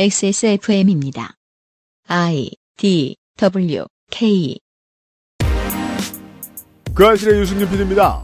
[0.00, 1.34] XSFM입니다.
[2.06, 4.56] I D W K
[6.94, 8.22] 그 아실의 유승균 PD입니다.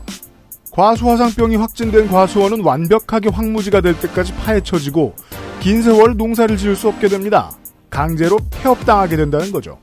[0.71, 5.17] 과수화상병이 확진된 과수원은 완벽하게 황무지가 될 때까지 파헤쳐지고
[5.59, 7.51] 긴 세월 농사를 지을 수 없게 됩니다.
[7.91, 9.81] 강제로 폐업당하게 된다는 거죠.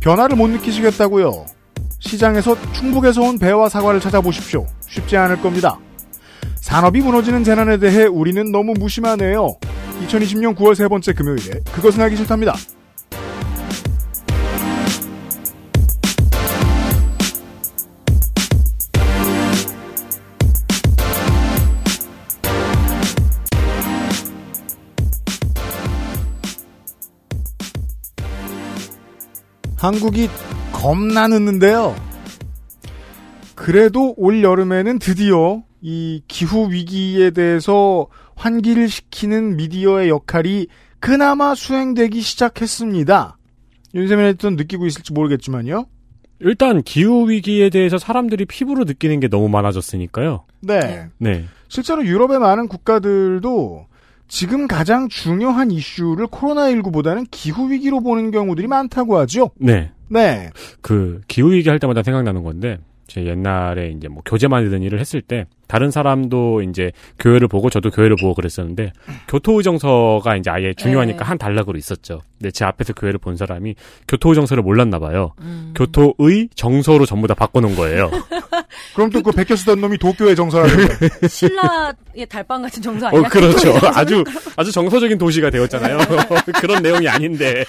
[0.00, 1.46] 변화를 못 느끼시겠다고요.
[2.00, 4.66] 시장에서 충북에서 온 배와 사과를 찾아보십시오.
[4.88, 5.78] 쉽지 않을 겁니다.
[6.56, 9.56] 산업이 무너지는 재난에 대해 우리는 너무 무심하네요.
[10.06, 12.54] 2020년 9월 세 번째 금요일에 그것은 하기 싫답니다.
[29.76, 30.28] 한국이
[30.72, 31.96] 겁나 늦는데요.
[33.54, 38.06] 그래도 올 여름에는 드디어 이 기후 위기에 대해서
[38.40, 40.66] 환기를 시키는 미디어의 역할이
[40.98, 43.36] 그나마 수행되기 시작했습니다.
[43.94, 45.84] 윤세민 에디터 느끼고 있을지 모르겠지만요.
[46.40, 50.46] 일단 기후 위기에 대해서 사람들이 피부로 느끼는 게 너무 많아졌으니까요.
[50.62, 51.08] 네.
[51.18, 51.44] 네.
[51.68, 53.86] 실제로 유럽의 많은 국가들도
[54.26, 59.50] 지금 가장 중요한 이슈를 코로나19보다는 기후 위기로 보는 경우들이 많다고 하죠.
[59.56, 59.92] 네.
[60.08, 60.48] 네.
[60.80, 62.78] 그 기후 위기 할 때마다 생각나는 건데
[63.10, 67.90] 제 옛날에 이제 뭐 교재 만드는 일을 했을 때 다른 사람도 이제 교회를 보고 저도
[67.90, 68.92] 교회를 보고 그랬었는데
[69.26, 71.24] 교토의정서가 이제 아예 중요하니까 네.
[71.24, 72.22] 한 단락으로 있었죠.
[72.38, 73.74] 근데 제 앞에서 교회를 본 사람이
[74.06, 75.32] 교토의정서를 몰랐나 봐요.
[75.40, 75.74] 음.
[75.76, 78.10] 교토의 정서로 전부 다 바꿔놓은 거예요.
[78.94, 80.94] 그럼 또 그 베껴 쓰던 놈이 도쿄의 정서라든가.
[81.28, 83.20] 신라의 달빵 같은 정서 아니야?
[83.20, 83.74] 어, 그렇죠.
[83.92, 84.22] 아주
[84.56, 85.98] 아주 정서적인 도시가 되었잖아요.
[86.60, 87.64] 그런 내용이 아닌데.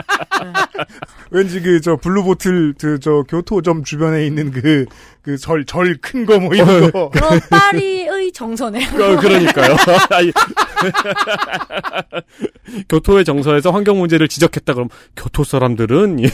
[1.30, 4.86] 왠지 그 저 블루보틀 그 저 교토점 주변에 있는 그
[5.22, 7.10] 그 절 절 큰 거 뭐 이런 거.
[7.10, 8.84] 그럼 파리의 정서네.
[8.86, 9.76] 어, 그러니까요.
[12.88, 16.26] 교토의 정서에서 환경 문제를 지적했다 그럼 교토 사람들은 이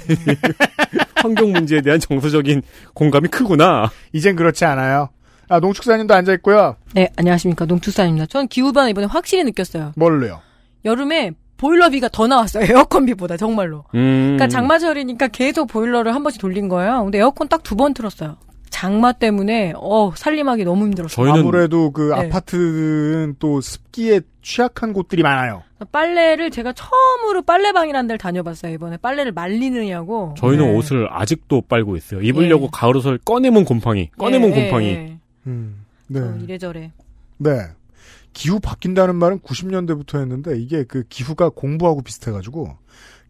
[1.17, 2.62] 환경 문제에 대한 정서적인
[2.94, 3.91] 공감이 크구나.
[4.12, 5.09] 이젠 그렇지 않아요.
[5.48, 6.77] 아 농투사님도 앉아 있고요.
[6.94, 7.65] 네, 안녕하십니까.
[7.66, 8.27] 농투사입니다.
[8.27, 9.93] 전 기후변화 이번에 확실히 느꼈어요.
[9.97, 10.41] 뭘로요?
[10.84, 12.65] 여름에 보일러비가 더 나왔어요.
[12.71, 13.84] 에어컨비보다 정말로.
[13.94, 14.37] 음.
[14.37, 17.05] 그러니까 장마철이니까 계속 보일러를 한 번씩 돌린 거예요.
[17.05, 18.37] 근데 에어컨 딱 두 번 틀었어요.
[18.71, 21.15] 장마 때문에 어 살림하기 너무 힘들었어요.
[21.25, 22.27] 저희는 아무래도 그 네.
[22.27, 25.62] 아파트는 또 습기에 취약한 곳들이 많아요.
[25.93, 28.72] 빨래를 제가 처음으로 빨래방이라는 데를 다녀봤어요.
[28.75, 30.34] 이번에 빨래를 말리느냐고.
[30.37, 30.77] 저희는 네.
[30.77, 32.21] 옷을 아직도 빨고 있어요.
[32.21, 32.69] 입으려고 예.
[32.72, 34.87] 가을 옷을 꺼내면 곰팡이, 꺼내면 예, 곰팡이.
[34.89, 35.19] 예, 예.
[35.47, 35.84] 음.
[36.09, 36.21] 네.
[36.21, 36.93] 어, 이래저래.
[37.39, 37.50] 네.
[38.36, 42.76] 기후 바뀐다는 말은 90년대부터 했는데 이게 그 기후가 공부하고 비슷해가지고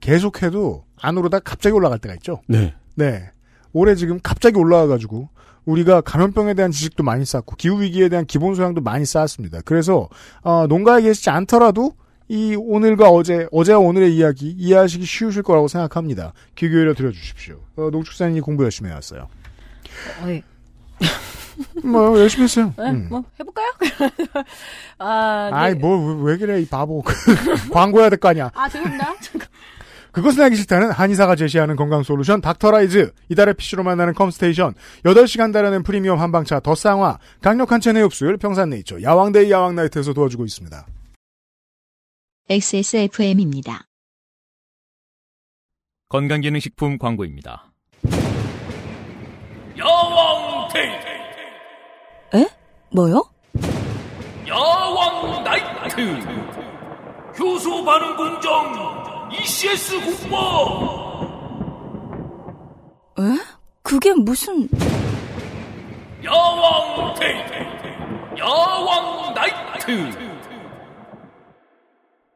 [0.00, 2.42] 계속해도 안으로다 갑자기 올라갈 때가 있죠.
[2.48, 2.74] 네.
[2.96, 3.30] 네.
[3.72, 5.28] 올해 지금 갑자기 올라와가지고
[5.64, 9.60] 우리가 감염병에 대한 지식도 많이 쌓고 기후 위기에 대한 기본 소양도 많이 쌓았습니다.
[9.64, 10.08] 그래서
[10.42, 11.92] 어, 농가에 계시지 않더라도
[12.26, 16.32] 이 오늘과 어제 어제와 오늘의 이야기 이해하시기 쉬우실 거라고 생각합니다.
[16.56, 17.60] 귀 기울여 들어주십시오.
[17.76, 19.28] 어, 농축산인이 공부 열심히 해왔어요.
[20.24, 20.42] 어, 예.
[21.84, 22.74] 뭐 열심히 했어요.
[22.76, 23.06] 네, 음.
[23.08, 23.72] 뭐 해볼까요?
[24.98, 25.56] 아, 네.
[25.56, 27.02] 아이 뭐 왜 그래 이 바보
[27.72, 28.50] 광고해야 될 거 아니야.
[28.54, 29.14] 아 죄송합니다.
[30.12, 34.74] 그것은 알기 싫다는 한의사가 제시하는 건강 솔루션 닥터라이즈 이달의 PC로 만나는 컴스테이션
[35.04, 40.86] 8시간 달여낸 프리미엄 한방차 더 쌍화 강력한 체내 흡수율 평산네이처 야왕데이 야왕나이트에서 도와주고 있습니다.
[42.48, 43.82] XSFM입니다.
[46.08, 47.72] 건강기능식품 광고입니다.
[49.78, 50.65] 야왕 데이
[52.34, 52.46] 에?
[52.90, 53.22] 뭐요?
[54.46, 56.00] 야왕 나이트
[57.38, 60.36] 효소 반응 공정 ECS 공모
[63.18, 63.22] 에?
[63.82, 64.68] 그게 무슨
[66.24, 70.26] 야왕 데이 야왕 나이트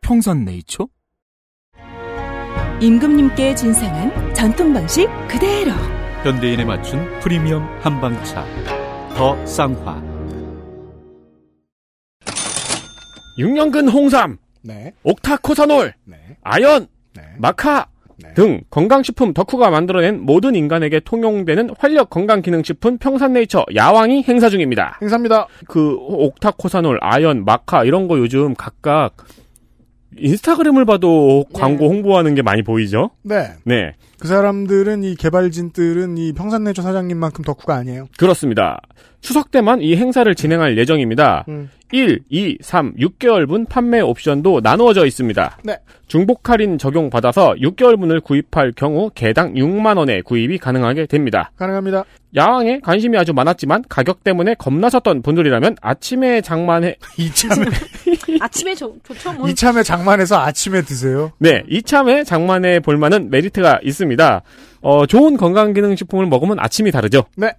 [0.00, 0.88] 평산 네이처?
[2.80, 5.72] 임금님께 진상한 전통 방식 그대로
[6.22, 8.44] 현대인에 맞춘 프리미엄 한방차.
[9.16, 10.02] 더 쌍화.
[13.38, 17.22] 6년근 홍삼, 네, 옥타코사놀, 네, 아연, 네.
[17.38, 17.86] 마카
[18.18, 18.34] 네.
[18.34, 24.98] 등 건강식품 덕후가 만들어낸 모든 인간에게 통용되는 활력 건강기능식품 평산네이처 야왕이 행사 중입니다.
[25.00, 25.46] 행사입니다.
[25.68, 29.16] 그 옥타코사놀, 아연, 마카 이런 거 요즘 각각
[30.18, 33.08] 인스타그램을 봐도 광고 홍보하는 게 많이 보이죠?
[33.22, 33.94] 네, 네.
[34.20, 38.08] 그 사람들은 이 개발진들은 이 평산네이처 사장님만큼 덕후가 아니에요.
[38.18, 38.80] 그렇습니다.
[39.20, 41.44] 추석 때만 이 행사를 진행할 예정입니다.
[41.48, 41.70] 음.
[41.92, 45.58] 1, 2, 3, 6개월분 판매 옵션도 나누어져 있습니다.
[45.64, 45.78] 네.
[46.06, 51.50] 중복 할인 적용 받아서 6개월분을 구입할 경우 개당 6만 원에 구입이 가능하게 됩니다.
[51.56, 52.04] 가능합니다.
[52.36, 57.64] 야왕에 관심이 아주 많았지만 가격 때문에 겁나셨던 분들이라면 아침에 장만해 이참에
[58.40, 59.32] 아침에 저, 좋죠.
[59.32, 59.48] 뭐.
[59.48, 61.32] 이참에 장만해서 아침에 드세요.
[61.38, 64.09] 네, 이참에 장만해 볼 만한 메리트가 있습니다.
[64.80, 67.24] 어, 좋은 건강기능식품을 먹으면 아침이 다르죠.
[67.36, 67.52] 네.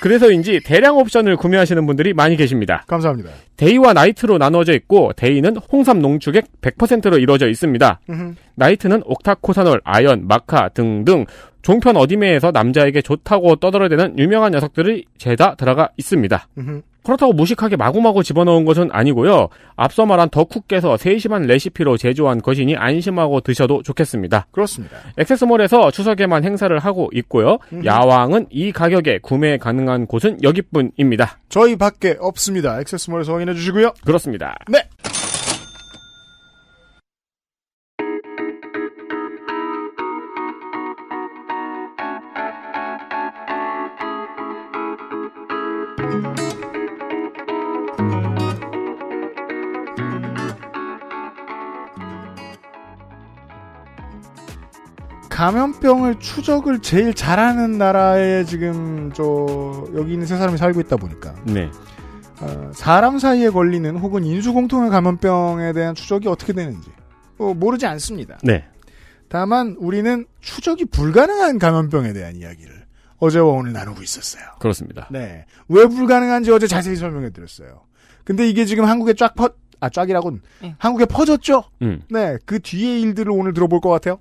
[0.00, 2.84] 그래서인지 대량 옵션을 구매하시는 분들이 많이 계십니다.
[2.86, 3.30] 감사합니다.
[3.56, 8.00] 데이와 나이트로 나눠져 있고 데이는 홍삼 농축액 100%로 이루어져 있습니다.
[8.08, 8.34] 음흠.
[8.54, 11.26] 나이트는 옥타코사놀, 아연, 마카 등등
[11.62, 16.48] 종편 어디매에서 남자에게 좋다고 떠들어대는 유명한 녀석들이 죄다 들어가 있습니다.
[16.58, 16.82] 음흠.
[17.08, 19.48] 그렇다고 무식하게 마구마구 집어넣은 것은 아니고요.
[19.76, 24.48] 앞서 말한 덕후께서 세심한 레시피로 제조한 것이니 안심하고 드셔도 좋겠습니다.
[24.50, 24.98] 그렇습니다.
[25.16, 27.60] 액세스몰에서 추석에만 행사를 하고 있고요.
[27.72, 27.82] 음.
[27.82, 31.38] 야왕은 이 가격에 구매 가능한 곳은 여기뿐입니다.
[31.48, 32.78] 저희 밖에 없습니다.
[32.80, 33.94] 액세스몰에서 확인해 주시고요.
[34.04, 34.58] 그렇습니다.
[34.68, 34.84] 네.
[55.38, 61.70] 감염병을 추적을 제일 잘하는 나라에 지금 저 여기 있는 세 사람이 살고 있다 보니까 네.
[62.40, 66.90] 어, 사람 사이에 걸리는 혹은 인수공통의 감염병에 대한 추적이 어떻게 되는지
[67.38, 68.36] 어, 모르지 않습니다.
[68.42, 68.64] 네.
[69.28, 72.86] 다만 우리는 추적이 불가능한 감염병에 대한 이야기를
[73.18, 74.42] 어제와 오늘 나누고 있었어요.
[74.58, 75.06] 그렇습니다.
[75.08, 75.46] 네.
[75.68, 77.82] 왜 불가능한지 어제 자세히 설명해 드렸어요.
[78.24, 80.42] 근데 이게 지금 한국에 쫙 퍼, 아, 쫙이라군.
[80.62, 80.74] 네.
[80.78, 81.62] 한국에 퍼졌죠?
[81.82, 82.02] 음.
[82.10, 82.38] 네.
[82.44, 84.18] 그 뒤의 일들을 오늘 들어볼 것 같아요.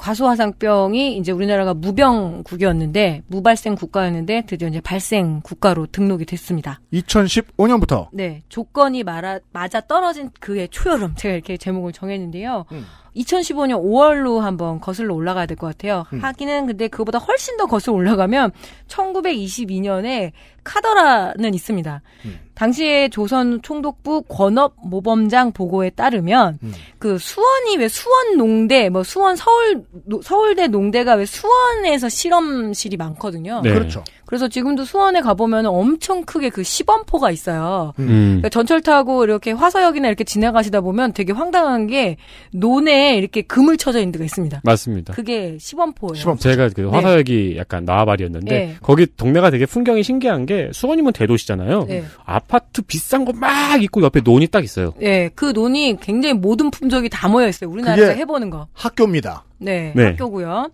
[0.00, 6.80] 과수화상병이 이제 우리나라가 무병국이었는데 무발생 국가였는데 드디어 이제 발생 국가로 등록이 됐습니다.
[6.92, 8.08] 2015년부터.
[8.12, 12.64] 네, 조건이 말아, 맞아 떨어진 그의 초여름 제가 이렇게 제목을 정했는데요.
[12.72, 12.86] 음.
[13.16, 16.06] 2015년 5월로 한번 거슬러 올라가야 될 것 같아요.
[16.12, 16.20] 음.
[16.22, 18.52] 하기는 근데 그보다 훨씬 더 거슬러 올라가면
[18.86, 20.32] 1922년에
[20.64, 22.02] 카더라는 있습니다.
[22.24, 22.38] 음.
[22.64, 26.74] 당시에 조선 총독부 권업 모범장 보고에 따르면 음.
[26.98, 33.62] 그 수원이 왜 수원 농대 뭐 수원 서울 노- 서울대 농대가 왜 수원에서 실험실이 많거든요.
[33.64, 33.72] 네.
[33.72, 34.04] 그렇죠.
[34.30, 37.94] 그래서 지금도 수원에 가보면 엄청 크게 그 시범포가 있어요.
[37.98, 38.06] 음.
[38.38, 42.16] 그러니까 전철 타고 이렇게 화서역이나 이렇게 지나가시다 보면 되게 황당한 게
[42.52, 44.60] 논에 이렇게 금을 쳐져 있는 데가 있습니다.
[44.62, 45.14] 맞습니다.
[45.14, 46.14] 그게 시범포예요.
[46.14, 46.38] 시범.
[46.38, 48.76] 제가 그 화서역이 약간 나와발이었는데 네.
[48.80, 51.86] 거기 동네가 되게 풍경이 신기한 게 수원이면 대도시잖아요.
[51.88, 52.04] 네.
[52.24, 54.92] 아파트 비싼 거 막 있고 옆에 논이 딱 있어요.
[55.00, 57.68] 네, 그 논이 굉장히 모든 품종이 다 모여 있어요.
[57.70, 58.68] 우리나라에서 해보는 거.
[58.74, 59.44] 학교입니다.
[59.58, 60.04] 네, 네.
[60.08, 60.70] 학교고요.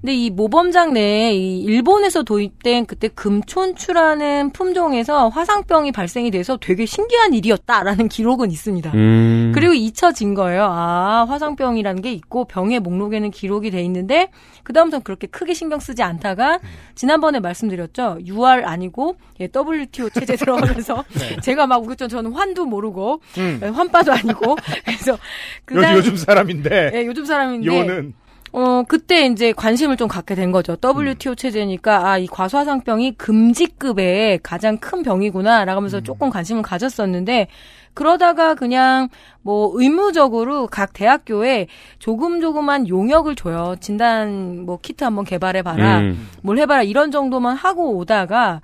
[0.00, 7.34] 근데 이 모범장 내에 이 일본에서 도입된 그때 금촌추라는 품종에서 화상병이 발생이 돼서 되게 신기한
[7.34, 8.92] 일이었다라는 기록은 있습니다.
[8.94, 9.52] 음.
[9.54, 10.64] 그리고 잊혀진 거예요.
[10.70, 14.30] 아, 화상병이라는 게 있고 병의 목록에는 기록이 돼 있는데
[14.64, 16.58] 그다음부터는 그렇게 크게 신경 쓰지 않다가
[16.94, 18.18] 지난번에 말씀드렸죠.
[18.26, 21.04] UR 아니고 예, WTO 체제 들어가면서
[21.42, 22.08] 제가 막 우겼죠.
[22.08, 23.60] 저는 환도 모르고 음.
[23.62, 25.18] 예, 환빠도 아니고 그래서 요,
[25.64, 26.90] 그다음 요즘 사람인데.
[26.94, 28.14] 예, 요즘 사람인데 요는
[28.52, 30.76] 어, 그때 이제 관심을 좀 갖게 된 거죠.
[30.82, 37.48] WTO 체제니까, 아, 이 과수화상병이 금지급의 가장 큰 병이구나, 라고 하면서 조금 관심을 가졌었는데,
[37.96, 39.08] 그러다가 그냥
[39.40, 41.66] 뭐 의무적으로 각 대학교에
[41.98, 43.74] 조금 조금만 용역을 줘요.
[43.80, 46.00] 진단 뭐 키트 한번 개발해 봐라.
[46.00, 46.28] 음.
[46.42, 46.82] 뭘 해봐라.
[46.82, 48.60] 이런 정도만 하고 오다가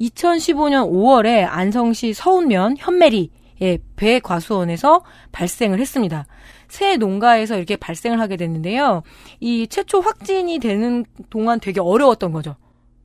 [0.00, 3.30] 2015년 5월에 안성시 서운면 현메리
[3.62, 6.26] 예, 배과수원에서 발생을 했습니다.
[6.68, 9.02] 새 농가에서 이렇게 발생을 하게 됐는데요.
[9.40, 12.56] 이 최초 확진이 되는 동안 되게 어려웠던 거죠.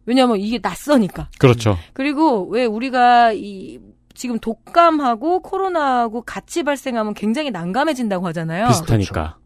[0.05, 1.29] 왜냐하면 이게 낯서니까.
[1.37, 1.77] 그렇죠.
[1.93, 3.79] 그리고 왜 우리가 이
[4.13, 8.67] 지금 독감하고 코로나하고 같이 발생하면 굉장히 난감해진다고 하잖아요.
[8.67, 9.37] 비슷하니까.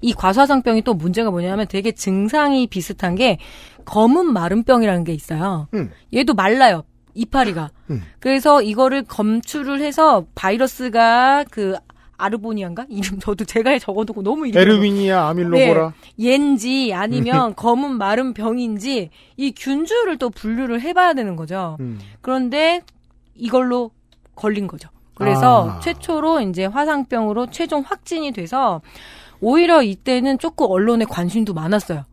[0.00, 3.38] 이 과수화상병이 또 문제가 뭐냐면 되게 증상이 비슷한 게
[3.84, 5.68] 검은 마름병이라는 게 있어요.
[5.74, 5.90] 음.
[6.14, 6.84] 얘도 말라요.
[7.14, 7.70] 이파리가.
[7.90, 8.02] 음.
[8.18, 11.76] 그래서 이거를 검출을 해서 바이러스가 그
[12.16, 15.92] 아르보니안가 이름 저도 제가 적어두고 너무 이름 에르위니아 아밀로보라.
[16.18, 21.76] 옌지 아니면 검은 마른 병인지 이 균주를 또 분류를 해봐야 되는 거죠.
[21.80, 21.98] 음.
[22.20, 22.82] 그런데
[23.34, 23.90] 이걸로
[24.34, 24.88] 걸린 거죠.
[25.14, 25.80] 그래서 아.
[25.80, 28.80] 최초로 이제 화상병으로 최종 확진이 돼서
[29.40, 32.04] 오히려 이때는 조금 언론의 관심도 많았어요.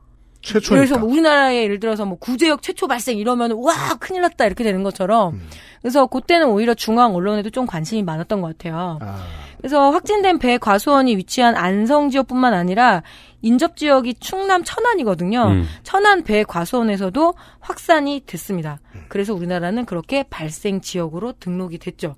[0.41, 0.75] 최초니까.
[0.75, 4.83] 그래서 뭐 우리나라에 예를 들어서 뭐 구제역 최초 발생 이러면 와 큰일 났다 이렇게 되는
[4.83, 5.48] 것처럼 음.
[5.81, 9.00] 그래서 그때는 오히려 중앙 언론에도 좀 관심이 많았던 것 같아요.
[9.01, 9.24] 아,
[9.57, 13.03] 그래서 확진된 배 과수원이 위치한 안성 지역뿐만 아니라
[13.41, 15.43] 인접 지역이 충남 천안이거든요.
[15.43, 15.67] 음.
[15.83, 18.79] 천안 배 과수원에서도 확산이 됐습니다.
[19.07, 22.15] 그래서 우리나라는 그렇게 발생 지역으로 등록이 됐죠.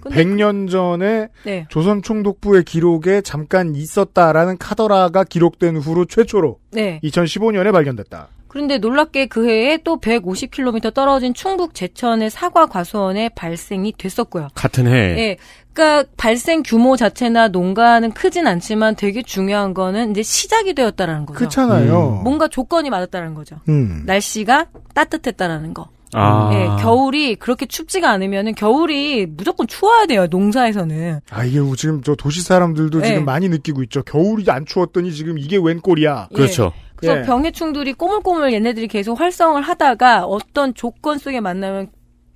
[0.00, 1.66] 근데 100년 전에 네.
[1.68, 7.00] 조선 총독부의 기록에 잠깐 있었다라는 카더라가 기록된 후로 최초로 네.
[7.04, 8.28] 2015년에 발견됐다.
[8.50, 14.48] 그런데 놀랍게 그 해에 또 150km 떨어진 충북 제천의 사과 과수원에 발생이 됐었고요.
[14.54, 14.92] 같은 해.
[14.92, 15.36] 예.
[15.72, 21.38] 그러니까 발생 규모 자체나 농가는 크진 않지만 되게 중요한 거는 이제 시작이 되었다라는 거죠.
[21.38, 22.22] 그렇잖아요.
[22.24, 23.56] 뭔가 조건이 맞았다는 거죠.
[23.68, 24.02] 음.
[24.04, 25.88] 날씨가 따뜻했다라는 거.
[26.12, 26.50] 아.
[26.52, 30.26] 예, 겨울이 그렇게 춥지가 않으면은 겨울이 무조건 추워야 돼요.
[30.28, 31.20] 농사에서는.
[31.30, 33.08] 아 이게 지금 저 도시 사람들도 네.
[33.08, 34.02] 지금 많이 느끼고 있죠.
[34.02, 36.28] 겨울이 안 추웠더니 지금 이게 웬 꼴이야.
[36.30, 36.34] 예.
[36.34, 36.72] 그렇죠.
[36.96, 37.22] 그래서 예.
[37.22, 41.88] 병해충들이 꼬물꼬물 얘네들이 계속 활성을 하다가 어떤 조건 속에 만나면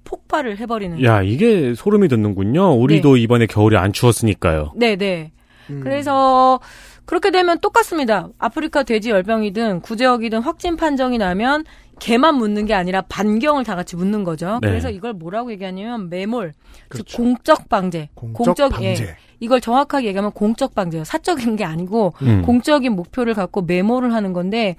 [0.05, 1.03] 폭발을 해버리는.
[1.03, 2.75] 야, 이게 소름이 돋는군요.
[2.75, 4.73] 우리도 이번에 겨울이 안 추웠으니까요.
[4.77, 5.33] 네, 네.
[5.71, 5.81] 음.
[5.83, 6.61] 그래서
[7.07, 8.29] 그렇게 되면 똑같습니다.
[8.39, 11.65] 아프리카 돼지 열병이든 구제역이든 확진 판정이 나면
[11.99, 14.59] 개만 묻는 게 아니라 반경을 다 같이 묻는 거죠.
[14.63, 14.69] 네.
[14.69, 17.17] 그래서 이걸 뭐라고 얘기하냐면 매몰, 즉 그렇죠.
[17.17, 18.11] 공적 방제.
[18.15, 18.95] 공적 예.
[18.95, 19.17] 방제.
[19.41, 21.05] 이걸 정확하게 얘기하면 공적 방제예요.
[21.05, 22.43] 사적인 게 아니고 음.
[22.43, 24.77] 공적인 목표를 갖고 매몰을 하는 건데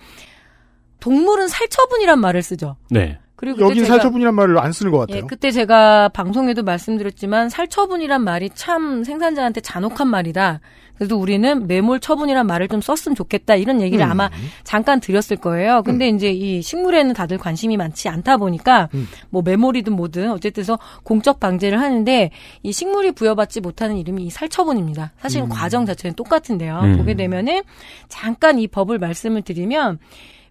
[0.99, 2.77] 동물은 살처분이란 말을 쓰죠.
[2.89, 3.19] 네.
[3.35, 5.17] 그리고 여긴 제가- 살처분이란 말을 안 쓰는 것 같아요.
[5.17, 10.61] 예, 그때 제가 방송에도 말씀드렸지만 살처분이란 말이 참 생산자한테 잔혹한 말이다.
[10.97, 13.55] 그래도 우리는 매몰 처분이란 말을 좀 썼으면 좋겠다.
[13.55, 14.11] 이런 얘기를 음.
[14.11, 14.29] 아마
[14.63, 15.83] 잠깐 드렸을 거예요.
[15.83, 19.05] 근데 이제 이 식물에는 다들 관심이 많지 않다 보니까 음.
[19.29, 22.31] 뭐 매몰이든 뭐든 어쨌든 서 공적 방제를 하는데
[22.63, 25.11] 이 식물이 부여받지 못하는 이름이 이 살처분입니다.
[25.19, 26.79] 사실은 과정 자체는 똑같은데요.
[26.81, 26.97] 음.
[26.97, 27.63] 보게 되면은
[28.07, 29.99] 잠깐 이 법을 말씀을 드리면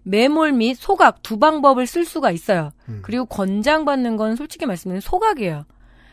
[0.05, 2.71] 매몰 및 소각 두 방법을 쓸 수가 있어요.
[2.87, 2.99] 음.
[3.01, 5.65] 그리고 권장받는 건 솔직히 말씀드리면 소각이에요.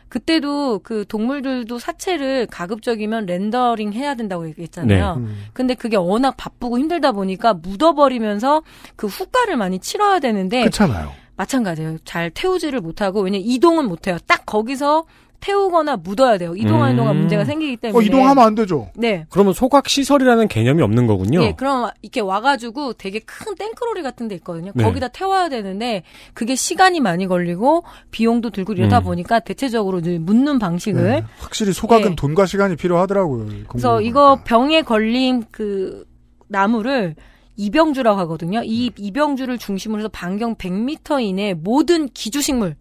[0.09, 5.15] 그때도 그 동물들도 사체를 가급적이면 렌더링 해야 된다고 얘기했잖아요.
[5.17, 5.45] 음.
[5.53, 8.61] 근데 그게 워낙 바쁘고 힘들다 보니까 묻어버리면서
[8.95, 11.11] 그 후가를 많이 치러야 되는데 그렇잖아요.
[11.35, 11.97] 마찬가지예요.
[12.05, 14.17] 잘 태우지를 못하고 왜냐 면 이동은 못해요.
[14.27, 15.05] 딱 거기서
[15.43, 16.55] 태우거나 묻어야 돼요.
[16.55, 16.97] 이동하는 음.
[16.97, 17.99] 동안 문제가 생기기 때문에.
[17.99, 18.89] 어, 이동하면 안 되죠.
[18.95, 19.25] 네.
[19.29, 21.43] 그러면 소각 시설이라는 개념이 없는 거군요.
[21.43, 24.71] 예, 그럼 이렇게 와가지고 되게 큰 땡크로리 같은 데 있거든요.
[24.73, 24.83] 네.
[24.85, 29.03] 거기다 태워야 되는데 그게 시간이 많이 걸리고 비용도 들고 이러다 음.
[29.03, 31.23] 보니까 대체적으로 묻는 방식을 네.
[31.39, 32.15] 확실히 소각은 예.
[32.15, 33.47] 돈과 시간이 필요하더라고요.
[33.67, 34.39] 그래서 이거.
[34.45, 36.05] 병에 걸린 그
[36.47, 37.15] 나무를
[37.57, 38.61] 이병주라고 하거든요.
[38.63, 38.93] 이 음.
[38.97, 42.75] 이병주를 중심으로 해서 반경 100m 이내 모든 기주식물.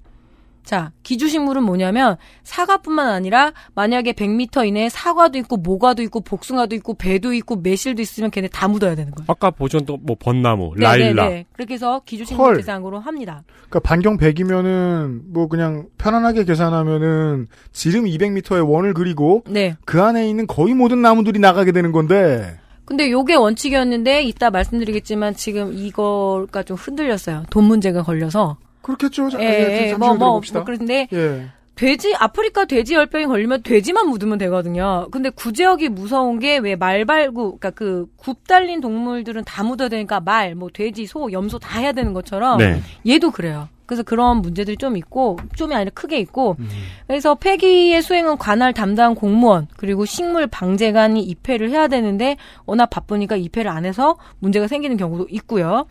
[0.64, 7.32] 자, 기주식물은 뭐냐면 사과뿐만 아니라 만약에 100m 이내에 사과도 있고 모과도 있고 복숭아도 있고 배도
[7.34, 9.26] 있고 매실도 있으면 걔네 다 묻어야 되는 거예요.
[9.28, 11.28] 아까 보셨던 뭐 벚나무, 네, 라일락.
[11.28, 11.46] 네, 네.
[11.52, 12.56] 그렇게 해서 기주식물 헐.
[12.56, 13.42] 대상으로 합니다.
[13.68, 19.76] 그러니까 반경 100이면은 뭐 그냥 편안하게 계산하면은 지름 200m의 원을 그리고 네.
[19.84, 25.72] 그 안에 있는 거의 모든 나무들이 나가게 되는 건데 근데 요게 원칙이었는데 이따 말씀드리겠지만 지금
[25.72, 27.44] 이거가 좀 흔들렸어요.
[27.50, 28.56] 돈 문제가 걸려서.
[28.82, 29.30] 그렇겠죠.
[29.30, 30.58] 자, 예, 예, 예, 잠시 뭐, 만 뭐, 들어봅시다.
[30.60, 31.48] 뭐, 그런데 예.
[31.74, 35.08] 돼지 아프리카 돼지 열병이 걸리면 돼지만 묻으면 되거든요.
[35.10, 40.54] 근데 구제역이 무서운 게 왜 말발구 그러니까 그 굽 달린 동물들은 다 묻어야 되니까 말,
[40.54, 42.80] 뭐 돼지, 소, 염소 다 해야 되는 것처럼 네.
[43.06, 43.68] 얘도 그래요.
[43.86, 46.68] 그래서 그런 문제들이 좀 있고 좀이 아니라 크게 있고 음.
[47.06, 53.70] 그래서 폐기의 수행은 관할 담당 공무원 그리고 식물 방재관이 입회를 해야 되는데 워낙 바쁘니까 입회를
[53.70, 55.86] 안 해서 문제가 생기는 경우도 있고요.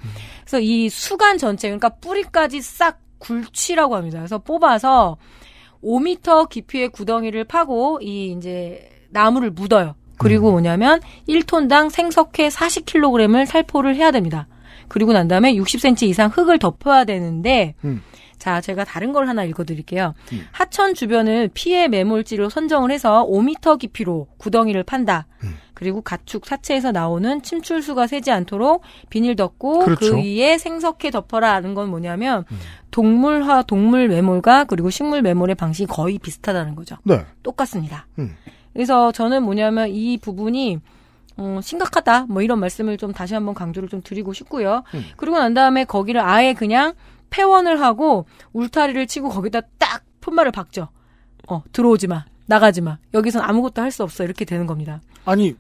[0.46, 4.18] 그래서 이 수간 전체 그러니까 뿌리까지 싹 굴치라고 합니다.
[4.20, 5.18] 그래서 뽑아서
[5.84, 9.96] 5m 깊이의 구덩이를 파고 이 이제 나무를 묻어요.
[10.18, 14.48] 그리고 뭐냐면 1톤당 생석회 40kg을 살포를 해야 됩니다.
[14.88, 18.04] 그리고 난 다음에 60cm 이상 흙을 덮어야 되는데 음.
[18.38, 20.16] 자, 제가 다른 걸 하나 읽어드릴게요.
[20.52, 25.28] 하천 주변을 피해 매몰지로 선정을 해서 5m 깊이로 구덩이를 판다.
[25.76, 30.16] 그리고 가축 사체에서 나오는 침출수가 새지 않도록 비닐 덮고 그 그렇죠.
[30.16, 32.46] 위에 생석해 덮어라는 건 뭐냐면
[32.92, 36.98] 동물화 동물 매몰과 그리고 식물 매몰의 방식이 거의 비슷하다는 거죠.
[37.04, 37.26] 네.
[37.44, 38.06] 똑같습니다.
[38.20, 38.36] 음.
[38.74, 40.80] 그래서 저는 뭐냐면 이 부분이
[41.38, 42.26] 어, 심각하다.
[42.28, 44.84] 뭐 이런 말씀을 좀 다시 한번 강조를 좀 드리고 싶고요.
[44.94, 45.04] 음.
[45.18, 46.94] 그리고 난 다음에 거기를 아예 그냥
[47.30, 50.90] 폐원을 하고 울타리를 치고 거기다 딱 푯말을 박죠.
[51.48, 52.26] 어, 들어오지 마.
[52.46, 52.98] 나가지 마.
[53.14, 54.24] 여기선 아무것도 할 수 없어.
[54.26, 55.02] 이렇게 되는 겁니다.
[55.26, 55.56] 아니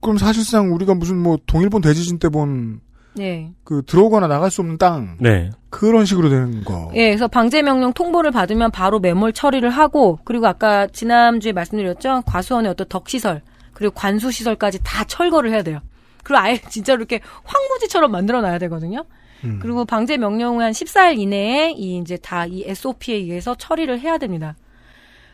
[0.00, 2.80] 그럼 사실상 우리가 무슨 뭐 동일본 대지진 때 본
[3.14, 3.52] 그 네.
[3.86, 5.50] 들어오거나 나갈 수 없는 땅 네.
[5.70, 6.90] 그런 식으로 되는 거.
[6.94, 12.22] 예, 그래서 방제 명령 통보를 받으면 바로 매몰 처리를 하고 그리고 아까 지난주에 말씀드렸죠.
[12.26, 13.42] 과수원의 어떤 덕 시설
[13.72, 15.80] 그리고 관수 시설까지 다 철거를 해야 돼요.
[16.22, 19.04] 그리고 아예 진짜로 이렇게 황무지처럼 만들어 놔야 되거든요.
[19.44, 19.58] 음.
[19.60, 24.56] 그리고 방제 명령은 한 14일 이내에 이 이제 다 이 SOP에 의해서 처리를 해야 됩니다.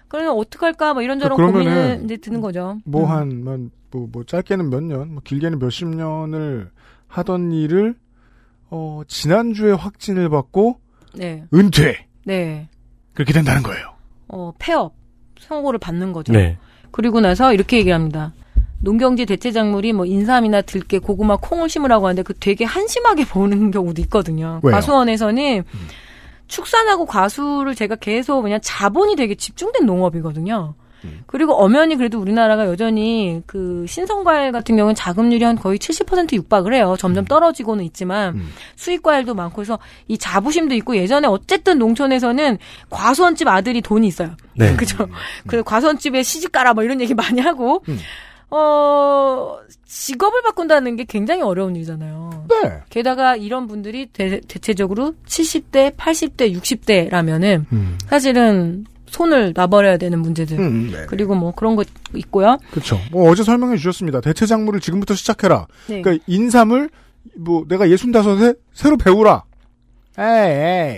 [0.08, 2.78] 그러면 어떡할까 뭐 이런저런 고민을 이제 드는 거죠.
[2.84, 3.10] 뭐 음.
[3.10, 3.58] 한, 뭐,
[3.92, 6.70] 뭐, 뭐, 짧게는 몇 년, 뭐, 길게는 몇십 년을
[7.10, 7.96] 하던 일을,
[8.70, 10.80] 어, 지난주에 확진을 받고,
[11.14, 11.44] 네.
[11.52, 12.06] 은퇴!
[12.24, 12.68] 네.
[13.14, 13.94] 그렇게 된다는 거예요.
[14.28, 14.94] 어, 폐업
[15.40, 16.32] 선고를 받는 거죠.
[16.32, 16.56] 네.
[16.92, 18.32] 그리고 나서 이렇게 얘기합니다.
[18.82, 24.00] 농경지 대체 작물이 뭐 인삼이나 들깨, 고구마, 콩을 심으라고 하는데 그 되게 한심하게 보는 경우도
[24.02, 24.60] 있거든요.
[24.62, 24.74] 왜요?
[24.74, 25.64] 과수원에서는
[26.46, 30.74] 축산하고 과수를 제가 계속 그냥 자본이 되게 집중된 농업이거든요.
[31.26, 36.96] 그리고 엄연히 그래도 우리나라가 여전히 그 신성과일 같은 경우는 자급률이 한 거의 70% 육박을 해요.
[36.98, 38.50] 점점 떨어지고는 있지만 음.
[38.76, 39.78] 수익과일도 많고 그래서
[40.08, 42.58] 이 자부심도 있고 예전에 어쨌든 농촌에서는
[42.90, 44.36] 과수원집 아들이 돈이 있어요.
[44.56, 44.74] 네.
[44.76, 45.08] 그죠.
[45.46, 47.98] 그 과수원집에 시집 가라 뭐 이런 얘기 많이 하고 음.
[48.50, 52.46] 어 직업을 바꾼다는 게 굉장히 어려운 일이잖아요.
[52.48, 52.80] 네.
[52.90, 57.98] 게다가 이런 분들이 대, 대체적으로 70대, 80대, 60대라면은 음.
[58.08, 60.58] 사실은 손을 놔버려야 되는 문제들.
[60.58, 61.06] 음, 네.
[61.08, 62.58] 그리고 뭐 그런 거 있고요.
[62.70, 62.98] 그렇죠.
[63.10, 64.20] 뭐 어제 설명해 주셨습니다.
[64.20, 65.66] 대체 작물을 지금부터 시작해라.
[65.88, 66.00] 네.
[66.00, 66.90] 그러니까 인삼을
[67.36, 69.44] 뭐 내가 예순다섯에 새로 배우라.
[70.20, 70.26] 에이,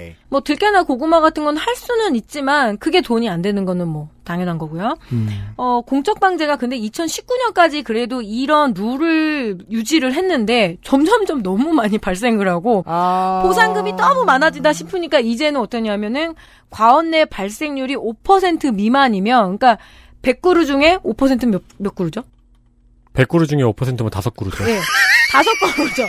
[0.09, 0.15] 에이.
[0.29, 4.59] 뭐 들깨나 고구마 같은 건 할 수는 있지만 그게 돈이 안 되는 거는 뭐 당연한
[4.59, 4.97] 거고요.
[5.13, 5.29] 음.
[5.57, 12.83] 어, 공적 방제가 근데 2019년까지 그래도 이런 룰을 유지를 했는데 점점점 너무 많이 발생을 하고
[12.87, 13.43] 아.
[13.45, 16.35] 보상금이 너무 많아지다 싶으니까 이제는 어떠냐면은
[16.71, 19.79] 과원 내 발생률이 5% 미만이면 그러니까
[20.23, 22.23] 100그루 중에 5%몇 몇 그루죠?
[23.15, 24.69] 100그루 중에 5%면 5그루죠.
[24.69, 24.79] 예.
[25.31, 26.03] 다섯 그루죠.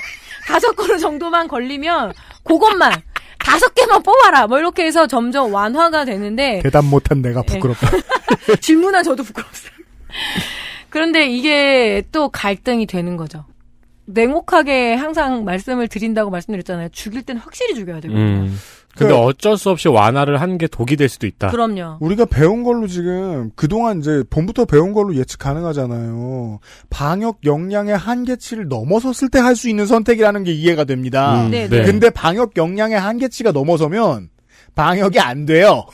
[0.47, 2.93] 다섯 그루 정도만 걸리면 그것만
[3.39, 4.47] 다섯 개만 뽑아라.
[4.47, 7.89] 뭐 이렇게 해서 점점 완화가 되는데 대답 못한 내가 부끄럽다.
[8.61, 9.71] 질문한 저도 부끄럽어요.
[10.89, 13.45] 그런데 이게 또 갈등이 되는 거죠.
[14.05, 16.89] 냉혹하게 항상 말씀을 드린다고 말씀드렸잖아요.
[16.89, 18.23] 죽일 땐 확실히 죽여야 되거든요.
[18.43, 18.59] 음.
[18.95, 21.49] 근데 그- 어쩔 수 없이 완화를 한 게 독이 될 수도 있다.
[21.49, 21.97] 그럼요.
[21.99, 26.59] 우리가 배운 걸로 지금 그동안 이제 봄부터 배운 걸로 예측 가능하잖아요.
[26.91, 31.45] 방역 역량의 한계치를 넘어섰을 때 할 수 있는 선택이라는 게 이해가 됩니다.
[31.45, 31.83] 음, 네, 네.
[31.83, 34.29] 근데 방역 역량의 한계치가 넘어서면
[34.75, 35.85] 방역이 안 돼요.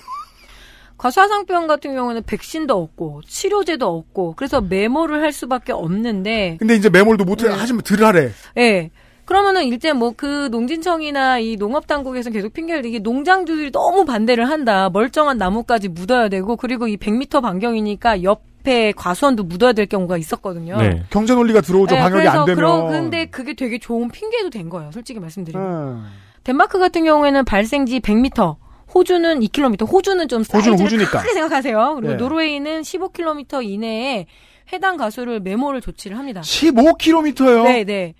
[0.97, 7.23] 과사상병 같은 경우는 백신도 없고 치료제도 없고 그래서 메모를 할 수밖에 없는데 근데 이제 매몰도
[7.23, 7.53] 못해 네.
[7.53, 8.31] 하시면 들 하래.
[8.57, 8.89] 예.
[9.29, 14.89] 그러면은 일단 뭐그 농진청이나 이 농업 당국에서 계속 핑계를 대기 농장주들이 너무 반대를 한다.
[14.89, 20.77] 멀쩡한 나무까지 묻어야 되고 그리고 이 100m 반경이니까 옆에 과수원도 묻어야 될 경우가 있었거든요.
[20.77, 21.03] 네.
[21.11, 21.93] 경제 논리가 들어오죠.
[21.93, 22.55] 예, 방역이 그래서 안 되면.
[22.55, 24.89] 그러, 근데 그게 되게 좋은 핑계도 된 거예요.
[24.91, 25.63] 솔직히 말씀드리면.
[25.63, 26.05] 음.
[26.43, 28.55] 덴마크 같은 경우에는 발생지 100m,
[28.95, 29.87] 호주는 2km.
[29.93, 31.19] 호주는 좀 호주는 사이즈를 호주니까.
[31.19, 31.97] 크게 생각하세요.
[31.99, 32.17] 그리고 네.
[32.17, 34.25] 노르웨이는 15km 이내에
[34.73, 36.41] 해당 가수를 메모를 조치를 합니다.
[36.41, 37.63] 15km요.
[37.65, 38.15] 네, 네.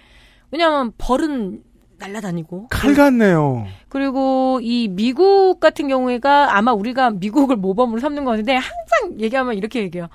[0.52, 1.64] 왜냐하면 벌은
[1.98, 2.68] 날아다니고.
[2.70, 3.68] 칼 같네요.
[3.90, 10.08] 그리고 이 미국 같은 경우에가 아마 우리가 미국을 모범으로 삼는 거는데 항상 얘기하면 이렇게 얘기해요.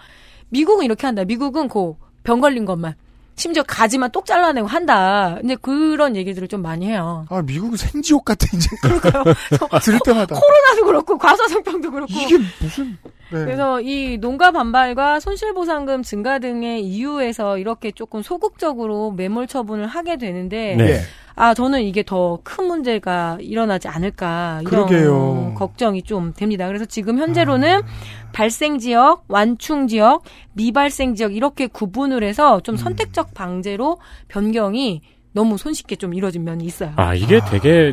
[0.49, 1.25] 미국은 이렇게 한다.
[1.25, 1.95] 미국은 그
[2.25, 2.95] 병 걸린 것만.
[3.37, 5.37] 심지어 가지만 똑 잘라내고 한다.
[5.41, 7.27] 근데 그런 얘기들을 좀 많이 해요.
[7.29, 8.69] 아 미국은 생지옥 같아 이제.
[9.85, 10.35] 들을 때마다.
[10.37, 12.13] 코로나도 그렇고 과사성병도 그렇고.
[12.13, 12.97] 이게 무슨?
[13.31, 13.45] 네.
[13.45, 20.75] 그래서 이 농가 반발과 손실보상금 증가 등의 이유에서 이렇게 조금 소극적으로 매몰 처분을 하게 되는데
[20.77, 20.91] 네.
[20.91, 21.01] 예.
[21.37, 25.55] 아 저는 이게 더 큰 문제가 일어나지 않을까 이런 그러게요.
[25.57, 26.67] 걱정이 좀 됩니다.
[26.69, 27.81] 그래서 지금 현재로는
[28.33, 32.63] 발생 지역, 완충 지역, 미발생 지역 이렇게 구분을 해서 음.
[32.63, 36.93] 좀 선택적 방제로 변경이 너무 손쉽게 좀 이루어진 면이 있어요.
[36.97, 37.93] 아, 이게 되게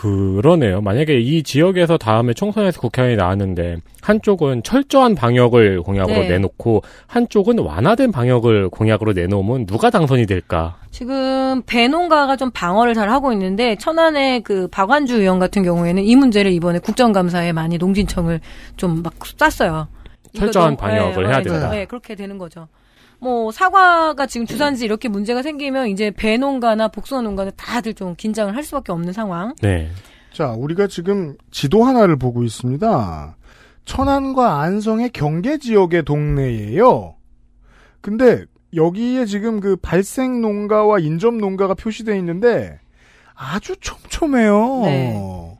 [0.00, 0.82] 그러네요.
[0.82, 6.28] 만약에 이 지역에서 다음에 총선에서 국회의원이 나왔는데 한쪽은 철저한 방역을 공약으로 네.
[6.28, 10.76] 내놓고 한쪽은 완화된 방역을 공약으로 내놓으면 누가 당선이 될까?
[10.90, 16.52] 지금 배농가가 좀 방어를 잘 하고 있는데 천안의 그 박완주 의원 같은 경우에는 이 문제를
[16.52, 18.40] 이번에 국정감사에 많이 농진청을
[18.76, 19.14] 좀막
[19.50, 19.88] 쐈어요.
[20.34, 21.70] 이거 철저한 너무- 방역을 예, 해야 예, 된다.
[21.70, 22.68] 네, 그렇게 되는 거죠.
[23.18, 28.54] 뭐 사과가 지금 주산지 이렇게 문제가 생기면 이제 배 농가나 복숭아 농가는 다들 좀 긴장을
[28.54, 29.54] 할 수밖에 없는 상황.
[29.62, 29.90] 네.
[30.32, 33.36] 자, 우리가 지금 지도 하나를 보고 있습니다.
[33.86, 37.14] 천안과 안성의 경계 지역의 동네예요.
[38.00, 42.78] 근데 여기에 지금 그 발생 농가와 인접 농가가 표시되어 있는데
[43.34, 44.80] 아주 촘촘해요.
[44.82, 45.55] 네.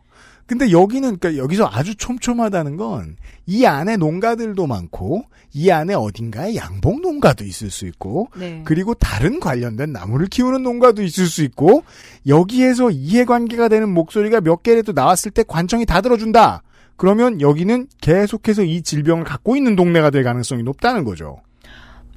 [0.46, 7.00] 근데 여기는 그러니까 여기서 아주 촘촘하다는 건 이 안에 농가들도 많고 이 안에 어딘가에 양봉
[7.00, 8.62] 농가도 있을 수 있고 네.
[8.64, 11.84] 그리고 다른 관련된 나무를 키우는 농가도 있을 수 있고
[12.26, 16.62] 여기에서 이해관계가 되는 목소리가 몇 개라도 나왔을 때 관청이 다 들어준다.
[16.96, 21.38] 그러면 여기는 계속해서 이 질병을 갖고 있는 동네가 될 가능성이 높다는 거죠.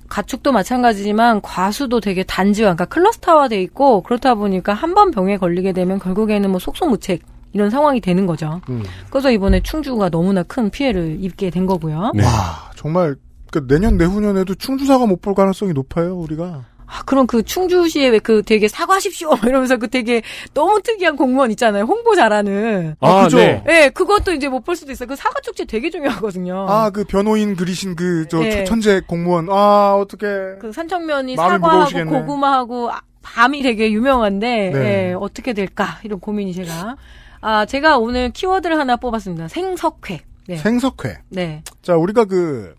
[0.07, 5.99] 가축도 마찬가지지만 과수도 되게 단지화, 그러니까 클러스터화돼 있고 그렇다 보니까 한 번 병에 걸리게 되면
[5.99, 7.21] 결국에는 뭐 속속무책
[7.53, 8.61] 이런 상황이 되는 거죠.
[8.69, 8.83] 음.
[9.09, 12.11] 그래서 이번에 충주가 너무나 큰 피해를 입게 된 거고요.
[12.15, 12.23] 네.
[12.23, 13.15] 와 정말
[13.51, 16.63] 그 내년 내후년에도 충주사가 못 볼 가능성이 높아요 우리가.
[16.91, 20.23] 아, 그럼 그 충주시에 왜 그 되게 사과하십시오 이러면서 그 되게
[20.55, 21.83] 너무 특이한 공무원 있잖아요.
[21.83, 22.95] 홍보 잘하는.
[22.99, 23.37] 아, 그죠?
[23.37, 23.63] 네.
[23.69, 25.07] 예, 그것도 이제 못 볼 수도 있어요.
[25.07, 26.65] 그 사과 축제 되게 중요하거든요.
[26.67, 28.63] 아 그 변호인 그리신 그저 네.
[28.63, 30.25] 천재 공무원 아 어떻게
[30.59, 32.11] 그 산청면이 사과하고 무거우시겠네.
[32.21, 35.09] 고구마하고 아, 밤이 되게 유명한데 네.
[35.09, 36.95] 예, 어떻게 될까 이런 고민이 제가
[37.41, 41.19] 아 제가 오늘 키워드를 하나 뽑았습니다 생석회 네, 생석회.
[41.29, 41.63] 네.
[41.83, 42.73] 자 우리가 그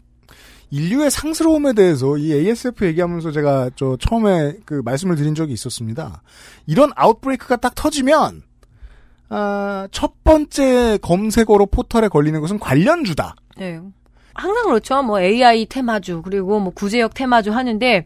[0.71, 6.23] 인류의 상스러움에 대해서 이 ASF 얘기하면서 제가 저 처음에 그 말씀을 드린 적이 있었습니다.
[6.67, 8.43] 이런 아웃브레이크가 딱 터지면
[9.29, 13.37] 아, 첫 번째 검색어로 포털에 걸리는 것은 관련주다.
[13.57, 13.81] 네.
[14.35, 15.03] 항상 그렇죠.
[15.03, 18.05] 뭐 AI 테마주 그리고 뭐 구제역 테마주 하는데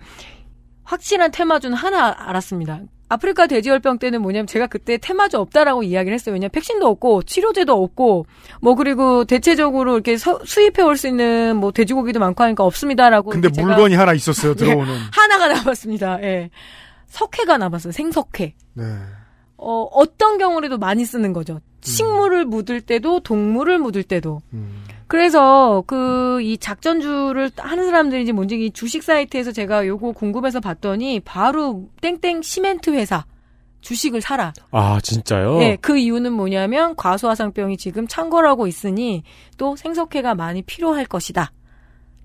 [0.83, 2.81] 확실한 테마주는 하나 알았습니다.
[3.15, 6.33] 아프리카 돼지열병 때는 뭐냐면 제가 그때 테마주 없다라고 이야기를 했어요.
[6.35, 8.27] 왜냐면 백신도 없고 치료제도 없고
[8.61, 13.31] 뭐 그리고 대체적으로 이렇게 서- 수입해 올 수 있는 뭐 돼지고기도 많고 하니까 없습니다라고.
[13.31, 14.55] 근데 물건이 하나 있었어요.
[14.57, 14.95] 들어오는.
[15.13, 16.23] 하나가 남았습니다.
[16.23, 16.51] 예.
[17.09, 17.93] 석회가 남았어요.
[17.93, 18.55] 생석회.
[18.75, 18.85] 네.
[19.57, 21.61] 어, 어떤 경우에도 많이 쓰는 거죠.
[21.81, 24.41] 식물을 묻을 때도 동물을 묻을 때도.
[24.53, 24.85] 음.
[25.07, 31.89] 그래서 그 이 작전주를 하는 사람들인지 뭔지 이 주식 사이트에서 제가 요거 궁금해서 봤더니 바로
[32.01, 33.25] 땡땡 시멘트 회사
[33.81, 34.53] 주식을 사라.
[34.71, 35.59] 아, 진짜요?
[35.59, 39.25] 네, 그 이유는 뭐냐면 과수화상병이 지금 창궐하고 있으니
[39.59, 41.53] 또 생석회가 많이 필요할 것이다.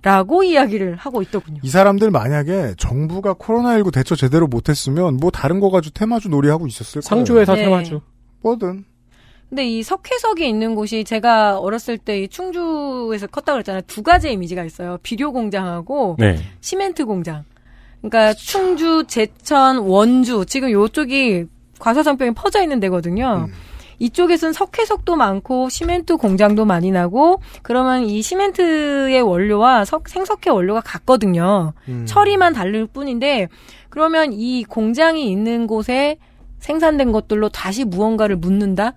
[0.02, 1.60] 라고 이야기를 하고 있더군요.
[1.62, 7.02] 이 사람들 만약에 정부가 코로나19 대처 제대로 못했으면 뭐 다른 거 가지고 테마주 놀이하고 있었을
[7.02, 7.10] 거예요.
[7.10, 7.66] 상주에서 네.
[7.66, 8.00] 테마주.
[8.42, 8.86] 뭐든.
[9.50, 13.82] 근데 이 석회석이 있는 곳이 제가 어렸을 때 이 충주에서 컸다고 그랬잖아요.
[13.88, 14.98] 두 가지 이미지가 있어요.
[15.04, 16.38] 비료 공장하고 네.
[16.62, 17.44] 시멘트 공장.
[18.02, 21.46] 그러니까 충주, 제천, 원주 지금 요쪽이
[21.80, 23.48] 과사상병이 퍼져 있는 데거든요.
[23.48, 23.54] 음.
[24.00, 31.74] 이쪽에서는 석회석도 많고 시멘트 공장도 많이 나고 그러면 이 시멘트의 원료와 석, 생석회 원료가 같거든요.
[31.90, 32.06] 음.
[32.06, 33.50] 처리만 다를 뿐인데
[33.90, 36.18] 그러면 이 공장이 있는 곳에
[36.60, 38.94] 생산된 것들로 다시 무언가를 묻는다?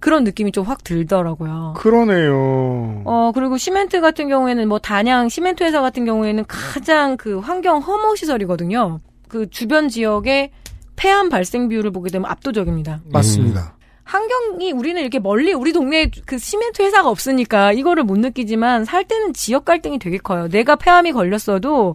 [0.00, 1.74] 그런 느낌이 좀 확 들더라고요.
[1.76, 3.02] 그러네요.
[3.04, 8.14] 어, 그리고 시멘트 같은 경우에는 뭐 단양 시멘트 회사 같은 경우에는 가장 그 환경 혐오
[8.14, 9.00] 시설이거든요.
[9.28, 10.50] 그 주변 지역의
[10.96, 13.00] 폐암 발생 비율을 보게 되면 압도적입니다.
[13.12, 13.74] 맞습니다.
[14.04, 19.34] 환경이 우리는 이렇게 멀리 우리 동네에 그 시멘트 회사가 없으니까 이거를 못 느끼지만 살 때는
[19.34, 20.48] 지역 갈등이 되게 커요.
[20.48, 21.94] 내가 폐암이 걸렸어도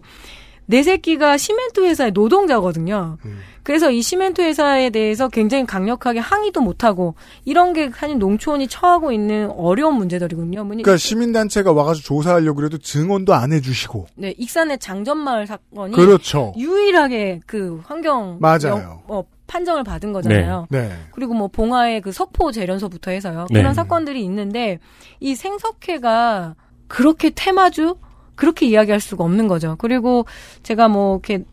[0.66, 3.18] 내 새끼가 시멘트 회사의 노동자거든요.
[3.24, 3.38] 음.
[3.62, 7.14] 그래서 이 시멘트 회사에 대해서 굉장히 강력하게 항의도 못하고
[7.46, 10.64] 이런 게 사실 농촌이 처하고 있는 어려운 문제들이군요.
[10.64, 14.06] 그러니까 시민단체가 와가지고 조사하려고 그래도 증언도 안 해주시고.
[14.16, 16.52] 네, 익산의 장전마을 사건이 그렇죠.
[16.58, 18.68] 유일하게 그 환경 맞아요.
[18.68, 20.66] 영- 어, 판정을 받은 거잖아요.
[20.70, 20.90] 네.
[21.12, 23.46] 그리고 뭐 봉화의 그 석포 재련소부터 해서요.
[23.50, 23.60] 네.
[23.60, 24.78] 그런 사건들이 있는데
[25.20, 26.54] 이 생석회가
[26.88, 27.96] 그렇게 테마주
[28.34, 29.76] 그렇게 이야기할 수가 없는 거죠.
[29.78, 30.26] 그리고
[30.62, 31.44] 제가 뭐 이렇게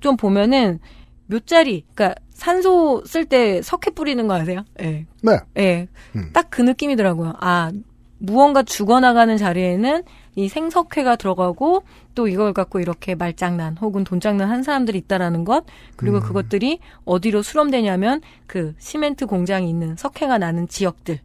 [0.00, 0.78] 좀 보면은
[1.26, 4.64] 묘자리, 그러니까 산소 쓸 때 석회 뿌리는 거 아세요?
[4.80, 5.06] 예.
[5.22, 5.38] 네.
[5.58, 5.88] 예.
[6.16, 6.30] 음.
[6.32, 7.34] 딱그 느낌이더라고요.
[7.40, 7.70] 아,
[8.18, 10.02] 무언가 죽어나가는 자리에는
[10.34, 11.82] 이 생석회가 들어가고
[12.14, 15.64] 또 이걸 갖고 이렇게 말장난 혹은 돈장난 한 사람들이 있다라는 것
[15.96, 16.22] 그리고 음.
[16.22, 21.20] 그것들이 어디로 수렴되냐면 그 시멘트 공장이 있는 석회가 나는 지역들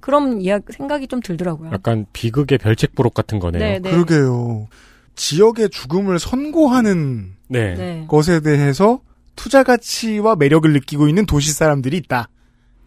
[0.00, 1.70] 그런 이야 생각이 좀 들더라고요.
[1.72, 3.62] 약간 비극의 별책부록 같은 거네요.
[3.62, 3.90] 네, 네.
[3.90, 4.68] 그러게요.
[5.14, 7.74] 지역의 죽음을 선고하는 네.
[7.74, 8.04] 네.
[8.08, 9.00] 것에 대해서
[9.36, 12.28] 투자 가치와 매력을 느끼고 있는 도시 사람들이 있다.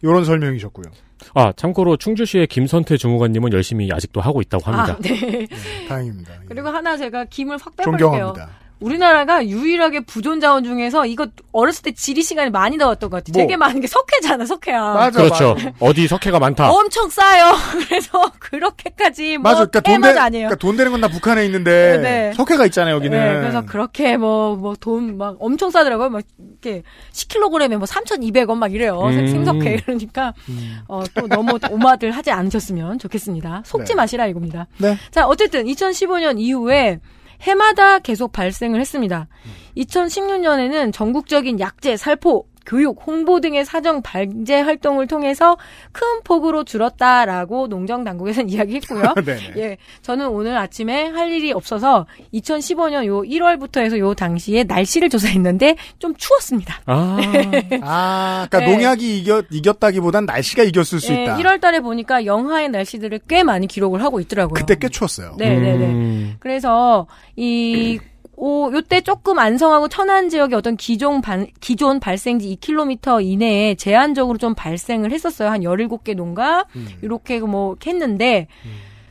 [0.02, 0.86] 이런 설명이셨고요.
[1.34, 4.94] 아, 참고로 충주시의 김선태 주무관님은 열심히 아직도 하고 있다고 합니다.
[4.94, 5.46] 아, 네.
[5.88, 6.32] 다행입니다.
[6.48, 8.08] 그리고 하나 제가 김을 확 빼버릴게요.
[8.10, 8.61] 존경합니다.
[8.82, 13.32] 우리나라가 유일하게 부존 자원 중에서 이거 어렸을 때 지리 시간에 많이 나왔던 것 같아요.
[13.34, 13.42] 뭐?
[13.42, 14.80] 되게 많은 게 석회잖아, 석회야.
[14.94, 15.54] 맞아, 그렇죠.
[15.54, 15.72] 맞아.
[15.80, 16.70] 어디 석회가 많다.
[16.70, 17.52] 엄청 싸요.
[17.88, 19.66] 그래서 그렇게까지 뭐 맞아.
[19.66, 20.48] 그러니까 돈, 되, 아니에요.
[20.48, 22.32] 그러니까 돈 되는 건 다 북한에 있는데 네.
[22.34, 23.18] 석회가 있잖아요 여기는.
[23.18, 26.10] 네, 그래서 그렇게 뭐 뭐 돈 막 엄청 싸더라고요.
[26.10, 26.22] 막
[26.62, 29.00] 이렇게 10kg에 뭐 3,200원 막 이래요.
[29.00, 29.28] 음.
[29.28, 30.78] 생석회 이러니까 음.
[30.88, 33.62] 어, 또 너무 오마들 하지 않으셨으면 좋겠습니다.
[33.64, 33.94] 속지 네.
[33.96, 34.66] 마시라 이겁니다.
[34.78, 34.96] 네.
[35.10, 37.00] 자, 어쨌든 2015년 이후에
[37.42, 39.28] 해마다 계속 발생을 했습니다.
[39.76, 45.56] 2016년에는 전국적인 약제, 살포, 교육, 홍보 등의 사정 발제 활동을 통해서
[45.92, 49.14] 큰 폭으로 줄었다라고 농정 당국에서는 이야기했고요.
[49.24, 49.52] 네네.
[49.56, 55.76] 예, 저는 오늘 아침에 할 일이 없어서 2015년 요 1월부터 해서 요 당시에 날씨를 조사했는데
[55.98, 56.80] 좀 추웠습니다.
[56.86, 57.18] 아,
[57.82, 58.72] 아, 그러니까 네.
[58.76, 61.36] 농약이 이겼 이겼다기보단 날씨가 이겼을 수 예, 있다.
[61.38, 64.54] 1월 달에 보니까 영하의 날씨들을 꽤 많이 기록을 하고 있더라고요.
[64.54, 65.36] 그때 꽤 추웠어요.
[65.38, 65.86] 네, 네, 네.
[65.86, 66.36] 음.
[66.40, 67.98] 그래서 이
[68.34, 74.54] 오, 요때 조금 안성하고 천안 지역의 어떤 기존 반, 기존 발생지 2km 이내에 제한적으로 좀
[74.54, 75.50] 발생을 했었어요.
[75.50, 76.66] 한 17개 농가.
[76.74, 76.88] 음.
[77.02, 78.48] 이렇게 뭐 했는데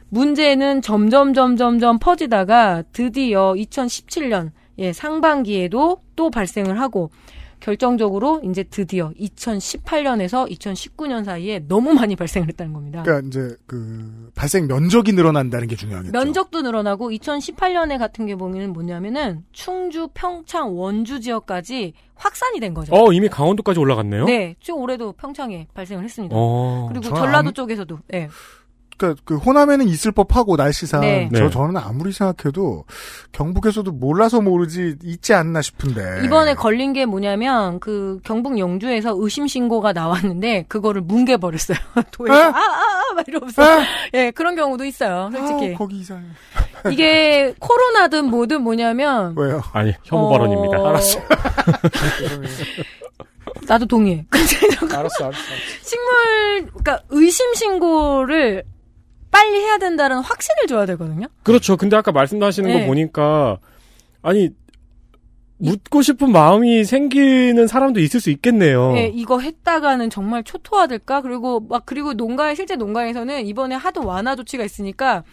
[0.10, 7.12] 문제는 점점 점점 점 퍼지다가 드디어 2017년 예, 상반기에도 또 발생을 하고
[7.62, 13.04] 결정적으로 이제 드디어 2018년에서 2019년 사이에 너무 많이 발생을 했다는 겁니다.
[13.04, 16.12] 그러니까 이제 그 발생 면적이 늘어난다는 게 중요하겠죠.
[16.12, 22.94] 면적도 늘어나고 2018년에 같은 경우는 뭐냐면은 충주, 평창, 원주 지역까지 확산이 된 거죠.
[22.94, 24.26] 어, 이미 강원도까지 올라갔네요?
[24.26, 26.36] 네, 지금 올해도 평창에 발생을 했습니다.
[26.38, 26.88] 어.
[26.90, 28.00] 그리고 전라도 아무- 쪽에서도.
[28.10, 28.30] 네.
[29.02, 31.30] 그러니까 그 호남에는 있을 법하고 날씨상 네.
[31.34, 31.50] 저 네.
[31.50, 32.86] 저는 아무리 생각해도
[33.32, 39.94] 경북에서도 몰라서 모르지 있지 않나 싶은데 이번에 걸린 게 뭐냐면 그 경북 영주에서 의심 신고가
[39.94, 41.78] 나왔는데 그거를 뭉개 버렸어요.
[42.12, 42.42] 도에서 에?
[42.42, 43.84] 아아 아 막 이러면서 아,
[44.14, 45.30] 예 그런 경우도 있어요.
[45.32, 46.24] 솔직히 아우, 거기 이상해.
[46.92, 49.62] 이게 코로나든 뭐든 뭐냐면 왜요?
[49.74, 50.78] 아니, 혐오 어, 발언입니다.
[53.68, 54.26] 나도 동의해.
[54.80, 55.40] 저거 알았어, 알았어.
[55.84, 58.64] 식물 그러니까 의심 신고를
[59.32, 61.28] 빨리 해야 된다는 확신을 줘야 되거든요.
[61.44, 61.78] 그렇죠.
[61.78, 62.82] 근데 아까 말씀하시는 네.
[62.82, 63.58] 거 보니까,
[64.22, 64.50] 아니,
[65.58, 68.98] 묻고 싶은 마음이 생기는 사람도 있을 수 있겠네요.
[68.98, 71.22] 예, 이거 했다가는 정말 초토화될까?
[71.22, 75.24] 그리고 막 그리고 농가에 실제 농가에서는 이번에 하도 완화 조치가 있으니까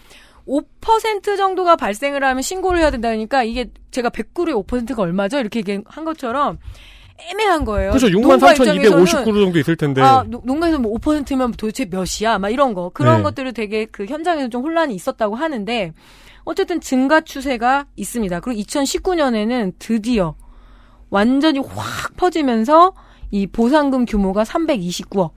[0.46, 5.38] 5% 정도가 발생을 하면 신고를 해야 된다니까 이게 제가 100그루에 5%가 얼마죠?
[5.38, 6.58] 이렇게 얘기한 것처럼
[7.18, 7.90] 애매한 거예요.
[7.90, 8.08] 그렇죠.
[8.10, 8.74] 농가 63,259
[9.06, 10.00] 입장에서는 정도 있을 텐데.
[10.02, 12.38] 아, 농- 농가에서 뭐 5%면 도대체 몇이야?
[12.38, 12.90] 막 이런 거.
[12.94, 13.22] 그런 네.
[13.24, 15.92] 것들을 되게 그 현장에서 좀 혼란이 있었다고 하는데
[16.44, 18.40] 어쨌든 증가 추세가 있습니다.
[18.40, 20.34] 그리고 2019년에는 드디어
[21.10, 22.92] 완전히 확 퍼지면서
[23.30, 25.30] 이 보상금 규모가 329억.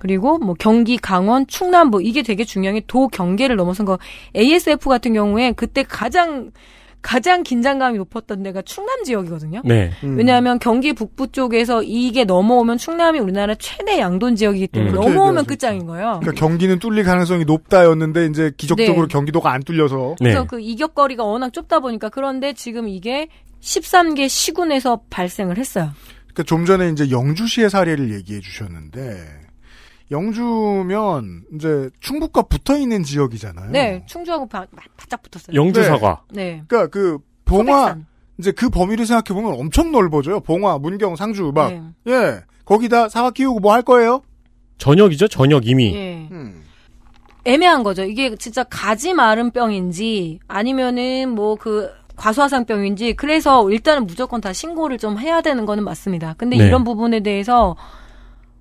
[0.00, 3.98] 그리고 뭐 경기, 강원, 충남부 이게 되게 중요한 게 도 경계를 넘어선 거.
[4.36, 6.52] ASF 같은 경우에 그때 가장
[7.00, 9.62] 가장 긴장감이 높았던 데가 충남 지역이거든요.
[9.64, 9.90] 네.
[10.02, 10.16] 음.
[10.16, 14.94] 왜냐하면 경기 북부 쪽에서 이게 넘어오면 충남이 우리나라 최대 양돈 지역이기 때문에 음.
[14.94, 15.46] 넘어오면 얘기하죠.
[15.46, 16.20] 끝장인 거예요.
[16.20, 19.12] 그러니까 경기는 뚫릴 가능성이 높다였는데 이제 기적적으로 네.
[19.12, 20.30] 경기도가 안 뚫려서 네.
[20.30, 23.28] 그래서 그 이격거리가 워낙 좁다 보니까 그런데 지금 이게
[23.60, 25.90] 13개 시군에서 발생을 했어요.
[26.38, 29.47] 그러니까 좀 전에 이제 영주시의 사례를 얘기해 주셨는데
[30.10, 33.70] 영주면 이제 충북과 붙어 있는 지역이잖아요.
[33.70, 34.66] 네, 충주하고 바,
[34.96, 35.54] 바짝 붙었어요.
[35.54, 35.86] 영주 네.
[35.86, 36.22] 사과.
[36.32, 36.62] 네.
[36.66, 38.06] 그러니까 그 봉화 소백산.
[38.38, 40.40] 이제 그 범위를 생각해 보면 엄청 넓어져요.
[40.40, 41.82] 봉화, 문경, 상주 막 네.
[42.08, 42.40] 예.
[42.64, 44.22] 거기다 사과 키우고 뭐 할 거예요?
[44.78, 45.94] 전역이죠, 전역 이미.
[45.94, 46.28] 예.
[46.30, 46.62] 음.
[47.44, 48.04] 애매한 거죠.
[48.04, 55.40] 이게 진짜 가지 마른 병인지 아니면은 뭐그 과수화상병인지 그래서 일단은 무조건 다 신고를 좀 해야
[55.40, 56.34] 되는 거는 맞습니다.
[56.36, 56.66] 근데 네.
[56.66, 57.76] 이런 부분에 대해서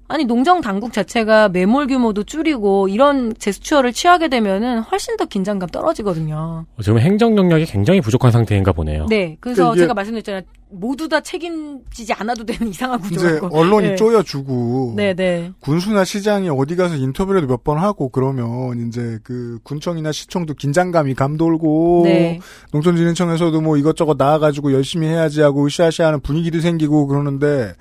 [0.10, 6.66] 아니 농정 당국 자체가 매몰 규모도 줄이고 이런 제스처를 취하게 되면은 훨씬 더 긴장감 떨어지거든요.
[6.78, 9.06] 어, 지금 행정 능력이 굉장히 부족한 상태인가 보네요.
[9.10, 10.42] 네, 그래서 그러니까 제가 말씀드렸잖아요.
[10.70, 13.48] 모두 다 책임지지 않아도 되는 이상한 구조라고.
[13.58, 13.96] 언론이 네.
[13.96, 15.52] 쪼여주고 네, 네.
[15.60, 22.02] 군수나 시장이 어디 가서 인터뷰라도 몇 번 하고 그러면 이제 그 군청이나 시청도 긴장감이 감돌고
[22.06, 22.40] 네.
[22.72, 27.74] 농촌진흥청에서도 뭐 이것저것 나와가지고 열심히 해야지 하고 으쌰으쌰하는 분위기도 생기고 그러는데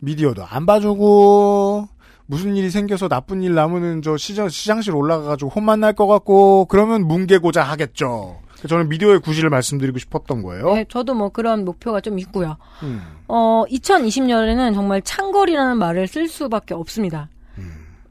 [0.00, 1.88] 미디어도 안 봐주고
[2.26, 7.02] 무슨 일이 생겨서 나쁜 일 나무는 저 시장, 시장실 올라가가지고 혼만 날 것 같고 그러면
[7.06, 8.38] 뭉개고자 하겠죠.
[8.68, 10.74] 저는 미디어의 구실을 말씀드리고 싶었던 거예요.
[10.74, 12.56] 네, 저도 뭐 그런 목표가 좀 있고요.
[12.82, 13.00] 음.
[13.28, 17.28] 어, 2020년에는 정말 창궐이라는 말을 쓸 수밖에 없습니다.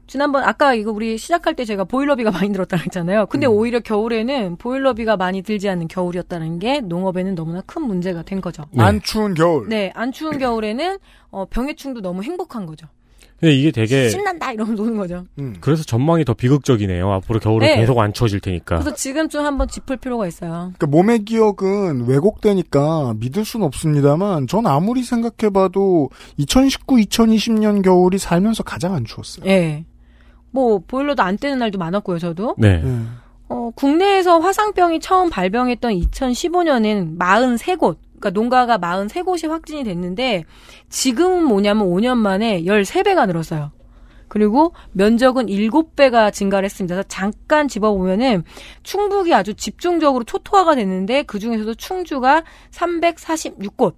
[0.08, 0.10] 음.
[0.10, 3.26] 지난번 아까 이거 우리 시작할 때 제가 보일러비가 많이 들었다고 했잖아요.
[3.26, 3.52] 근데 음.
[3.52, 8.64] 오히려 겨울에는 보일러비가 많이 들지 않는 겨울이었다는 게 농업에는 너무나 큰 문제가 된 거죠.
[8.72, 8.82] 네.
[8.82, 9.68] 안 추운 겨울.
[9.68, 10.98] 네, 안 추운 겨울에는
[11.30, 12.86] 어, 병해충도 너무 행복한 거죠.
[13.40, 15.24] 근데 이게 되게 신난다 이러면서 노는 거죠.
[15.38, 15.54] 음.
[15.60, 17.12] 그래서 전망이 더 비극적이네요.
[17.12, 17.76] 앞으로 겨울에 네.
[17.76, 18.78] 계속 안 추워질 테니까.
[18.78, 20.72] 그래서 지금쯤 한번 짚을 필요가 있어요.
[20.76, 28.94] 그러니까 몸의 기억은 왜곡되니까 믿을 순 없습니다만 전 아무리 생각해봐도 2019, 2020년 겨울이 살면서 가장
[28.94, 29.46] 안 추웠어요.
[29.46, 29.84] 예.
[30.50, 32.54] 뭐 보일러도 안 뜨는 날도 많았고요, 저도.
[32.58, 32.82] 네.
[32.84, 33.02] 예.
[33.48, 40.44] 어, 국내에서 화상병이 처음 발병했던 2015년엔 43곳, 그러니까 농가가 43곳이 확진이 됐는데
[40.90, 43.72] 지금은 뭐냐면 5년 만에 13배가 늘었어요.
[44.28, 46.94] 그리고 면적은 7배가 증가를 했습니다.
[46.94, 48.44] 그래서 잠깐 집어보면은
[48.82, 53.94] 충북이 아주 집중적으로 초토화가 됐는데 그 중에서도 충주가 346곳,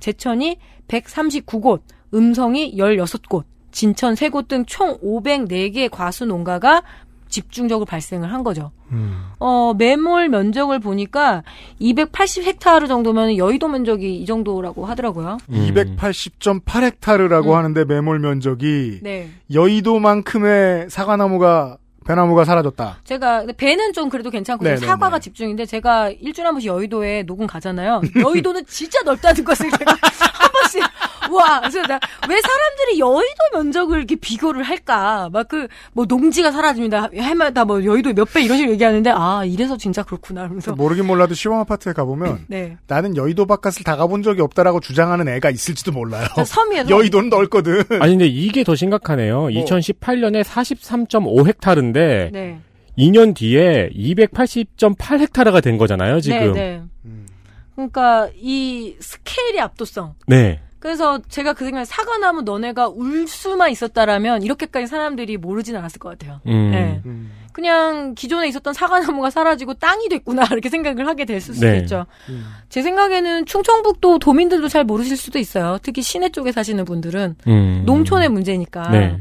[0.00, 1.82] 제천이 139곳,
[2.14, 6.82] 음성이 16곳, 진천 3곳 등 총 504개 과수 농가가
[7.28, 8.70] 집중적으로 발생을 한 거죠.
[8.92, 9.24] 음.
[9.40, 11.42] 어, 매몰 면적을 보니까
[11.80, 15.38] 280헥타르 정도면 여의도 면적이 이 정도라고 하더라고요.
[15.50, 15.70] 음.
[15.74, 17.54] 280.8헥타르라고 음.
[17.56, 19.30] 하는데 매몰 면적이 네.
[19.52, 22.98] 여의도만큼의 사과나무가 배나무가 사라졌다.
[23.04, 25.22] 제가 배는 좀 그래도 괜찮고 네, 지금 네, 사과가 네.
[25.22, 28.02] 집중인데 제가 일주일에 한 번씩 여의도에 녹음 가잖아요.
[28.22, 29.96] 여의도는 진짜 넓다는 것을 제가
[30.80, 35.28] 한 번씩 와 그래서 나 왜 사람들이 여의도 면적을 이렇게 비교를 할까?
[35.32, 37.10] 막 그 뭐 농지가 사라집니다.
[37.14, 41.34] 해마다 뭐 여의도 몇 배 이런 식으로 얘기하는데 아 이래서 진짜 그렇구나 그러면서 모르긴 몰라도
[41.34, 46.26] 시범 아파트에 가보면 네 나는 여의도 바깥을 다 가본 적이 없다라고 주장하는 애가 있을지도 몰라요.
[46.44, 47.84] 섬이에서 여의도는 넓거든.
[48.00, 49.44] 아니 근데 이게 더 심각하네요.
[49.48, 52.58] 2018년에 43.5헥타르인데 네
[52.98, 56.52] 2년 뒤에 280.8헥타르가 된 거잖아요, 지금.
[56.52, 56.82] 네, 네.
[57.04, 57.26] 음.
[57.74, 60.14] 그러니까 이 스케일의 압도성.
[60.28, 60.60] 네.
[60.84, 66.10] 그래서 제가 그 생각에 사과 나무 너네가 울 수만 있었다라면 이렇게까지 사람들이 모르진 않았을 것
[66.10, 66.42] 같아요.
[66.46, 66.70] 음.
[66.72, 67.00] 네.
[67.06, 67.32] 음.
[67.52, 71.78] 그냥 기존에 있었던 사과나무가 사라지고 땅이 됐구나 이렇게 생각을 하게 될 수도 네.
[71.78, 72.04] 있죠.
[72.28, 72.44] 음.
[72.68, 75.78] 제 생각에는 충청북도 도민들도 잘 모르실 수도 있어요.
[75.80, 77.82] 특히 시내 쪽에 사시는 분들은 음.
[77.86, 79.18] 농촌의 문제니까 네.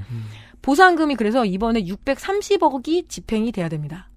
[0.62, 4.10] 보상금이 그래서 이번에 630억이 집행이 돼야 됩니다.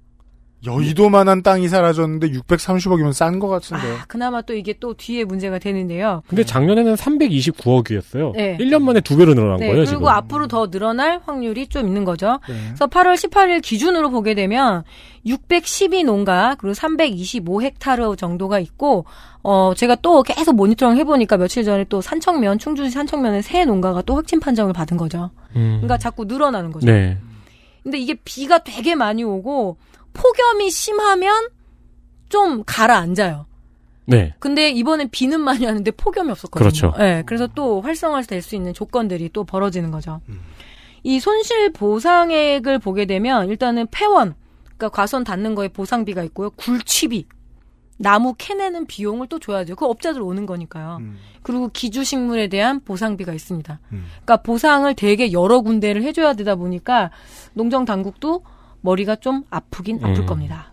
[0.64, 3.82] 여의도만한 땅이 사라졌는데 630억이면 싼 것 같은데.
[3.82, 6.22] 아, 그나마 또 이게 또 뒤에 문제가 되는데요.
[6.28, 8.32] 근데 작년에는 329억이었어요.
[8.34, 8.56] 네.
[8.58, 10.08] 1년 만에 두 배로 늘어난 네, 거예요, 그리고 지금.
[10.08, 12.40] 앞으로 더 늘어날 확률이 좀 있는 거죠.
[12.48, 12.54] 네.
[12.68, 14.82] 그래서 8월 18일 기준으로 보게 되면
[15.26, 19.04] 612 농가 그리고 325헥타르 정도가 있고
[19.42, 24.16] 어 제가 또 계속 모니터링 해보니까 며칠 전에 또 산청면 충주시 산청면에 새 농가가 또
[24.16, 25.30] 확진 판정을 받은 거죠.
[25.54, 25.78] 음.
[25.80, 26.86] 그러니까 자꾸 늘어나는 거죠.
[26.86, 27.18] 네.
[27.82, 29.76] 근데 이게 비가 되게 많이 오고
[30.16, 31.48] 폭염이 심하면
[32.28, 33.46] 좀 가라앉아요.
[34.06, 34.34] 네.
[34.38, 36.68] 근데 이번엔 비는 많이 왔는데 폭염이 없었거든요.
[36.68, 36.94] 그렇죠.
[36.96, 40.20] 네, 그래서 또 활성화될 수 있는 조건들이 또 벌어지는 거죠.
[41.02, 46.50] 이 손실 보상액을 보게 되면 일단은 폐원, 그러니까 과수원 닿는 거에 보상비가 있고요.
[46.50, 47.26] 굴취비,
[47.98, 49.76] 나무 캐내는 비용을 또 줘야죠.
[49.76, 50.98] 그 업자들 오는 거니까요.
[51.00, 51.18] 음.
[51.42, 53.80] 그리고 기주식물에 대한 보상비가 있습니다.
[53.92, 54.04] 음.
[54.08, 57.10] 그러니까 보상을 되게 여러 군데를 해줘야 되다 보니까
[57.54, 58.42] 농정 당국도
[58.86, 60.26] 머리가 좀 아프긴 아플 음.
[60.26, 60.72] 겁니다.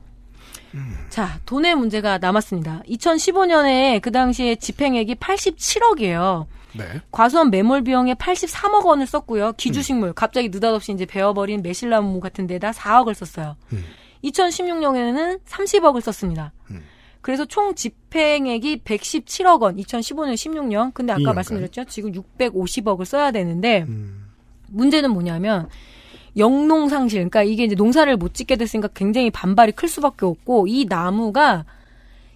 [1.10, 2.82] 자, 돈의 문제가 남았습니다.
[2.88, 6.48] 2015년에 그 당시에 집행액이 87억이에요.
[6.76, 7.02] 네.
[7.12, 9.54] 과수원 매몰 비용에 83억 원을 썼고요.
[9.54, 13.56] 기주식물 갑자기 느닷없이 이제 베어버린 매실나무 같은 데다 4억을 썼어요.
[13.74, 13.84] 음.
[14.24, 16.54] 2016년에는 30억을 썼습니다.
[16.72, 16.82] 음.
[17.22, 19.78] 그래서 총 집행액이 117억 원.
[19.78, 20.94] 2015년, 16년.
[20.94, 21.36] 근데 아까 2년간.
[21.36, 21.86] 말씀드렸죠.
[21.86, 24.26] 지금 650억을 써야 되는데 음.
[24.70, 25.70] 문제는 뭐냐면
[26.38, 27.20] 영농 상실.
[27.20, 31.66] 그러니까 이게 이제 농사를 못 짓게 됐으니까 굉장히 반발이 클 수밖에 없고 이 나무가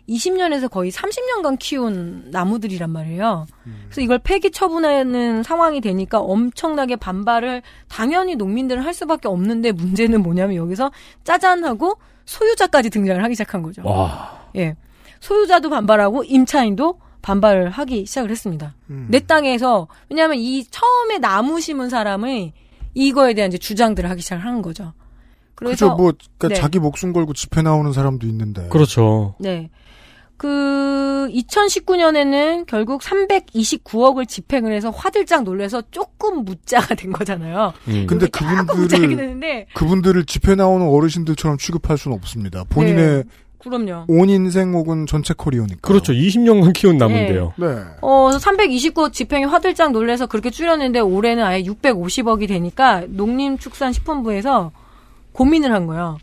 [0.08, 3.46] 20년에서 거의 30년간 키운 나무들이란 말이에요.
[3.86, 10.56] 그래서 이걸 폐기 처분하는 상황이 되니까 엄청나게 반발을 당연히 농민들은 할 수밖에 없는데 문제는 뭐냐면
[10.56, 10.92] 여기서
[11.26, 13.82] 짜잔하고 소유자까지 등장을 하기 시작한 거죠.
[13.86, 14.48] 와.
[14.56, 14.76] 예.
[15.20, 18.76] 소유자도 반발하고 임차인도 반발을 하기 시작을 했습니다.
[18.90, 19.08] 음.
[19.10, 22.54] 내 땅에서 왜냐하면 이 처음에 나무 심은 사람이
[22.98, 24.94] 이거에 대한 이제 주장들을 하기 시작을 하는 거죠.
[25.56, 26.56] 그래서 그죠, 뭐, 그니까 네.
[26.56, 28.68] 자기 목숨 걸고 집회 나오는 사람도 있는데.
[28.70, 29.36] 그렇죠.
[29.40, 29.70] 네.
[30.38, 37.74] 그 2019년에는 결국 329억을 집행을 해서 화들짝 놀래서 조금 묻자가 된 거잖아요.
[37.88, 38.06] 음.
[38.08, 42.64] 근데 그분들을, 그분들을 집회 나오는 어르신들처럼 취급할 수는 없습니다.
[42.66, 43.24] 본인의
[43.60, 44.06] 그럼요.
[44.08, 45.80] 온 인생 혹은 전체 커리어니까.
[45.82, 46.14] 그렇죠.
[46.14, 47.54] 20년간 키운 나무인데요.
[47.58, 47.66] 네.
[48.02, 54.72] 어, 329억 집행이 화들짝 놀래서 그렇게 줄였는데 올해는 아예 650억이 되니까 농림축산식품부에서
[55.34, 56.18] 고민을 한 거예요.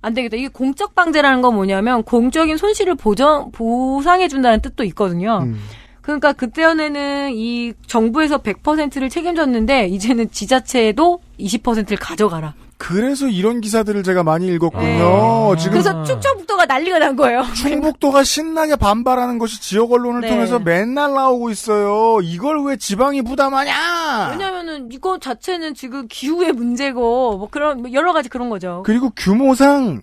[0.00, 0.36] 안 되겠다.
[0.36, 5.40] 이게 공적 방제라는 건 뭐냐면 공적인 손실을 보전 보상해 준다는 뜻도 있거든요.
[5.44, 5.58] 음.
[6.00, 12.54] 그러니까 그때는 이 정부에서 100%를 책임졌는데 이제는 지자체도 20%를 가져가라.
[12.82, 15.54] 그래서 이런 기사들을 제가 많이 읽었군요.
[15.54, 15.56] 네.
[15.56, 17.44] 지금 그래서 충청북도가 난리가 난 거예요.
[17.54, 20.28] 충북도가 신나게 반발하는 것이 지역 언론을 네.
[20.28, 22.18] 통해서 맨날 나오고 있어요.
[22.22, 24.30] 이걸 왜 지방이 부담하냐?
[24.32, 28.82] 왜냐면은 이거 자체는 지금 기후의 문제고 뭐 그런 뭐 여러 가지 그런 거죠.
[28.84, 30.00] 그리고 규모상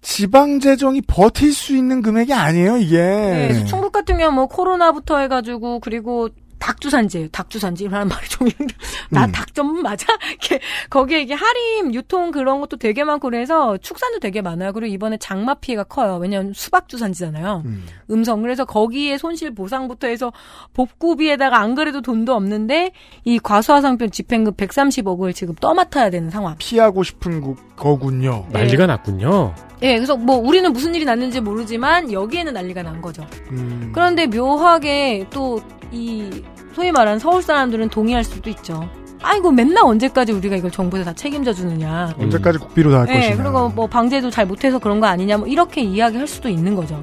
[0.00, 2.96] 지방 재정이 버틸 수 있는 금액이 아니에요, 이게.
[2.96, 9.32] 네, 충북 같은 경우 뭐 코로나부터 해가지고 그리고 닭주산지, 닭주산지라는 말이 좀나 음.
[9.32, 10.06] 닭 전문 맞아?
[10.28, 14.72] 이렇게 거기에 이게 할인 유통 그런 것도 되게 많고 그래서 축산도 되게 많아요.
[14.72, 16.16] 그리고 이번에 장마 피해가 커요.
[16.20, 17.62] 왜냐하면 수박 주산지잖아요.
[17.64, 17.86] 음.
[18.10, 20.32] 음성 그래서 거기에 손실 보상부터 해서
[20.74, 22.92] 복구비에다가 안 그래도 돈도 없는데
[23.24, 26.56] 이 과수화상편 집행금 130억을 지금 떠맡아야 되는 상황.
[26.58, 28.46] 피하고 싶은 구- 거군요.
[28.50, 29.54] 난리가 났군요.
[29.82, 33.26] 예, 그래서 뭐 우리는 무슨 일이 났는지 모르지만 여기에는 난리가 난 거죠.
[33.52, 33.90] 음.
[33.94, 35.60] 그런데 묘하게 또
[35.90, 36.30] 이
[36.74, 38.88] 소위 말하는 서울 사람들은 동의할 수도 있죠.
[39.20, 42.14] 아이고 맨날 언제까지 우리가 이걸 정부에서 다 책임져 주느냐.
[42.18, 43.36] 언제까지 국비로 다할 네, 것이냐.
[43.36, 45.38] 그리고 뭐 방제도 잘 못해서 그런 거 아니냐.
[45.38, 47.02] 뭐 이렇게 이야기할 수도 있는 거죠.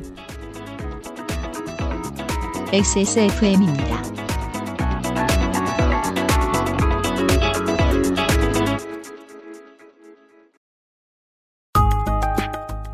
[2.71, 4.01] XSFM입니다.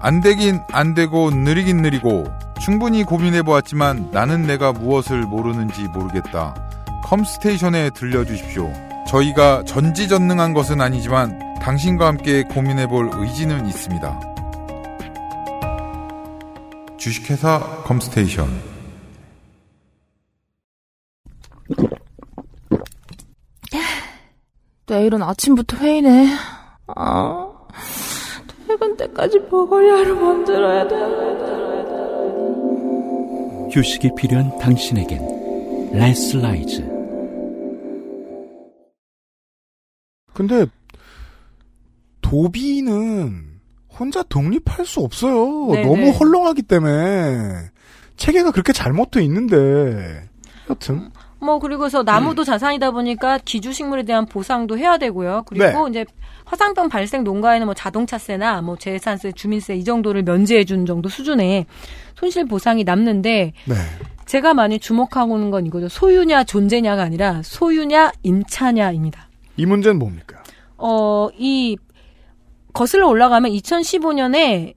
[0.02, 2.26] 안 되긴 안 되고 느리긴 느리고
[2.60, 6.56] 충분히 고민해 보았지만 나는 내가 무엇을 모르는지 모르겠다.
[7.04, 8.72] 컴스테이션에 들려주십시오.
[9.08, 14.20] 저희가 전지전능한 것은 아니지만 당신과 함께 고민해 볼 의지는 있습니다.
[16.98, 18.72] 주식회사 컴스테이션
[24.88, 26.38] 내일은 아침부터 회의네.
[26.96, 27.48] 아,
[28.72, 30.96] 퇴근 때까지 먹으려를 만들어야 돼.
[33.74, 36.82] 휴식이 필요한 당신에겐 레슬라이즈
[40.34, 40.66] 근데
[42.22, 43.60] 도비는
[43.90, 45.68] 혼자 독립할 수 없어요.
[45.74, 45.86] 네네.
[45.86, 47.70] 너무 헐렁하기 때문에
[48.16, 50.30] 체계가 그렇게 잘못돼 있는데
[50.70, 51.10] 여튼
[51.42, 55.44] 뭐 그리고서 나무도 자산이다 보니까 기주식물에 대한 보상도 해야 되고요.
[55.48, 56.06] 그리고 이제
[56.46, 61.66] 화상병 발생 농가에는 뭐 자동차세나 뭐 재산세, 주민세 이 정도를 면제해 준 정도 수준의
[62.16, 63.76] 손실 보상이 남는데 네.
[64.28, 65.90] 제가 많이 주목하고 있는 건 이거죠.
[65.90, 69.28] 소유냐 존재냐가 아니라 소유냐 임차냐입니다.
[69.58, 70.44] 이 문제는 뭡니까?
[70.78, 71.76] 어, 이
[72.74, 74.76] 거슬러 올라가면 2015년에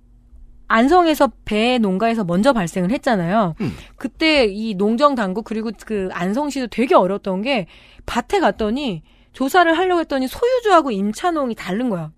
[0.69, 3.55] 안성에서 배 농가에서 먼저 발생을 했잖아요.
[3.61, 3.73] 음.
[3.97, 7.67] 그때 이 농정 당국 그리고 그 안성시도 되게 어려웠던 게
[8.07, 9.03] 밭에 갔더니
[9.33, 12.13] 조사를 하려고 했더니 소유주하고 임차농이 다른 거야.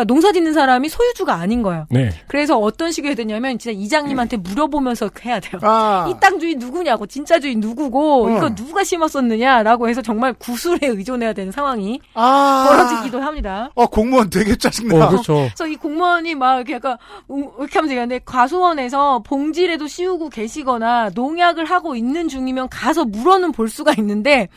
[0.00, 1.86] 그러니까 농사 짓는 사람이 소유주가 아닌 거예요.
[1.90, 2.10] 네.
[2.26, 5.60] 그래서 어떤 식으로 해야 되냐면 진짜 이장님한테 물어보면서 해야 돼요.
[5.62, 8.36] 아, 이땅 주인 누구냐고 진짜 주인 누구고 음.
[8.36, 13.70] 이거 누가 심었었느냐라고 해서 정말 구술에 의존해야 되는 상황이 아, 벌어지기도 합니다.
[13.74, 15.06] 어 공무원 되게 짜증나.
[15.06, 15.34] 어, 그렇죠.
[15.34, 16.96] 그래서 이 공무원이 막 이렇게 약간
[17.30, 23.68] 음, 이렇게 하면서 얘기하는데 과수원에서 봉지라도 씌우고 계시거나 농약을 하고 있는 중이면 가서 물어는 볼
[23.68, 24.48] 수가 있는데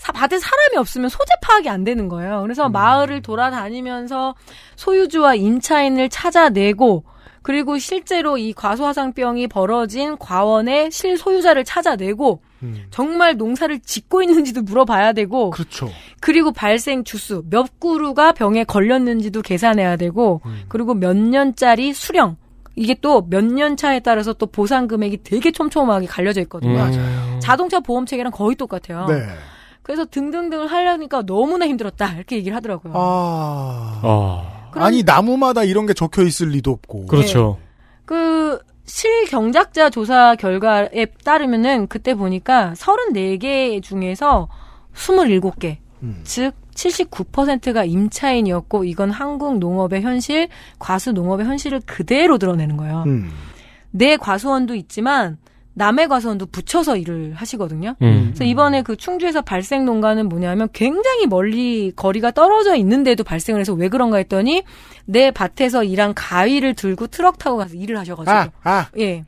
[0.00, 2.40] 사, 밭에 사람이 없으면 소재 파악이 안 되는 거예요.
[2.42, 4.34] 그래서 마을을 돌아다니면서
[4.76, 7.04] 소유주와 임차인을 찾아내고
[7.42, 15.50] 그리고 실제로 이 과수화상병이 벌어진 과원의 실소유자를 찾아내고 음, 정말 농사를 짓고 있는지도 물어봐야 되고
[15.50, 15.90] 그렇죠.
[16.20, 20.62] 그리고 발생 주수 몇 그루가 병에 걸렸는지도 계산해야 되고 음.
[20.68, 22.36] 그리고 몇 년짜리 수령
[22.76, 26.78] 이게 또 몇 년 차에 따라서 또 보상 금액이 되게 촘촘하게 갈려져 있거든요.
[26.84, 27.38] 음.
[27.42, 29.06] 자동차 보험 체계랑 거의 똑같아요.
[29.06, 29.14] 네.
[29.90, 32.92] 그래서 등등등을 하려니까 너무나 힘들었다 이렇게 얘기를 하더라고요.
[32.94, 37.06] 아, 아, 그럼- 아니 나무마다 이런 게 적혀 있을 리도 없고.
[37.06, 37.58] 그렇죠.
[38.04, 44.48] 그 실경작자 조사 결과에 따르면은 그때 보니까 34개 중에서
[44.94, 46.20] 27개 음.
[46.22, 53.02] 즉 79%가 임차인이었고 이건 한국 농업의 현실, 과수 농업의 현실을 그대로 드러내는 거예요.
[53.08, 53.32] 음.
[53.90, 55.36] 내 과수원도 있지만
[55.80, 57.96] 남의 과수원도 붙여서 일을 하시거든요.
[58.02, 58.24] 음.
[58.26, 63.88] 그래서 이번에 그 충주에서 발생 농가는 뭐냐면 굉장히 멀리 거리가 떨어져 있는데도 발생을 해서 왜
[63.88, 64.62] 그런가 했더니
[65.06, 69.24] 내 밭에서 일한 가위를 들고 트럭 타고 가서 일을 하셔가지고 아, 아, 예,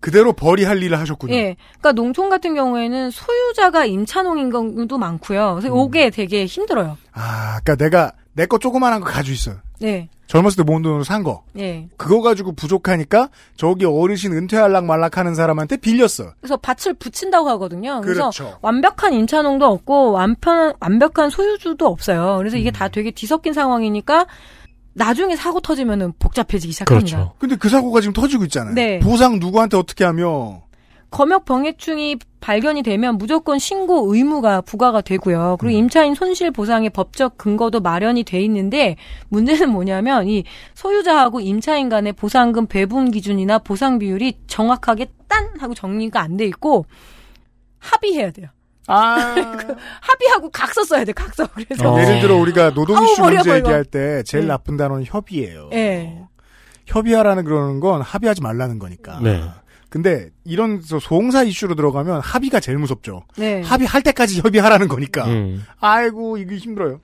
[0.00, 1.34] 그대로 벌이할 일을 하셨군요.
[1.34, 1.56] 예.
[1.78, 5.58] 그러니까 농촌 같은 경우에는 소유자가 임차농인 경우도 많고요.
[5.60, 6.96] 그래서 이게 되게 힘들어요.
[7.12, 9.56] 아, 그러니까 내가 내 거 조그만한 거 가지고 있어요.
[9.80, 11.42] 네, 젊었을 때 모은 돈으로 산 거.
[11.58, 11.88] 예.
[11.96, 16.32] 그거 가지고 부족하니까 저기 어르신 은퇴할락 말락 하는 사람한테 빌렸어.
[16.40, 18.00] 그래서 밭을 붙인다고 하거든요.
[18.00, 18.58] 그래서 그렇죠.
[18.62, 22.36] 완벽한 임차농도 없고 완편 완벽한 소유주도 없어요.
[22.38, 22.60] 그래서 음.
[22.60, 24.26] 이게 다 되게 뒤섞인 상황이니까
[24.94, 27.16] 나중에 사고 터지면은 복잡해지기 시작합니다.
[27.16, 27.34] 그렇죠.
[27.38, 28.74] 근데 그 사고가 지금 터지고 있잖아요.
[28.74, 28.98] 네.
[28.98, 30.62] 보상 누구한테 어떻게 하며
[31.16, 35.56] 검역 병해충이 발견이 되면 무조건 신고 의무가 부과가 되고요.
[35.58, 38.96] 그리고 임차인 손실 보상의 법적 근거도 마련이 돼 있는데
[39.30, 40.44] 문제는 뭐냐면 이
[40.74, 46.84] 소유자하고 임차인 간의 보상금 배분 기준이나 보상 비율이 정확하게 딴 하고 정리가 안 돼 있고
[47.78, 48.48] 합의해야 돼요.
[48.86, 49.06] 아.
[50.02, 51.12] 합의하고 각서 써야 돼.
[51.12, 51.46] 각서.
[51.46, 51.98] 그래서 어.
[51.98, 53.56] 예를 들어 우리가 노동 아우, 이슈 머리가 문제.
[53.56, 54.48] 얘기할 때 제일 네.
[54.48, 55.70] 나쁜 단어는 협의예요.
[55.72, 56.18] 예.
[56.84, 59.18] 협의하라는 그러는 건 합의하지 말라는 거니까.
[59.22, 59.42] 네.
[59.96, 63.22] 근데 이런 소- 소홍사 이슈로 들어가면 합의가 제일 무섭죠.
[63.36, 63.62] 네.
[63.62, 65.24] 합의할 때까지 협의하라는 거니까.
[65.26, 65.64] 음.
[65.80, 67.00] 아이고 이게 힘들어요.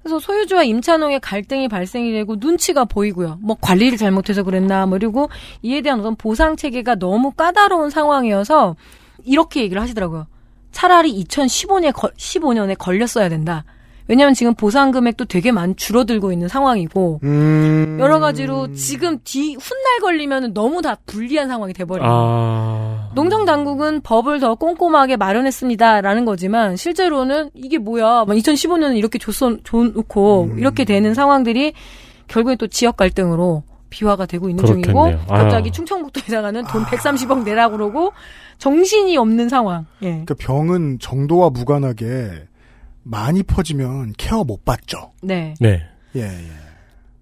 [0.00, 3.38] 그래서 소유주와 임차농의 갈등이 발생이 되고 눈치가 보이고요.
[3.42, 5.28] 뭐 관리를 잘못해서 그랬나, 뭐 그리고
[5.62, 8.76] 이에 대한 어떤 보상 체계가 너무 까다로운 상황이어서
[9.24, 10.28] 이렇게 얘기를 하시더라고요.
[10.70, 13.64] 차라리 2015년에 15년에 걸렸어야 된다.
[14.08, 17.98] 왜냐하면 지금 보상 금액도 되게 많이 줄어들고 있는 상황이고 음.
[18.00, 22.08] 여러 가지로 지금 뒤 훗날 걸리면 너무 다 불리한 상황이 돼버려요.
[22.08, 23.10] 아.
[23.14, 28.24] 농정 당국은 법을 더 꼼꼼하게 마련했습니다라는 거지만 실제로는 이게 뭐야?
[28.26, 30.58] 2015년은 이렇게 줬어 줘놓고 음.
[30.58, 31.72] 이렇게 되는 상황들이
[32.28, 35.24] 결국에 또 지역 갈등으로 비화가 되고 있는 중이고 그렇겠네요.
[35.28, 35.42] 아유.
[35.42, 38.12] 갑자기 충청북도 에다가는 돈 130억 내라 그러고
[38.58, 39.86] 정신이 없는 상황.
[40.02, 40.10] 예.
[40.10, 42.46] 그러니까 병은 정도와 무관하게
[43.06, 45.12] 많이 퍼지면 케어 못 받죠.
[45.22, 45.54] 네.
[45.60, 45.82] 네.
[46.16, 46.50] 예, 예.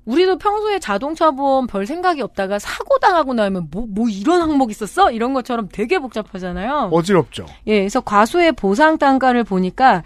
[0.06, 5.10] 우리도 평소에 자동차 보험 별 생각이 없다가 사고 당하고 나면 뭐, 뭐 이런 항목 있었어?
[5.10, 6.90] 이런 것처럼 되게 복잡하잖아요.
[6.92, 7.46] 어지럽죠.
[7.66, 10.02] 예, 그래서 과수의 보상 단가를 보니까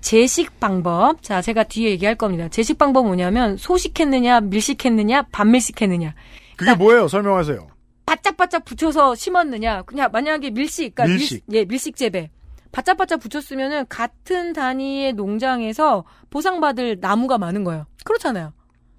[0.00, 1.22] 제식 방법.
[1.22, 2.48] 자, 제가 뒤에 얘기할 겁니다.
[2.48, 6.14] 제식 방법 뭐냐면 소식했느냐, 밀식했느냐, 반밀식했느냐.
[6.56, 7.08] 그게 뭐예요?
[7.08, 7.68] 설명하세요.
[8.06, 9.82] 바짝바짝 붙여서 심었느냐.
[9.82, 11.44] 그냥 만약에 밀식, 그러니까 밀식.
[11.46, 12.30] 밀, 예, 밀식 재배.
[12.72, 17.86] 바짝바짝 붙였으면은 같은 단위의 농장에서 보상받을 나무가 많은 거예요.
[18.04, 18.52] 그렇잖아요.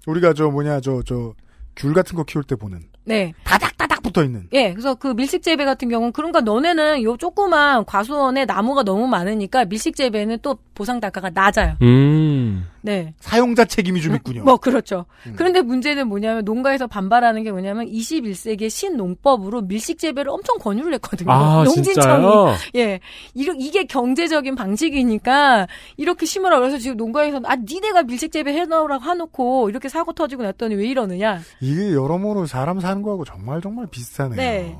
[0.06, 1.34] 우리가 저 뭐냐 저 저
[1.76, 3.32] 귤 같은 거 키울 때 보는 네.
[3.44, 4.48] 다닥다닥 붙어 있는.
[4.52, 9.64] 예, 그래서 그 밀식 재배 같은 경우는 그러니까 너네는 요 조그만 과수원에 나무가 너무 많으니까
[9.66, 11.76] 밀식 재배는 또 보상 단가가 낮아요.
[11.82, 12.66] 음.
[12.84, 13.14] 네.
[13.18, 14.44] 사용자 책임이 좀 있군요.
[14.44, 15.06] 뭐 그렇죠.
[15.26, 15.32] 음.
[15.36, 21.32] 그런데 문제는 뭐냐면 농가에서 반발하는 게 뭐냐면 21세기의 신농법으로 밀식 재배를 엄청 권유를 했거든요.
[21.32, 22.54] 아, 진짜요?
[22.76, 23.00] 예.
[23.32, 25.66] 이러, 이게 경제적인 방식이니까
[25.96, 30.42] 이렇게 심으라 그래서 지금 농가에서 아 니네가 밀식 재배 해 놓으라고 해놓고 이렇게 사고 터지고
[30.42, 31.40] 났더니 왜 이러느냐.
[31.60, 34.36] 이게 여러모로 사람 사는 거하고 정말 정말 비슷하네요.
[34.36, 34.76] 네.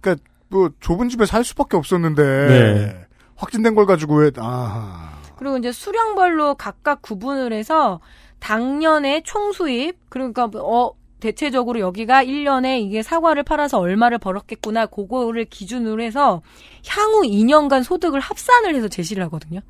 [0.00, 3.06] 그러니까 뭐 좁은 집에 살 수밖에 없었는데 네.
[3.34, 5.15] 확진된 걸 가지고 왜 아하.
[5.36, 8.00] 그리고 이제 수량별로 각각 구분을 해서
[8.40, 16.42] 당년의 총수입 그러니까 어 대체적으로 여기가 1년에 이게 사과를 팔아서 얼마를 벌었겠구나 그거를 기준으로 해서
[16.86, 19.60] 향후 2년간 소득을 합산을 해서 제시를 하거든요.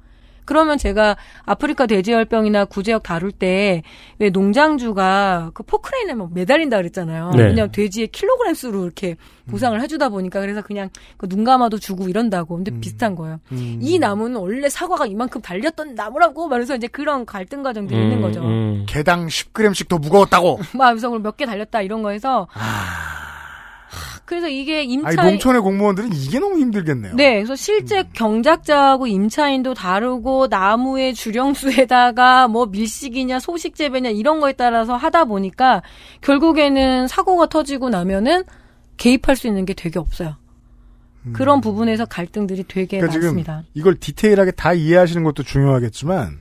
[0.46, 3.82] 그러면 제가 아프리카 돼지열병이나 구제역 다룰 때
[4.18, 7.32] 왜 농장주가 그 포크레인에 뭐 매달린다 그랬잖아요.
[7.36, 7.48] 네.
[7.48, 9.16] 그냥 돼지의 킬로그램 수로 이렇게
[9.50, 10.88] 보상을 해주다 보니까 그래서 그냥
[11.18, 12.54] 그 눈 감아도 주고 이런다고.
[12.56, 12.80] 근데 음.
[12.80, 13.40] 비슷한 거예요.
[13.52, 13.78] 음.
[13.82, 18.40] 이 나무는 원래 사과가 이만큼 달렸던 나무라고 말해서 이제 그런 갈등 과정들이 있는 거죠.
[18.42, 18.86] 음.
[18.88, 20.60] 개당 10g씩 더 무거웠다고.
[20.74, 22.60] 막 그래서 몇 개 달렸다 이런 거에서 하,
[24.26, 27.14] 그래서 이게 아니 임차 농촌의 공무원들은 이게 너무 힘들겠네요.
[27.14, 34.96] 네, 그래서 실제 경작자하고 임차인도 다르고 나무의 주령수에다가 뭐 밀식이냐 소식 재배냐 이런 거에 따라서
[34.96, 35.82] 하다 보니까
[36.22, 38.42] 결국에는 사고가 터지고 나면은
[38.96, 40.36] 개입할 수 있는 게 되게 없어요.
[41.32, 43.00] 그런 부분에서 갈등들이 되게 음.
[43.00, 43.64] 그러니까 많습니다.
[43.74, 46.38] 이걸 디테일하게 다 이해하시는 것도 중요하겠지만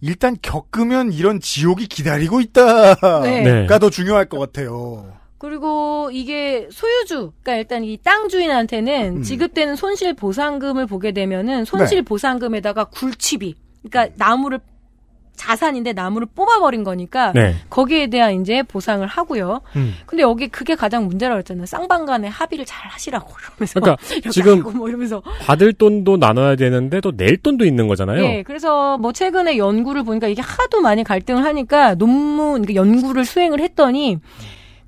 [0.00, 3.42] 일단 겪으면 이런 지옥이 기다리고 있다가 네.
[3.42, 3.78] 네.
[3.78, 5.19] 더 중요할 것 같아요.
[5.40, 9.22] 그리고 이게 소유주, 그러니까 일단 이 땅 주인한테는 음.
[9.22, 12.02] 지급되는 손실 보상금을 보게 되면은 손실 네.
[12.02, 13.54] 보상금에다가 굴치비,
[13.88, 14.60] 그러니까 나무를
[15.36, 17.54] 자산인데 나무를 뽑아버린 거니까 네.
[17.70, 19.62] 거기에 대한 이제 보상을 하고요.
[19.76, 19.94] 음.
[20.04, 21.64] 근데 여기 그게 가장 문제라고 했잖아요.
[21.64, 23.96] 쌍방간에 합의를 잘 하시라고 이러면서 그러니까
[24.30, 28.22] 지금 뭐 이러면서 받을 돈도 나눠야 되는데 또 낼 돈도 있는 거잖아요.
[28.22, 33.60] 예, 그래서 뭐 최근에 연구를 보니까 이게 하도 많이 갈등을 하니까 논문, 그러니까 연구를 수행을
[33.60, 34.18] 했더니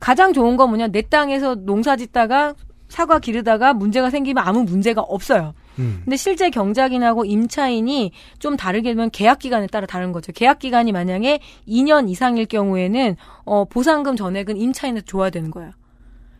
[0.02, 2.54] 가장 좋은 건 뭐냐, 내 땅에서 농사 짓다가
[2.88, 5.54] 사과 기르다가 문제가 생기면 아무 문제가 없어요.
[5.78, 6.00] 음.
[6.04, 10.32] 근데 실제 경작인하고 임차인이 좀 다르게 되면 계약 기간에 따라 다른 거죠.
[10.32, 11.38] 계약 기간이 만약에
[11.68, 15.70] 2년 이상일 경우에는 어 보상금 전액은 임차인한테 줘야 되는 거예요.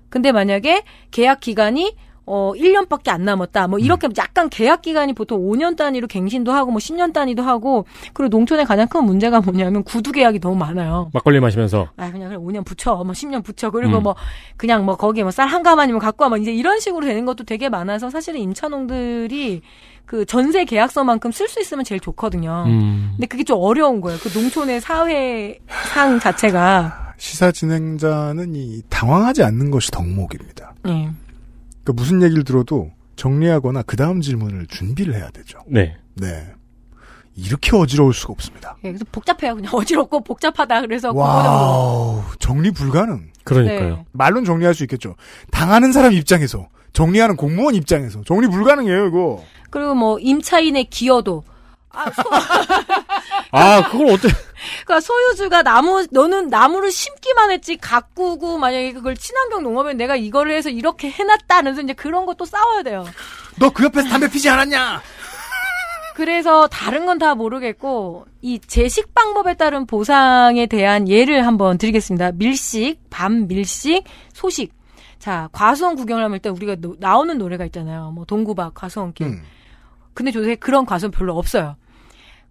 [0.09, 0.83] 근데 만약에
[1.13, 1.97] 계약 기간이
[2.27, 3.66] 어 1년밖에 안 남았다.
[3.68, 8.29] 뭐 이렇게 약간 계약 기간이 보통 5년 단위로 갱신도 하고 뭐 10년 단위도 하고 그리고
[8.37, 11.11] 농촌의 가장 큰 문제가 뭐냐면 구두 계약이 너무 많아요.
[11.12, 14.03] 막걸리 마시면서 아 그냥 그래 5년 붙여 뭐 10년 붙여 그리고 음.
[14.05, 14.14] 뭐
[14.57, 17.45] 그냥 뭐 거기에 뭐 쌀 한 가마니면 갖고 와 뭐 이제 이런 식으로 되는 것도
[17.45, 19.61] 되게 많아서 사실은 임차농들이
[20.07, 22.64] 그 전세 계약서만큼 쓸 수 있으면 제일 좋거든요.
[22.66, 23.11] 음.
[23.16, 24.18] 근데 그게 좀 어려운 거예요.
[24.20, 30.75] 그 농촌의 사회상 자체가 시사 진행자는 이 당황하지 않는 것이 덕목입니다.
[30.89, 31.11] 예.
[31.85, 35.59] 그러니까 무슨 얘기를 들어도 정리하거나 그 다음 질문을 준비를 해야 되죠.
[35.66, 35.97] 네.
[36.14, 36.47] 네.
[37.35, 38.76] 이렇게 어지러울 수가 없습니다.
[38.85, 39.55] 예, 그래서 복잡해요.
[39.55, 40.83] 그냥 어지럽고 복잡하다.
[40.83, 41.12] 그래서.
[41.12, 43.30] Wow, 정리 불가능.
[43.45, 43.97] 그러니까요.
[43.97, 44.05] 네.
[44.12, 45.16] 말론 정리할 수 있겠죠.
[45.51, 49.43] 당하는 사람 입장에서, 정리하는 공무원 입장에서 정리 불가능해요, 이거.
[49.70, 51.43] 그리고 뭐 임차인의 기여도
[51.91, 52.22] 아, 소,
[53.53, 54.33] 아, 그걸 어떻게
[54.85, 60.69] 그러니까 소유주가 나무 너는 나무를 심기만 했지 가꾸고 만약에 그걸 친환경 농업에 내가 이거를 해서
[60.71, 63.05] 이렇게 해놨다 그래서 이제 그런 것도 싸워야 돼요.
[63.59, 65.01] 너 그 옆에서 담배 피지 않았냐?
[66.15, 72.33] 그래서 다른 건 다 모르겠고 이 제식 방법에 따른 보상에 대한 예를 한번 드리겠습니다.
[72.33, 74.73] 밀식, 밤 밀식, 소식.
[75.19, 78.11] 자, 과수원 구경을 하면 일단 우리가 노- 나오는 노래가 있잖아요.
[78.15, 79.27] 뭐 동구박 과수원길.
[79.27, 79.43] 음.
[80.15, 81.77] 근데 요새 그런 과수원 별로 없어요.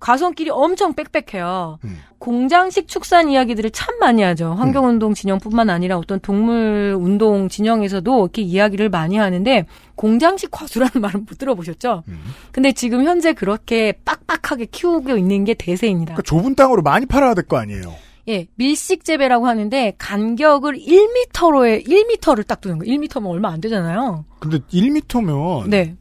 [0.01, 1.79] 과수원길이 엄청 빽빽해요.
[1.85, 1.97] 음.
[2.19, 4.53] 공장식 축산 이야기들을 참 많이 하죠.
[4.53, 12.03] 환경운동 진영뿐만 아니라 어떤 동물운동 진영에서도 이렇게 이야기를 많이 하는데 공장식 과수라는 말은 못 들어보셨죠?
[12.09, 12.19] 음.
[12.51, 16.15] 근데 지금 현재 그렇게 빡빡하게 키우고 있는 게 대세입니다.
[16.15, 17.93] 그러니까 좁은 땅으로 많이 팔아야 될 거 아니에요.
[18.27, 22.93] 예, 밀식 재배라고 하는데 간격을 1m로에 1m를 딱 두는 거예요.
[22.93, 24.25] 1m면 얼마 안 되잖아요.
[24.39, 25.95] 근데 1m면 네.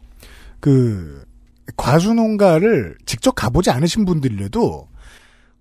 [0.60, 1.24] 그
[1.76, 4.88] 과수 농가를 직접 가보지 않으신 분들이라도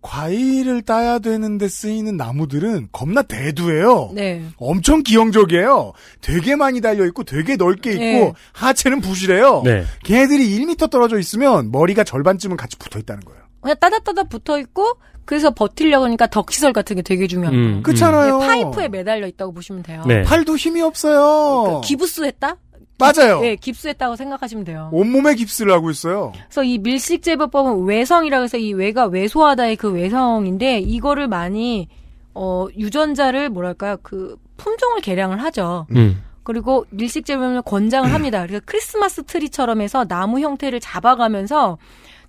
[0.01, 4.11] 과일을 따야 되는데 쓰이는 나무들은 겁나 대두예요.
[4.13, 4.45] 네.
[4.57, 5.93] 엄청 기형적이에요.
[6.21, 8.33] 되게 많이 달려 있고 되게 넓게 있고 네.
[8.53, 9.61] 하체는 부실해요.
[9.65, 9.83] 네.
[10.05, 13.41] 걔네들이 1m 떨어져 있으면 머리가 절반쯤은 같이 붙어 있다는 거예요.
[13.61, 14.93] 그냥 따다따다 붙어 있고
[15.25, 17.67] 그래서 버틸려고 하니까 덕시설 같은 게 되게 중요한 거예요.
[17.67, 18.39] 음, 그렇잖아요.
[18.39, 20.03] 네, 파이프에 매달려 있다고 보시면 돼요.
[20.07, 20.23] 네.
[20.23, 21.81] 팔도 힘이 없어요.
[21.81, 22.55] 그 기부스 했다?
[22.99, 23.39] 맞아요.
[23.41, 24.89] 네, 깁스했다고 생각하시면 돼요.
[24.91, 26.33] 온몸에 깁스를 하고 있어요.
[26.33, 31.87] 그래서 이 밀식 재배법은 외성이라고 해서 이 외가 외소하다의 그 외성인데 이거를 많이
[32.33, 35.87] 어 유전자를 뭐랄까요 그 품종을 개량을 하죠.
[35.95, 36.23] 음.
[36.43, 38.45] 그리고 밀식 재배를 권장을 합니다.
[38.45, 41.77] 그래서 크리스마스 트리처럼 해서 나무 형태를 잡아가면서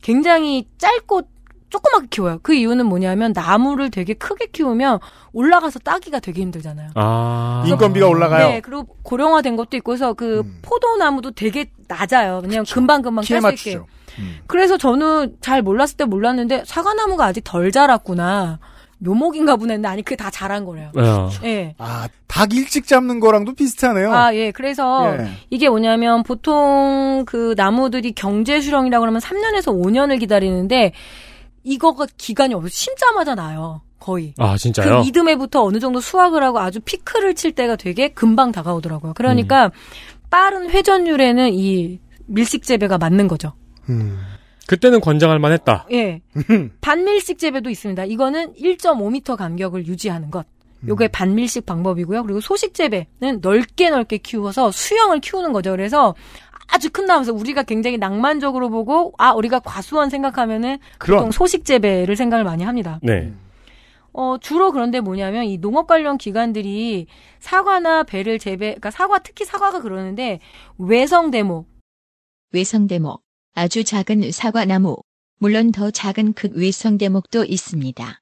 [0.02, 1.22] 굉장히 짧고
[1.70, 2.40] 조그맣게 키워요.
[2.42, 4.98] 그 이유는 뭐냐면 나무를 되게 크게 키우면
[5.32, 6.90] 올라가서 따기가 되게 힘들잖아요.
[6.94, 7.64] 아.
[7.66, 8.48] 인건비가 올라가요.
[8.48, 10.58] 네, 그리고 고령화된 것도 있고 해서 그 음.
[10.62, 12.40] 포도나무도 되게 낮아요.
[12.42, 13.80] 왜냐면 금방금방 딸수 있게.
[14.18, 14.38] 음.
[14.46, 18.58] 그래서 저는 잘 몰랐을 때 몰랐는데 사과나무가 아직 덜 자랐구나.
[19.02, 19.74] 묘목인가 보네.
[19.74, 20.90] 했는데 아니 그게 다 자란 거래요.
[20.94, 21.30] 어.
[21.44, 21.74] 예.
[21.78, 24.12] 아, 닭 일찍 잡는 거랑도 비슷하네요.
[24.12, 24.50] 아, 예.
[24.50, 25.26] 그래서 예.
[25.48, 30.92] 이게 뭐냐면 보통 그 나무들이 경제 수령이라고 그러면 3년에서 5년을 기다리는데
[31.62, 33.82] 이거가 기간이 없어 심자마자 나요.
[33.98, 34.34] 거의.
[34.38, 35.02] 아, 진짜요?
[35.02, 39.12] 그 이듬해부터 어느 정도 수확을 하고 아주 피크를 칠 때가 되게 금방 다가오더라고요.
[39.14, 39.70] 그러니까 음.
[40.30, 43.52] 빠른 회전율에는 이 밀식 재배가 맞는 거죠.
[43.88, 44.18] 음.
[44.66, 45.86] 그때는 권장할 만했다.
[45.92, 46.22] 예.
[46.80, 48.04] 반밀식 재배도 있습니다.
[48.04, 50.46] 이거는 1.5m 간격을 유지하는 것.
[50.86, 52.22] 요게 반밀식 방법이고요.
[52.22, 55.72] 그리고 소식 재배는 넓게 넓게 키워서 수영을 키우는 거죠.
[55.72, 56.14] 그래서
[56.70, 62.16] 아주 큰 나무에서 우리가 굉장히 낭만적으로 보고 아 우리가 과수원 생각하면은 그런 보통 소식 재배를
[62.16, 63.00] 생각을 많이 합니다.
[63.02, 63.32] 네.
[64.12, 67.06] 어, 주로 그런데 뭐냐면 이 농업 관련 기관들이
[67.38, 70.40] 사과나 배를 재배, 그러니까 사과 특히 사과가 그러는데
[70.78, 71.68] 외성 대목,
[72.52, 73.22] 외성 대목,
[73.54, 74.96] 아주 작은 사과 나무,
[75.38, 78.20] 물론 더 작은 극외성 대목도 있습니다.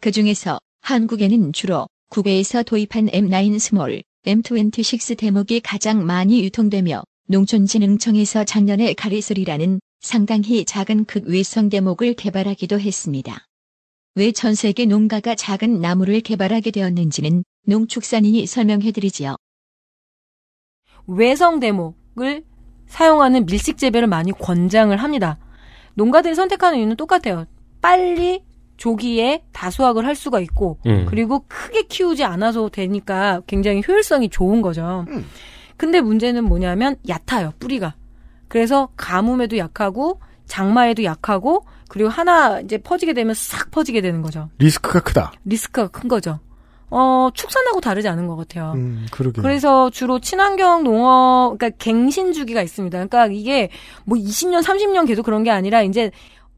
[0.00, 8.92] 그 중에서 한국에는 주로 국외에서 도입한 M9 스몰, M26 대목이 가장 많이 유통되며 농촌진흥청에서 작년에
[8.94, 13.46] 가리소리라는 상당히 작은 극외성 대목을 개발하기도 했습니다.
[14.16, 19.36] 왜 전 세계 농가가 작은 나무를 개발하게 되었는지는 농축산인이 설명해드리지요.
[21.06, 22.42] 외성 대목을
[22.86, 25.38] 사용하는 밀식 재배를 많이 권장을 합니다.
[25.94, 27.46] 농가들이 선택하는 이유는 똑같아요.
[27.80, 28.42] 빨리
[28.76, 31.06] 조기에 다수확을 할 수가 있고 음.
[31.08, 35.04] 그리고 크게 키우지 않아서 되니까 굉장히 효율성이 좋은 거죠.
[35.08, 35.24] 음.
[35.80, 37.94] 근데 문제는 뭐냐면 얕아요, 뿌리가.
[38.48, 44.50] 그래서 가뭄에도 약하고 장마에도 약하고 그리고 하나 이제 퍼지게 되면 싹 퍼지게 되는 거죠.
[44.58, 45.32] 리스크가 크다.
[45.46, 46.38] 리스크가 큰 거죠.
[46.90, 48.74] 어, 축산하고 다르지 않은 것 같아요.
[48.74, 49.40] 음, 그러게.
[49.40, 52.98] 그래서 주로 친환경 농업, 그러니까 갱신 주기가 있습니다.
[52.98, 53.70] 그러니까 이게
[54.04, 56.10] 뭐 20년, 30년 계속 그런 게 아니라 이제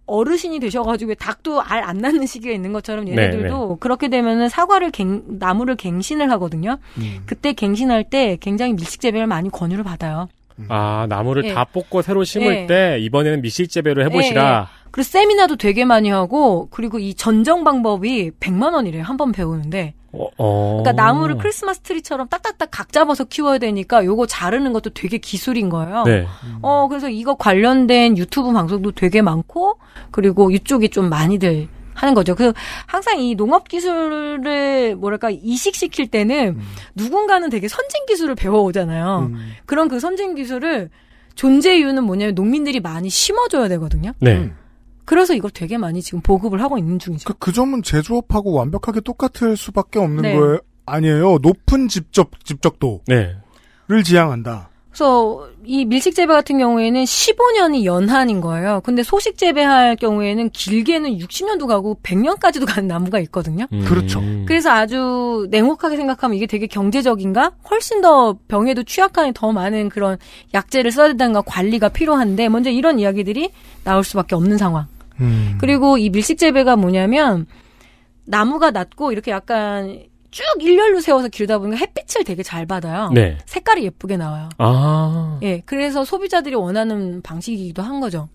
[0.06, 5.76] 어르신이 되셔가지고 닭도 알 안 낳는 시기가 있는 것처럼 얘네들도 그렇게 되면은 사과를 갱, 나무를
[5.76, 6.78] 갱신을 하거든요.
[6.98, 7.22] 음.
[7.26, 10.28] 그때 갱신할 때 굉장히 밀식 재배를 많이 권유를 받아요.
[10.68, 11.54] 아, 나무를 예.
[11.54, 12.66] 다 뽑고 새로 심을 예.
[12.66, 14.68] 때 이번에는 미식 재배를 해보시라.
[14.90, 19.02] 그리고 세미나도 되게 많이 하고 그리고 이 전정 방법이 100만 원이래요.
[19.02, 19.94] 한 번 배우는데.
[20.12, 20.82] 어, 어.
[20.82, 26.04] 그러니까 나무를 크리스마스 트리처럼 딱딱딱 각 잡아서 키워야 되니까 요거 자르는 것도 되게 기술인 거예요.
[26.04, 26.26] 네.
[26.60, 29.78] 어, 그래서 이거 관련된 유튜브 방송도 되게 많고,
[30.10, 32.34] 그리고 이쪽이 좀 많이들 하는 거죠.
[32.34, 32.52] 그,
[32.86, 36.58] 항상 이 농업 기술을, 뭐랄까, 이식시킬 때는
[36.94, 39.30] 누군가는 되게 선진 기술을 배워오잖아요.
[39.30, 39.52] 음.
[39.66, 40.90] 그런 그 선진 기술을
[41.34, 44.12] 존재 이유는 뭐냐면 농민들이 많이 심어줘야 되거든요.
[44.20, 44.36] 네.
[44.36, 44.56] 음.
[45.04, 47.26] 그래서 이걸 되게 많이 지금 보급을 하고 있는 중이죠.
[47.26, 50.34] 그, 그 점은 제조업하고 완벽하게 똑같을 수밖에 없는 네.
[50.34, 50.58] 거예요.
[50.86, 51.38] 아니에요.
[51.42, 54.02] 높은 집적, 집적도를 네.
[54.04, 54.70] 지향한다.
[54.92, 58.82] 그래서 이 밀식 재배 같은 경우에는 15년이 연한인 거예요.
[58.84, 63.66] 근데 소식 재배할 경우에는 길게는 60년도 가고 100년까지도 가는 나무가 있거든요.
[63.72, 63.84] 음.
[63.86, 64.20] 그렇죠.
[64.46, 67.52] 그래서 아주 냉혹하게 생각하면 이게 되게 경제적인가?
[67.70, 70.18] 훨씬 더 병에도 취약한 더 많은 그런
[70.52, 73.50] 약재를 써야 된다는가 관리가 필요한데 먼저 이런 이야기들이
[73.84, 74.86] 나올 수밖에 없는 상황.
[75.20, 75.58] 음.
[75.60, 77.46] 그리고 이 밀식 재배가 뭐냐면
[78.24, 83.10] 나무가 낮고 이렇게 약간 쭉 일렬로 세워서 기르다 보니까 햇빛을 되게 잘 받아요.
[83.12, 83.36] 네.
[83.46, 84.48] 색깔이 예쁘게 나와요.
[84.58, 85.38] 아.
[85.42, 88.28] 예, 그래서 소비자들이 원하는 방식이기도 한 거죠.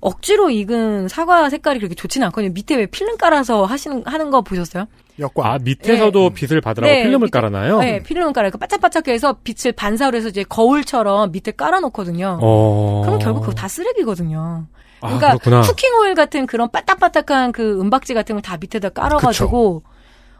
[0.00, 2.52] 억지로 익은 사과 색깔이 그렇게 좋지는 않거든요.
[2.52, 4.84] 밑에 왜 필름 깔아서 하시는 하는 거 보셨어요?
[5.18, 5.46] 역광.
[5.46, 7.78] 아, 밑에서도 빛을 받으라고 네, 필름을 밑에- 깔아놔요?
[7.80, 8.50] 네, 필름을 깔아요.
[8.50, 12.38] 바짝바짝해서 빛을 반사로 해서 이제 거울처럼 밑에 깔아놓거든요.
[12.42, 13.02] 어.
[13.04, 14.66] 그럼 결국 그거 다 쓰레기거든요.
[15.04, 15.60] 아, 그러니까 그렇구나.
[15.62, 19.82] 쿠킹 오일 같은 그런 바딱바딱한 그 은박지 같은 걸 다 밑에다 깔아가지고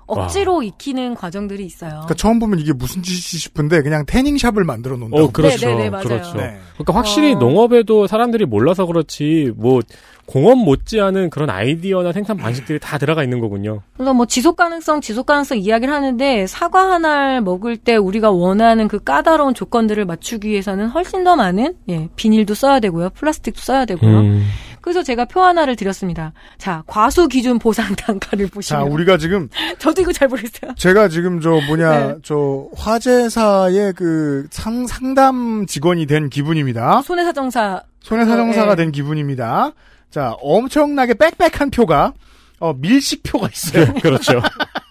[0.06, 1.90] 억지로 익히는 과정들이 있어요.
[1.90, 5.22] 그러니까 처음 보면 이게 무슨 짓이 싶은데 그냥 태닝샵을 만들어 놓는다.
[5.22, 5.66] 어, 그렇죠.
[5.66, 6.04] 네, 네, 네, 맞아요.
[6.04, 6.36] 그렇죠.
[6.36, 6.58] 네.
[6.74, 7.38] 그러니까 확실히 어.
[7.38, 9.80] 농업에도 사람들이 몰라서 그렇지 뭐
[10.26, 13.82] 공업 못지않은 그런 아이디어나 생산 방식들이 다 들어가 있는 거군요.
[13.94, 19.02] 그래서 뭐 지속 가능성, 지속 가능성 이야기를 하는데 사과 하나를 먹을 때 우리가 원하는 그
[19.02, 23.10] 까다로운 조건들을 맞추기 위해서는 훨씬 더 많은 예, 비닐도 써야 되고요.
[23.10, 24.20] 플라스틱도 써야 되고요.
[24.20, 24.46] 음.
[24.84, 26.34] 그래서 제가 표 하나를 드렸습니다.
[26.58, 29.48] 자, 과수 기준 보상 단가를 자, 보시면 우리가 지금
[29.80, 30.74] 저도 이거 잘 모르겠어요.
[30.76, 32.14] 제가 지금 저 뭐냐 네.
[32.22, 37.00] 저 화재사의 그 상, 상담 직원이 된 기분입니다.
[37.00, 38.82] 손해사정사 손해사정사가 네.
[38.82, 39.72] 된 기분입니다.
[40.10, 42.12] 자, 엄청나게 빽빽한 표가
[42.60, 43.94] 어, 밀식표가 있어요.
[44.02, 44.42] 그렇죠.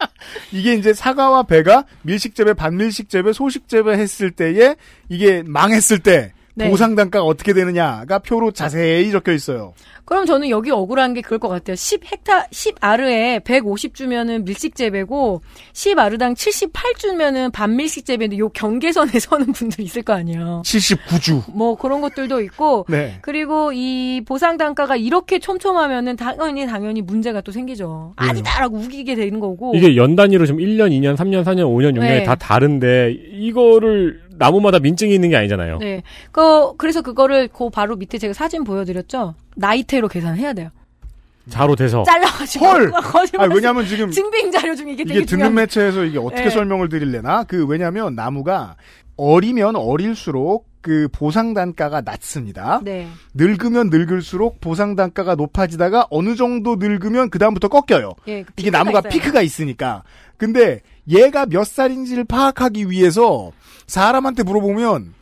[0.52, 4.76] 이게 이제 사과와 배가 밀식재배, 반밀식재배, 소식재배 했을 때에
[5.08, 6.70] 이게 망했을 때 네.
[6.70, 9.74] 보상 단가가 어떻게 되느냐가 표로 자세히 적혀 있어요.
[10.06, 11.76] 그럼 저는 여기 억울한 게 그럴 것 같아요.
[11.76, 15.42] 10 헥타, 10 아르에 150 주면은 밀식 재배고,
[15.72, 20.62] 10 아르당 78 주면은 반밀식 재배인데 요 경계선에 서는 분들이 있을 거 아니에요.
[20.66, 21.44] 79주.
[21.54, 23.18] 뭐 그런 것들도 있고, 네.
[23.22, 28.14] 그리고 이 보상 단가가 이렇게 촘촘하면은 당연히 당연히 문제가 또 생기죠.
[28.18, 29.74] 아니다라고 우기게 되는 거고.
[29.74, 32.24] 이게 연 단위로 좀 1년, 2년, 3년, 4년, 5년, 6년이 네.
[32.24, 35.78] 다 다른데 이거를 나무마다 민증이 있는 게 아니잖아요.
[35.80, 36.04] 네.
[36.32, 39.36] 그 그래서 그거를 그 바로 밑에 제가 사진 보여드렸죠.
[39.56, 40.70] 나이테로 계산해야 돼요.
[41.50, 42.66] 자로 돼서 잘라가지고.
[42.66, 42.92] 헐!
[43.04, 43.52] 거짓말.
[43.52, 45.54] 아, 왜냐면 지금 증빙 자료 중에 이게 되게 이게 듣는 중요한.
[45.56, 46.50] 매체에서 이게 어떻게 네.
[46.50, 47.44] 설명을 드릴래나?
[47.44, 48.76] 그 왜냐면 나무가
[49.18, 52.82] 어리면 어릴수록 그 보상 단가가 낮습니다.
[52.84, 53.08] 네.
[53.34, 58.12] 늙으면 늙을수록 보상 단가가 높아지다가 어느 정도 늙으면 그 다음부터 꺾여요.
[58.28, 59.10] 예, 그 이게 나무가 있어요.
[59.12, 60.04] 피크가 있으니까.
[60.38, 63.52] 근데 얘가 몇 살인지를 파악하기 위해서
[63.88, 65.14] 사람한테 물어보면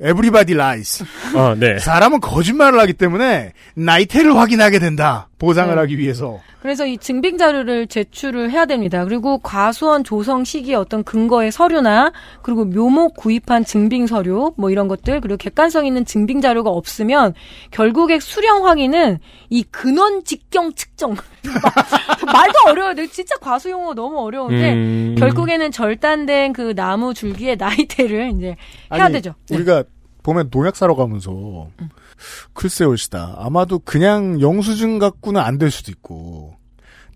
[0.00, 1.04] everybody lies.
[1.34, 1.78] 어, 네.
[1.78, 5.27] 사람은 거짓말을 하기 때문에 나이테를 확인하게 된다.
[5.38, 5.80] 보상을 네.
[5.80, 6.40] 하기 위해서.
[6.60, 9.04] 그래서 이 증빙 자료를 제출을 해야 됩니다.
[9.04, 12.12] 그리고 과수원 조성 시기의 어떤 근거의 서류나
[12.42, 17.34] 그리고 묘목 구입한 증빙 서류 뭐 이런 것들 그리고 객관성 있는 증빙 자료가 없으면
[17.70, 19.18] 결국에 수령 확인은
[19.50, 21.14] 이 근원 직경 측정
[22.26, 22.94] 말도 어려워요.
[22.94, 25.14] 내가 진짜 과수 용어 너무 어려운데 음.
[25.18, 28.56] 결국에는 절단된 그 나무 줄기의 나이테를 이제
[28.92, 29.34] 해야 아니, 되죠.
[29.48, 29.56] 네.
[29.56, 29.84] 우리가
[30.28, 31.68] 보면 농약 사러 가면서
[32.52, 33.34] 글쎄요, 시다.
[33.38, 36.54] 아마도 그냥 영수증 갖고는 안 될 수도 있고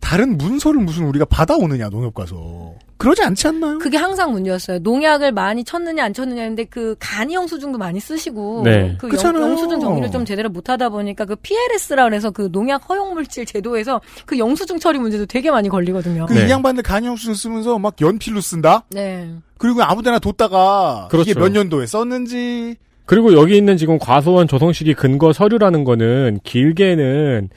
[0.00, 3.78] 다른 문서를 무슨 우리가 받아오느냐 농협 가서 그러지 않지 않나요?
[3.78, 4.78] 그게 항상 문제였어요.
[4.80, 8.96] 농약을 많이 쳤느냐 안 쳤느냐 했는데 그 간이 영수증도 많이 쓰시고 네.
[8.98, 9.08] 그.
[9.08, 14.00] 영, 수증 정리를 좀 제대로 못하다 보니까 그 PLS라 그래서 그 농약 허용 물질 제도에서
[14.26, 16.26] 그 영수증 처리 문제도 되게 많이 걸리거든요.
[16.26, 16.46] 그 네.
[16.46, 18.84] 이 양반들 간이 영수증 쓰면서 막 연필로 쓴다.
[18.90, 19.32] 네.
[19.58, 21.30] 그리고 아무데나 뒀다가 그렇죠.
[21.30, 22.76] 이게 몇 년도에 썼는지
[23.12, 27.50] 그리고 여기 있는 지금 과수원 조성 시기 근거 서류라는 거는 길게는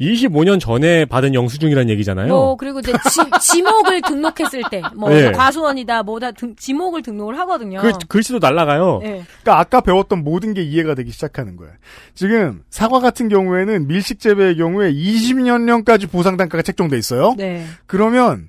[0.00, 2.28] 25년 전에 받은 영수증이라는 얘기잖아요.
[2.28, 2.94] 뭐 그리고 이제
[3.42, 5.30] 지, 목을 등록했을 때뭐 네.
[5.32, 7.82] 과수원이다 뭐다 등- 지목을 등록을 하거든요.
[7.82, 9.00] 글, 글씨도 날라가요.
[9.02, 9.08] 네.
[9.42, 11.74] 그러니까 아까 배웠던 모든 게 이해가 되기 시작하는 거예요.
[12.14, 17.34] 지금 사과 같은 경우에는 밀식 재배의 경우에 20년령까지 보상 단가가 책정돼 있어요.
[17.36, 17.66] 네.
[17.84, 18.48] 그러면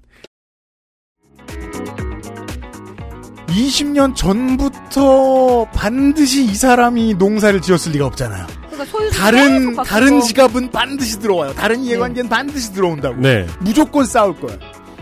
[3.59, 8.47] 20년 전부터 반드시 이 사람이 농사를 지었을 리가 없잖아요.
[8.69, 11.53] 그러니까 다른 다른 지갑은 반드시 들어와요.
[11.53, 13.17] 다른 이해관계는 반드시 들어온다고.
[13.17, 13.45] 네.
[13.59, 14.57] 무조건 싸울 거야.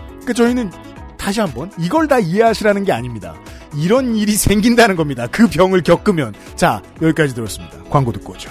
[0.08, 0.72] 그러니까 저희는
[1.18, 3.36] 다시 한번 이걸 다 이해하시라는 게 아닙니다.
[3.76, 5.28] 이런 일이 생긴다는 겁니다.
[5.28, 7.78] 그 병을 겪으면 자 여기까지 들었습니다.
[7.90, 8.50] 광고 듣고 오죠.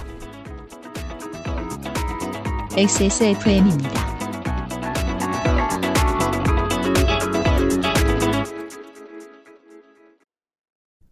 [2.77, 4.16] XSFM입니다.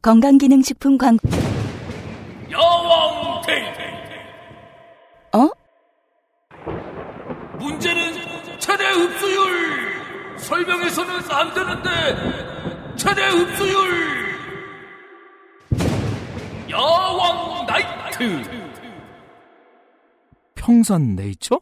[0.05, 1.27] 건강기능식품 광고.
[2.51, 3.79] 여왕 테이프
[5.33, 5.49] 어?
[7.59, 8.13] 문제는
[8.59, 13.79] 최대 흡수율 설명해서는 안 되는데 최대 흡수율
[16.69, 18.43] 여왕 나이트
[20.55, 21.59] 평산 네이처?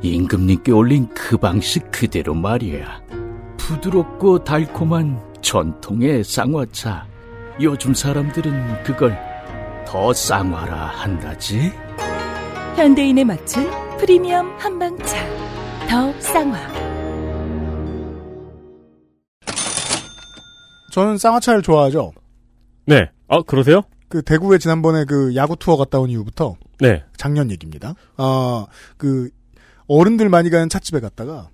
[0.00, 3.02] 임금님께 올린 그 방식 그대로 말이야.
[3.58, 7.13] 부드럽고 달콤한 전통의 쌍화차.
[7.60, 9.16] 요즘 사람들은 그걸
[9.86, 11.72] 더 쌍화라 한다지?
[12.76, 13.64] 현대인에 맞춘
[13.98, 15.16] 프리미엄 한방차.
[15.88, 16.58] 더 쌍화.
[20.92, 22.12] 저는 쌍화차를 좋아하죠.
[22.86, 23.08] 네.
[23.28, 23.82] 아, 그러세요?
[24.08, 27.04] 그 대구에 지난번에 그 야구 투어 갔다 온 이후부터 네.
[27.16, 27.94] 작년 얘기입니다.
[28.16, 29.30] 어, 그
[29.86, 31.50] 어른들 많이 가는 찻집에 갔다가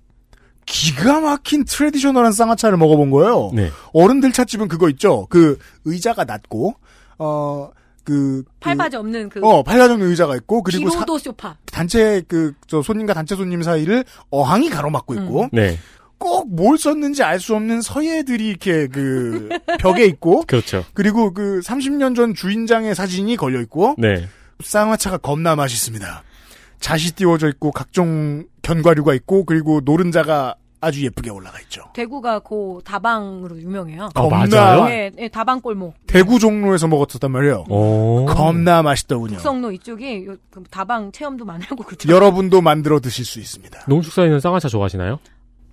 [0.65, 3.51] 기가 막힌 트레디셔널한 쌍화차를 먹어본 거예요.
[3.53, 3.69] 네.
[3.93, 5.27] 어른들 찻집은 그거 있죠.
[5.29, 6.75] 그 의자가 낮고
[7.19, 7.69] 어.
[8.03, 11.55] 그, 그- 팔바지 없는 그 어, 팔라정의 의자가 있고, 그리고 사- 기로도 소파.
[11.71, 15.77] 단체, 그, 저, 손님과 단체 손님 사이를 어항이 가로막고 있고, 네.
[16.17, 19.49] 꼭뭘 썼는지 알 수 없는 서예들이 이렇게 그
[19.79, 20.83] 벽에 있고 그렇죠.
[20.95, 24.27] 그리고 그 30년 전 주인장의 사진이 걸려 있고 네.
[24.63, 26.23] 쌍화차가 겁나 맛있습니다.
[26.81, 31.83] 잣이 띄워져 있고 각종 견과류가 있고 그리고 노른자가 아주 예쁘게 올라가 있죠.
[31.93, 34.09] 대구가 고 다방으로 유명해요.
[34.15, 34.89] 어, 겁나 맞아요?
[34.89, 35.93] 예, 예, 다방 골목.
[36.07, 37.65] 대구 종로에서 먹었었단 말이에요.
[37.69, 38.25] 오.
[38.25, 39.33] 겁나 맛있더군요.
[39.35, 42.11] 북성로 이쪽이 요- 그 다방 체험도 많이 하고 그렇죠.
[42.11, 43.83] 여러분도 만들어 드실 수 있습니다.
[43.87, 45.19] 농축사에 있는 쌍화차 좋아하시나요?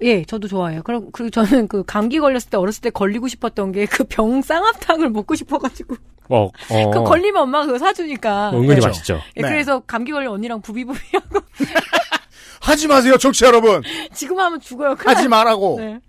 [0.03, 0.82] 예, 저도 좋아해요.
[0.84, 5.11] 그리고, 그리고 저는 그 감기 걸렸을 때 어렸을 때 걸리고 싶었던 게 그 병 쌍화탕을
[5.11, 5.96] 먹고 싶어가지고
[6.28, 6.51] 어, 어.
[6.90, 8.51] 그 걸리면 엄마가 그거 사주니까.
[8.53, 8.86] 은근히 그렇죠.
[8.88, 9.20] 맛있죠.
[9.36, 9.49] 예, 네.
[9.49, 11.40] 그래서 감기 걸린 언니랑 부비부비하고
[12.61, 13.82] 하지 마세요, 청취자 여러분.
[14.12, 14.96] 지금 하면 죽어요.
[14.99, 15.28] 하지.
[15.28, 15.76] 말라고.
[15.80, 16.01] 네.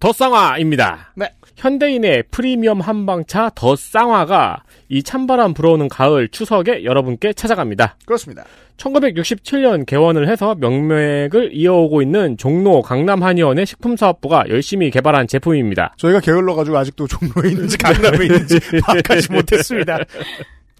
[0.00, 1.12] 더 쌍화입니다.
[1.14, 1.32] 네.
[1.56, 7.96] 현대인의 프리미엄 한방차 더 쌍화가 이 찬바람 불어오는 가을 추석에 여러분께 찾아갑니다.
[8.06, 8.44] 그렇습니다.
[8.76, 15.94] 1967년 개원을 해서 명맥을 이어오고 있는 종로 강남한의원의 식품사업부가 열심히 개발한 제품입니다.
[15.96, 19.98] 저희가 게을러가지고 아직도 종로에 있는지 강남에 있는지 파악하지 못했습니다.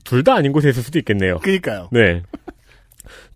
[0.05, 1.38] 둘 다 아닌 곳에 있을 수도 있겠네요.
[1.38, 1.88] 그니까요.
[1.90, 2.22] 네.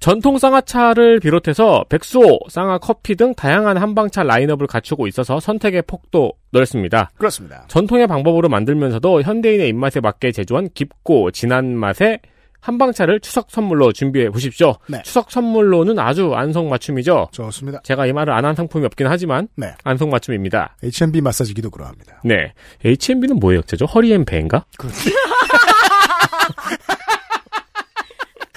[0.00, 7.10] 전통 쌍화차를 비롯해서 백소, 쌍화 커피 등 다양한 한방차 라인업을 갖추고 있어서 선택의 폭도 넓습니다.
[7.18, 7.64] 그렇습니다.
[7.68, 12.20] 전통의 방법으로 만들면서도 현대인의 입맛에 맞게 제조한 깊고 진한 맛의
[12.60, 14.74] 한방차를 추석 선물로 준비해 보십시오.
[14.88, 15.00] 네.
[15.04, 17.28] 추석 선물로는 아주 안성맞춤이죠.
[17.32, 17.80] 좋습니다.
[17.84, 19.74] 제가 이 말을 안 한 상품이 없긴 하지만 네.
[19.84, 20.76] 안성맞춤입니다.
[20.82, 22.20] H&B 마사지기도 그러합니다.
[22.24, 22.52] 네.
[22.84, 23.84] H&B는 뭐의 약자죠?
[23.86, 24.64] 허리 and 배인가?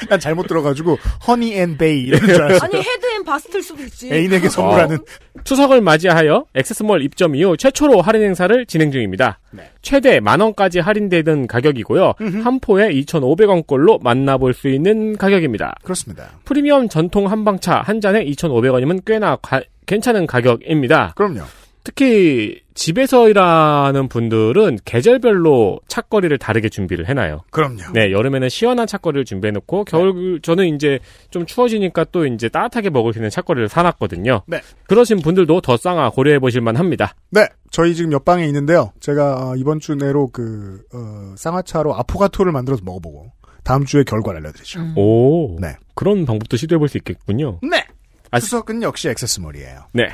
[0.10, 0.98] 난 잘못 들어가지고
[1.28, 2.66] honey and bae 이런 줄 알았어.
[2.66, 4.12] 아니 head and bust일 수도 있지.
[4.12, 4.98] 애인에게 선물하는
[5.44, 9.40] 추석을 맞이하여 액세스몰 입점 이후 최초로 할인 행사를 진행 중입니다.
[9.52, 9.70] 네.
[9.82, 12.14] 최대 만 원까지 할인되는 가격이고요.
[12.44, 15.76] 한 포에 2,500원꼴로 만나볼 수 있는 가격입니다.
[15.84, 16.30] 그렇습니다.
[16.46, 21.14] 프리미엄 전통 한방차 한 잔에 2,500원이면 꽤나 가- 괜찮은 가격입니다.
[21.16, 21.42] 그럼요.
[21.84, 27.42] 특히 집에서 일하는 분들은 계절별로 차거리를 다르게 준비를 해놔요.
[27.52, 27.82] 그럼요.
[27.94, 31.00] 네, 여름에는 시원한 차거리를 준비해놓고 겨울 저는 이제
[31.32, 34.42] 좀 추워지니까 또 이제 따뜻하게 먹을 수 있는 차거리를 사놨거든요.
[34.48, 34.62] 네.
[34.88, 37.14] 그러신 분들도 더 쌍화 고려해 보실 만 합니다.
[37.32, 38.92] 네, 저희 지금 옆방에 있는데요.
[39.00, 43.32] 제가 어, 이번 주 내로 그 어, 쌍화차로 아포가토를 만들어서 먹어보고
[43.64, 44.80] 다음 주에 결과를 알려드리죠.
[44.80, 44.94] 음.
[44.98, 45.76] 오, 네.
[45.96, 47.60] 그런 방법도 시도해 볼 수 있겠군요.
[47.64, 47.84] 네.
[48.32, 49.88] 아시- 추석은 역시 액세스몰이에요.
[49.94, 50.08] 네,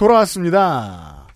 [0.00, 1.26] 돌아왔습니다.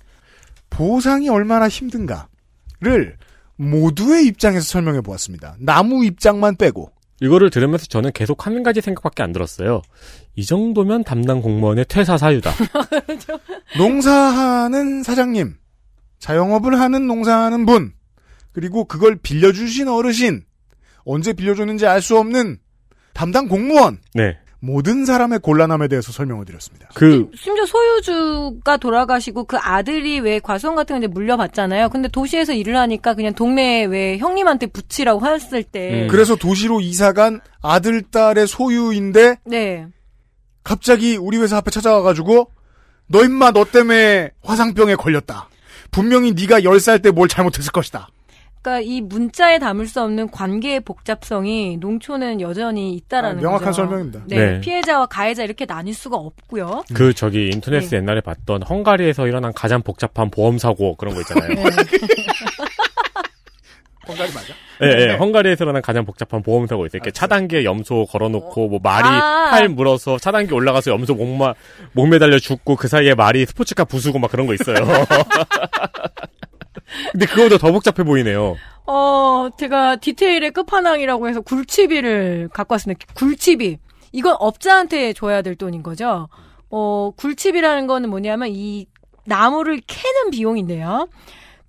[0.70, 3.18] 보상이 얼마나 힘든가를
[3.56, 5.56] 모두의 입장에서 설명해 보았습니다.
[5.58, 6.90] 나무 입장만 빼고.
[7.20, 9.82] 이거를 들으면서 저는 계속 한 가지 생각밖에 안 들었어요.
[10.34, 12.50] 이 정도면 담당 공무원의 퇴사 사유다.
[13.76, 15.56] 농사하는 사장님,
[16.18, 17.92] 자영업을 하는 농사하는 분,
[18.52, 20.42] 그리고 그걸 빌려주신 어르신,
[21.04, 22.58] 언제 빌려줬는지 알 수 없는
[23.12, 26.88] 담당 공무원, 네, 모든 사람의 곤란함에 대해서 설명을 드렸습니다.
[26.94, 31.90] 그 심지어 소유주가 돌아가시고 그 아들이 왜 과수원 같은 거 이제 물려받잖아요.
[31.90, 36.04] 근데 도시에서 일을 하니까 그냥 동네 왜 형님한테 붙이라고 했을 때.
[36.04, 36.08] 음.
[36.08, 39.86] 그래서 도시로 이사간 아들, 딸의 소유인데 네.
[40.62, 42.50] 갑자기 우리 회사 앞에 찾아와 가지고
[43.06, 45.48] 너 임마 너 때문에 화상병에 걸렸다.
[45.90, 48.08] 분명히 네가 10살 때 뭘 잘못했을 것이다.
[48.64, 53.82] 그러니까 이 문자에 담을 수 없는 관계의 복잡성이 농촌은 여전히 있다라는 아, 명확한 거죠.
[53.82, 54.22] 설명입니다.
[54.26, 54.60] 네, 네.
[54.60, 56.84] 피해자와 가해자 이렇게 나뉠 수가 없고요.
[56.94, 57.96] 그 저기 인터넷에 네.
[57.98, 61.48] 옛날에 봤던 헝가리에서 일어난 가장 복잡한 보험 사고 그런 거 있잖아요.
[61.48, 61.62] 네.
[64.08, 64.54] 헝가리 맞아?
[64.82, 65.06] 예, 예.
[65.06, 65.16] 네.
[65.16, 66.98] 헝가리에서 일어난 가장 복잡한 보험 사고 있어요.
[66.98, 69.50] 이렇게 차단기에 염소 걸어놓고 뭐 말이 아.
[69.50, 71.54] 팔 물어서 차단기 올라가서 염소 목마
[71.92, 74.76] 목 매달려 죽고 그 사이에 말이 스포츠카 부수고 막 그런 거 있어요.
[77.12, 78.56] 근데 그거보다 더 복잡해 보이네요.
[78.86, 83.06] 어, 제가 디테일의 끝판왕이라고 해서 굴치비를 갖고 왔습니다.
[83.14, 83.78] 굴치비.
[84.12, 86.28] 이건 업자한테 줘야 될 돈인 거죠.
[86.70, 88.86] 어, 굴치비라는 거는 뭐냐면 이
[89.26, 91.08] 나무를 캐는 비용인데요.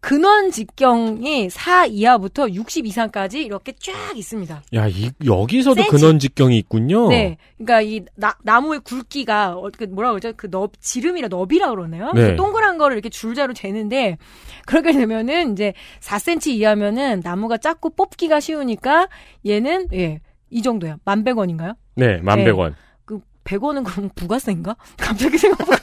[0.06, 4.62] 근원 직경이 4 이하부터 60 이상까지 이렇게 쫙 있습니다.
[4.76, 5.90] 야, 이, 여기서도 세지.
[5.90, 7.08] 근원 직경이 있군요.
[7.10, 7.38] 네.
[7.58, 10.32] 그러니까 이 나, 나무의 굵기가 어, 그 뭐라 그러죠?
[10.38, 12.12] 그 넙, 지름이라 너비라 그러네요.
[12.14, 12.22] 네.
[12.22, 14.20] 그 동그란 거를 이렇게 줄자로 재는데
[14.68, 19.08] 그렇게 되면은 이제 4cm 이하면은 나무가 작고 뽑기가 쉬우니까
[19.44, 20.22] 얘는 예.
[20.52, 20.98] 이 정도야.
[21.04, 21.74] 만백 원인가요?
[21.96, 22.76] 네, 만백원.
[23.06, 24.76] 그 100원은 그럼 부가세인가?
[24.98, 25.80] 갑자기 생각보다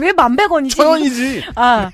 [0.00, 0.76] 왜 만백 원이지?
[0.76, 1.42] 천 원이지.
[1.56, 1.90] 아.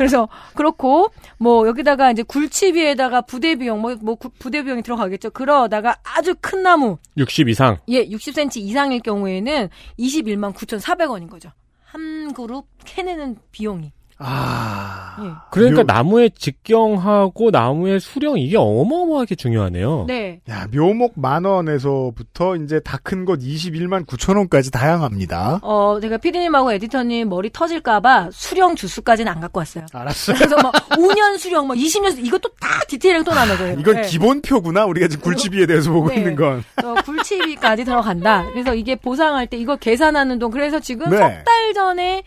[0.00, 5.28] 그래서 그렇고 뭐 여기다가 이제 굴치 비에다가 부대 비용 뭐, 뭐 구- 부대 비용이 들어가겠죠.
[5.28, 7.76] 그러다가 아주 큰 나무 60 이상.
[7.88, 11.50] 예, 60cm 이상일 경우에는 21만 9,400원인 거죠.
[11.84, 13.92] 한 그룹 캐내는 비용이.
[14.22, 15.16] 아.
[15.22, 15.30] 예.
[15.50, 20.04] 그러니까 묘- 나무의 직경하고 나무의 수령 이게 어마어마하게 중요하네요.
[20.06, 20.40] 네.
[20.48, 25.60] 야, 묘목 만 원에서부터 이제 다 큰 것 21만 9천 원까지 다양합니다.
[25.62, 29.86] 어, 제가 피디님하고 에디터님 머리 터질까봐 수령 주수까지는 안 갖고 왔어요.
[29.92, 30.36] 알았어요.
[30.36, 33.76] 그래서 막 5년 수령, 막 20년 수령, 이것도 다 디테일하게 또 나눠줘요.
[33.78, 34.02] 이건 네.
[34.02, 34.84] 기본표구나.
[34.86, 36.16] 우리가 지금 굴집이에 대해서 보고 네.
[36.16, 36.62] 있는 건.
[36.84, 38.46] 어, 굴치비까지 들어간다.
[38.52, 41.16] 그래서 이게 보상할 때 이거 계산하는 동 그래서 지금 네.
[41.16, 42.22] 석달 전에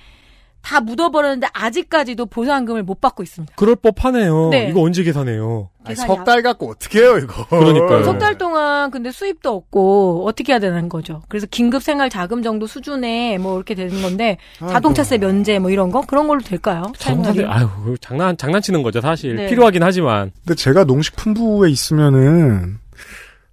[0.64, 3.53] 다 묻어버렸는데 아직까지도 보상금을 못 받고 있습니다.
[3.57, 4.47] 그럴 법하네요.
[4.49, 4.70] 네.
[4.70, 5.70] 이거 언제 계산해요?
[5.86, 7.45] 계산이 석달 갖고 어떻게 해요, 이거.
[7.47, 8.03] 그러니까요.
[8.05, 11.22] 석 달 동안 근데 수입도 없고 어떻게 해야 되는 거죠.
[11.28, 16.01] 그래서 긴급 생활 자금 정도 수준에 뭐 이렇게 되는 건데 자동차세 면제 뭐 이런 거
[16.01, 16.84] 그런 걸로 될까요?
[16.97, 17.43] 차용날이?
[17.45, 17.68] 아유,
[17.99, 19.36] 장난, 장난치는 거죠, 사실.
[19.36, 19.47] 네.
[19.49, 20.32] 필요하긴 하지만.
[20.45, 22.80] 근데 제가 농식품부에 있으면은,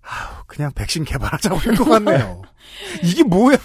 [0.03, 2.43] 아휴, 그냥 백신 개발하자고 할 것 같네요.
[3.03, 3.57] 이게 뭐야!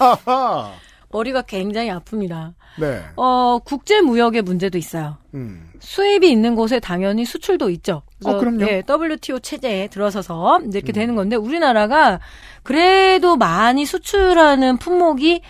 [1.10, 2.54] 머리가 굉장히 아픕니다.
[2.78, 3.02] 네.
[3.16, 5.16] 어 국제 무역의 문제도 있어요.
[5.34, 5.70] 음.
[5.80, 8.02] 수입이 있는 곳에 당연히 수출도 있죠.
[8.24, 8.64] 어, 그럼요.
[8.64, 8.68] 음.
[8.68, 12.20] 예, WTO 체제에 들어서서 이렇게 되는 건데 우리나라가
[12.62, 15.42] 그래도 많이 수출하는 품목이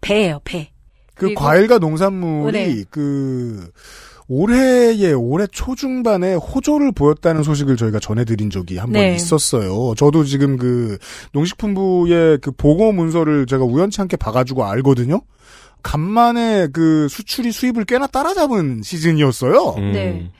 [0.00, 0.70] 배예요, 배.
[1.14, 2.84] 그 과일과 농산물이 네.
[2.88, 3.70] 그
[4.28, 9.16] 올해에 올해 초중반에 호조를 보였다는 소식을 저희가 전해드린 적이 한번 네.
[9.16, 9.94] 있었어요.
[9.96, 10.98] 저도 지금 그
[11.32, 15.20] 농식품부의 그 보고 문서를 제가 우연치 않게 봐가지고 알거든요.
[15.82, 19.74] 간만에 그 수출이 수입을 꽤나 따라잡은 시즌이었어요.
[19.78, 19.92] 음.
[19.92, 20.30] 네.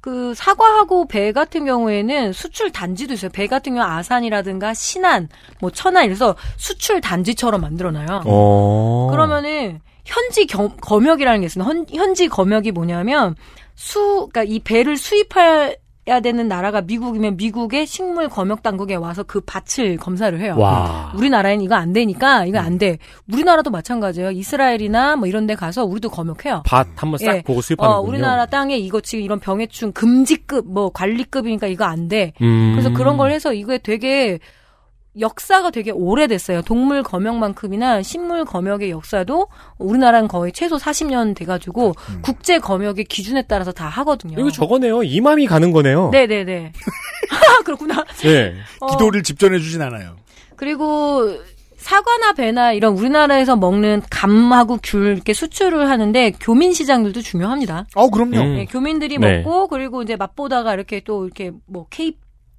[0.00, 3.30] 그 사과하고 배 같은 경우에는 수출 단지도 있어요.
[3.32, 5.28] 배 같은 경우 아산이라든가 신안,
[5.60, 8.22] 뭐 천안 이래서 수출 단지처럼 만들어놔요.
[8.26, 9.08] 어.
[9.10, 11.68] 그러면은 현지 겸- 검역이라는 게 있습니다.
[11.68, 13.34] 현, 현지 검역이 뭐냐면
[13.74, 15.76] 수, 그러니까 이 배를 수입해
[16.08, 20.54] 야 되는 나라가 미국이면 미국의 식물 검역 당국에 와서 그 밭을 검사를 해요.
[20.56, 21.12] 와.
[21.16, 22.98] 우리나라에는 이거 안 되니까 이거 안 돼.
[23.32, 24.30] 우리나라도 마찬가지예요.
[24.30, 26.62] 이스라엘이나 뭐 이런 데 가서 우리도 검역해요.
[26.64, 27.42] 밭 한번 싹 예.
[27.42, 27.98] 보고 수입하는군요.
[27.98, 32.32] 어, 우리나라 땅에 이거 지금 이런 병해충 금지급 뭐 관리급이니까 이거 안 돼.
[32.40, 32.72] 음.
[32.76, 34.38] 그래서 그런 걸 해서 이게 되게
[35.18, 36.62] 역사가 되게 오래됐어요.
[36.62, 39.48] 동물 검역만큼이나 식물 검역의 역사도
[39.78, 44.38] 우리나라는 거의 최소 40년 돼가지고 국제 검역의 기준에 따라서 다 하거든요.
[44.38, 45.02] 이거 저거네요.
[45.02, 46.10] 이맘이 가는 거네요.
[46.10, 46.72] 네네네.
[47.30, 48.04] 아, 그렇구나.
[48.22, 48.54] 네.
[48.80, 50.16] 어, 기도를 집전해주진 않아요.
[50.56, 51.38] 그리고
[51.76, 57.86] 사과나 배나 이런 우리나라에서 먹는 감하고 귤 이렇게 수출을 하는데 교민 시장들도 중요합니다.
[57.94, 58.38] 어, 그럼요.
[58.38, 58.58] 음.
[58.58, 59.38] 예, 교민들이 네.
[59.42, 62.16] 먹고 그리고 이제 맛보다가 이렇게 또 이렇게 뭐 K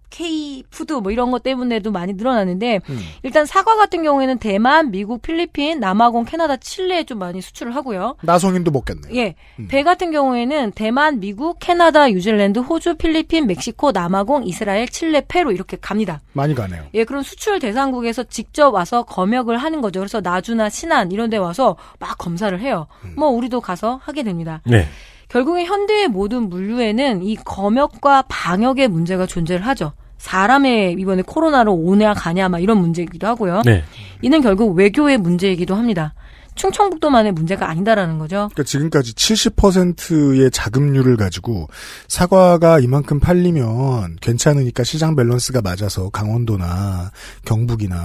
[0.09, 2.99] K food 뭐 이런 것 때문에도 많이 늘어나는데 음.
[3.23, 8.15] 일단 사과 같은 경우에는 대만, 미국, 필리핀, 남아공, 캐나다, 칠레에 좀 많이 수출을 하고요.
[8.21, 9.15] 나성인도 먹겠네.
[9.15, 9.35] 예.
[9.59, 9.67] 음.
[9.67, 15.77] 배 같은 경우에는 대만, 미국, 캐나다, 뉴질랜드, 호주, 필리핀, 멕시코, 남아공, 이스라엘, 칠레, 페루 이렇게
[15.79, 16.21] 갑니다.
[16.33, 16.85] 많이 가네요.
[16.93, 19.99] 예, 그런 수출 대상국에서 직접 와서 검역을 하는 거죠.
[19.99, 22.87] 그래서 나주나 신안 이런 데 와서 막 검사를 해요.
[23.03, 23.13] 음.
[23.17, 24.61] 뭐 우리도 가서 하게 됩니다.
[24.65, 24.87] 네.
[25.29, 29.93] 결국엔 현대의 모든 물류에는 이 검역과 방역의 문제가 존재를 하죠.
[30.17, 33.61] 사람의 이번에 코로나로 오냐 가냐 막 이런 문제이기도 하고요.
[33.65, 33.83] 네.
[34.21, 36.13] 이는 결국 외교의 문제이기도 합니다.
[36.57, 38.49] 충청북도만의 문제가 아니다라는 거죠.
[38.53, 41.67] 그러니까 지금까지 70%의 자금률을 가지고
[42.07, 47.11] 사과가 이만큼 팔리면 괜찮으니까 시장 밸런스가 맞아서 강원도나
[47.45, 47.95] 경북이나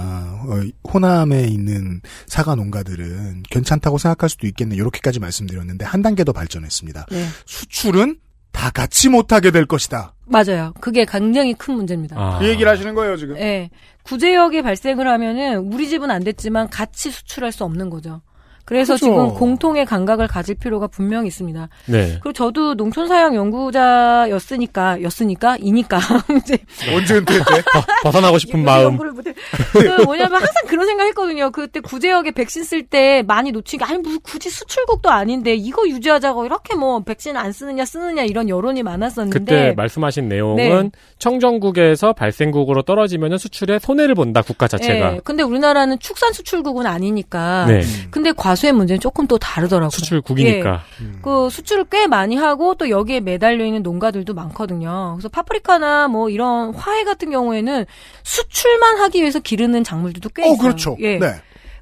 [0.47, 4.75] 어, 호남에 있는 사과 농가들은 괜찮다고 생각할 수도 있겠네.
[4.75, 7.07] 이렇게까지 말씀드렸는데 한 단계 더 발전했습니다.
[7.11, 7.25] 네.
[7.45, 8.17] 수출은
[8.53, 10.13] 다 같이 못하게 될 것이다.
[10.25, 10.73] 맞아요.
[10.79, 12.15] 그게 굉장히 큰 문제입니다.
[12.17, 12.39] 아.
[12.39, 13.35] 그 얘기를 하시는 거예요 지금.
[13.37, 13.69] 예.
[14.03, 18.21] 구제역이 발생을 하면은 우리 집은 안 됐지만 같이 수출할 수 없는 거죠.
[18.65, 19.05] 그래서 그죠.
[19.05, 21.67] 지금 공통의 감각을 가질 필요가 분명히 있습니다.
[21.87, 22.07] 네.
[22.21, 25.99] 그리고 저도 농촌 사양 연구자였으니까, 였으니까, 이니까,
[26.37, 26.57] 이제,
[26.95, 27.63] 언제 은퇴했대?
[28.03, 28.97] 벗어나고 싶은 마음.
[28.97, 31.51] 그 뭐냐면 항상 그런 생각 했거든요.
[31.51, 36.75] 그때 구제역에 백신 쓸 때 많이 놓치니까, 아니, 무슨 굳이 수출국도 아닌데, 이거 유지하자고 이렇게
[36.75, 39.39] 뭐, 백신 안 쓰느냐, 쓰느냐, 이런 여론이 많았었는데.
[39.39, 40.91] 그때 말씀하신 내용은 네.
[41.19, 45.21] 청정국에서 발생국으로 떨어지면 수출에 손해를 본다 국가 자체가 예.
[45.23, 47.65] 근데 우리나라는 축산 수출국은 아니니까.
[47.67, 49.89] 네 근데 과 수의 문제는 조금 또 다르더라고요.
[49.89, 50.81] 수출국이니까
[51.21, 55.13] 그 수출을 꽤 많이 하고 또 여기에 매달려 있는 농가들도 많거든요.
[55.15, 57.85] 그래서 파프리카나 뭐 이런 화해 같은 경우에는
[58.23, 60.57] 수출만 하기 위해서 기르는 작물들도 꽤 어 있어요.
[60.57, 60.97] 그렇죠.
[60.99, 61.17] 예.
[61.17, 61.35] 네.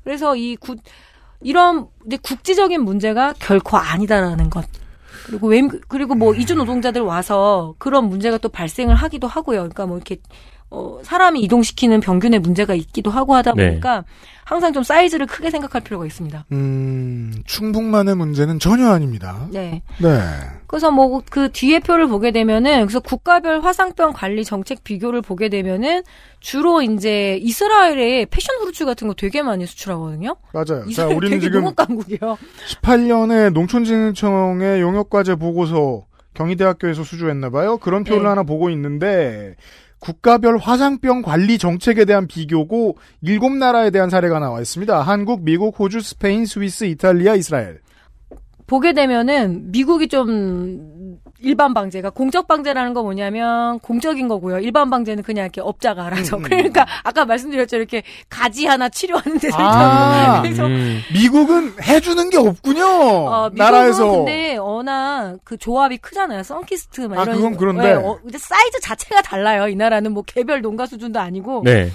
[0.04, 0.76] 그래서 이 구,
[1.42, 4.66] 이런 이제 국지적인 문제가 결코 아니다라는 것.
[5.26, 9.60] 그리고 왜 그리고 뭐 이주 노동자들 와서 그런 문제가 또 발생을 하기도 하고요.
[9.60, 10.18] 그러니까 뭐 이렇게
[10.72, 13.70] 어, 사람이 이동시키는 병균의 문제가 있기도 하고 하다 네.
[13.70, 14.06] 보니까
[14.46, 16.46] 항상 좀 사이즈를 크게 생각할 필요가 있습니다.
[16.54, 19.48] 음, 충북만의 문제는 전혀 아닙니다.
[19.52, 19.82] 네.
[20.02, 20.20] 네.
[20.68, 26.04] 그래서 뭐 그 뒤에 표를 보게 되면은 그래서 국가별 화상병 관리 정책 비교를 보게 되면은
[26.40, 30.36] 주로 이제 이스라엘에 패션 후르츠 같은 거 되게 많이 수출하거든요.
[30.54, 30.66] 맞아요.
[30.66, 32.38] 자, 이스라엘 우리는 되게 지금 농업 강국이에요.
[32.82, 37.78] 18년에 농촌진흥청의 용역 과제 보고서 경희대학교에서 수주했나 봐요.
[37.78, 38.30] 그런 표를 네.
[38.30, 39.56] 하나 보고 있는데
[40.02, 45.02] 국가별 화상병 관리 정책에 대한 비교고 일곱 나라에 대한 사례가 나와 있습니다.
[45.02, 47.80] 한국, 미국, 호주, 스페인, 스위스, 이탈리아, 이스라엘.
[48.66, 54.60] 보게 되면은 미국이 좀 일반 방제가 공적 방제라는 거 뭐냐면 공적인 거고요.
[54.60, 56.38] 일반 방제는 그냥 이렇게 업자가 알아서.
[56.38, 57.78] 음, 그러니까 아까 말씀드렸죠.
[57.78, 61.02] 이렇게 가지 하나 치료하는 데서 아, 그래서 음.
[61.14, 62.86] 미국은 해주는 게 없군요.
[62.86, 64.12] 어, 미국은 나라에서.
[64.12, 66.44] 근데 워낙 그 조합이 크잖아요.
[66.44, 67.84] 선키스트 막 아, 이런 그건 그런데.
[67.84, 69.68] 네, 어, 근데 사이즈 자체가 달라요.
[69.68, 71.92] 이 나라는 뭐 개별 농가 수준도 아니고 네.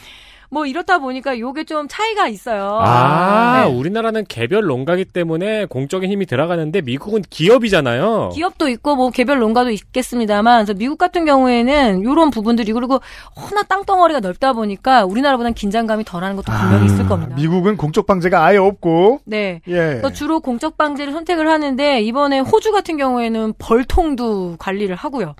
[0.50, 2.78] 뭐 이렇다 보니까 요게 좀 차이가 있어요.
[2.82, 3.72] 아, 네.
[3.72, 8.30] 우리나라는 개별 농가기 때문에 공적인 힘이 들어가는데 미국은 기업이잖아요.
[8.34, 13.00] 기업도 있고 뭐 개별 농가도 있겠습니다만 그래서 미국 같은 경우에는 이런 부분들이 그리고
[13.36, 17.34] 워낙 땅덩어리가 넓다 보니까 우리나라보다는 긴장감이 덜하는 것도 분명히 있을 겁니다.
[17.34, 19.20] 아, 미국은 공적 방제가 아예 없고.
[19.24, 19.60] 네.
[19.68, 20.02] 예.
[20.14, 25.34] 주로 공적 방제를 선택을 하는데 이번에 호주 같은 경우에는 벌통도 관리를 하고요.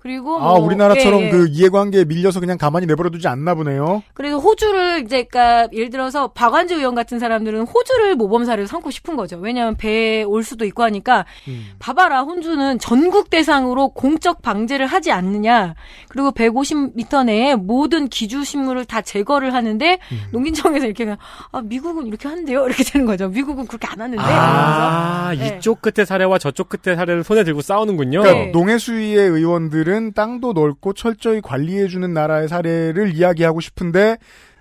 [0.00, 1.30] 그리고 아, 뭐, 우리나라처럼 예, 예.
[1.30, 4.02] 그 이해관계에 밀려서 그냥 가만히 내버려두지 않나 보네요.
[4.14, 9.38] 그래서 호주를 이제 그러니까 예를 들어서 박완주 의원 같은 사람들은 호주를 모범사를 삼고 싶은 거죠.
[9.38, 11.70] 왜냐하면 배에 올 수도 있고 하니까 음.
[11.80, 15.74] 봐봐라 혼주는 전국 대상으로 공적 방제를 하지 않느냐.
[16.08, 20.20] 그리고 150m 내에 모든 기주 식물을 다 제거를 하는데 음.
[20.30, 21.18] 농진청에서 이렇게 그냥,
[21.50, 22.66] 아 미국은 이렇게 하는데요.
[22.66, 23.28] 이렇게 되는 거죠.
[23.28, 24.22] 미국은 그렇게 안 하는데.
[24.22, 25.34] 아.
[25.36, 25.58] 네.
[25.58, 28.20] 이쪽 끝에 사례와 저쪽 끝에 사례를 손에 들고 싸우는군요.
[28.20, 28.50] 그러니까 네.
[28.52, 34.18] 농해수위의 의원들 은 땅도 넓고 철저히 관리해주는 나라의 사례를 이야기하고 싶은데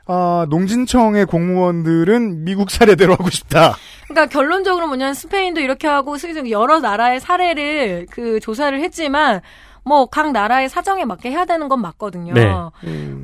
[0.10, 3.76] 아, 농진청의 공무원들은 미국 사례대로 하고 싶다.
[4.08, 6.16] 그러니까 결론적으로 뭐냐면 스페인도 이렇게 하고
[6.50, 9.42] 여러 나라의 사례를 그 조사를 했지만
[9.88, 12.34] 뭐 각 나라의 사정에 맞게 해야 되는 건 맞거든요.
[12.34, 12.52] 네.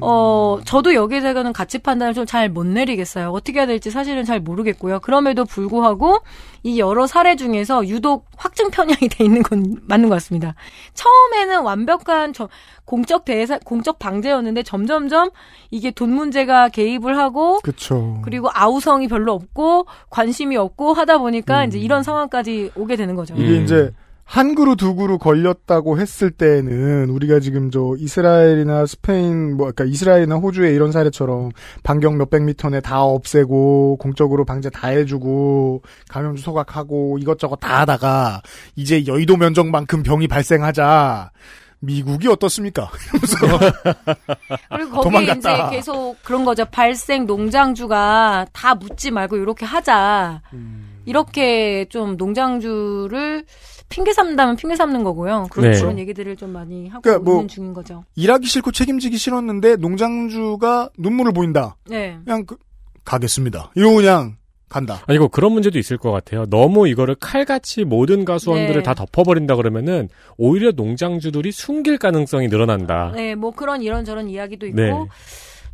[0.02, 3.30] 어 저도 여기에서는 가치 판단을 좀 잘 못 내리겠어요.
[3.32, 5.00] 어떻게 해야 될지 사실은 잘 모르겠고요.
[5.02, 6.20] 그럼에도 불구하고
[6.64, 10.56] 이 여러 사례 중에서 유독 확증 편향이 돼 있는 건 맞는 것 같습니다.
[10.94, 12.50] 처음에는 완벽한 저-
[12.86, 15.30] 공적 대사 공적 방제였는데 점점점
[15.72, 18.20] 이게 돈 문제가 개입을 하고 그쵸.
[18.24, 23.36] 그리고 아우성이 별로 없고 관심이 없고 하다 보니까 이제 이런 상황까지 오게 되는 거죠.
[23.38, 23.64] 이게 음.
[23.64, 23.92] 이제
[24.26, 30.36] 한 그루 두 그루 걸렸다고 했을 때는 우리가 지금 저 이스라엘이나 스페인 뭐 그러니까 이스라엘이나
[30.36, 31.52] 호주의 이런 사례처럼
[31.84, 38.42] 반경 몇백 미터 내 다 없애고 공적으로 방제 다 해주고 감염주 소각하고 이것저것 다 하다가
[38.76, 41.32] 이제 여의도 면적만큼 병이 발생하자
[41.80, 42.90] 미국이 어떻습니까?
[44.70, 45.68] 그리고 거기에 도망갔다.
[45.68, 46.64] 이제 계속 그런 거죠.
[46.66, 50.42] 발생 농장주가 다 묻지 말고 이렇게 하자.
[51.06, 53.44] 이렇게 좀 농장주를
[53.94, 55.48] 핑계 삼다면 핑계 삼는 거고요.
[55.52, 55.80] 그런, 네.
[55.80, 58.04] 그런 얘기들을 좀 많이 하고 그러니까 뭐- 있는 중인 거죠.
[58.16, 61.76] 일하기 싫고 책임지기 싫었는데 농장주가 눈물을 보인다.
[61.88, 62.18] 네.
[62.26, 62.58] 그냥 그-
[63.06, 63.72] 가겠습니다.
[63.76, 64.36] 이러고 그냥
[64.70, 65.04] 간다.
[65.06, 66.48] 아니고 그런 문제도 있을 것 같아요.
[66.48, 68.82] 너무 이거를 칼같이 모든 가수원들을 네.
[68.84, 73.12] 다 덮어버린다 그러면은 오히려 농장주들이 숨길 가능성이 늘어난다.
[73.14, 74.92] 네, 뭐 그런 이런저런 이야기도 있고 네.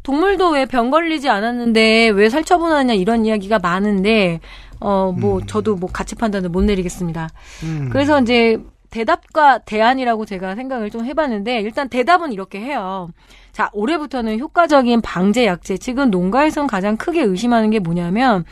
[0.04, 4.40] 동물도 왜 병 걸리지 않았는데 왜 살처분하냐 이런 이야기가 많은데
[4.80, 7.30] 어뭐 저도 뭐 가치 판단을 못 내리겠습니다.
[7.64, 7.90] 음.
[7.92, 8.58] 그래서 이제
[8.92, 13.10] 대답과 대안이라고 제가 생각을 좀 해봤는데 일단 대답은 이렇게 해요.
[13.52, 18.46] 자 올해부터는 효과적인 방제 약제 지금 농가에서는 가장 크게 의심하는 게 뭐냐면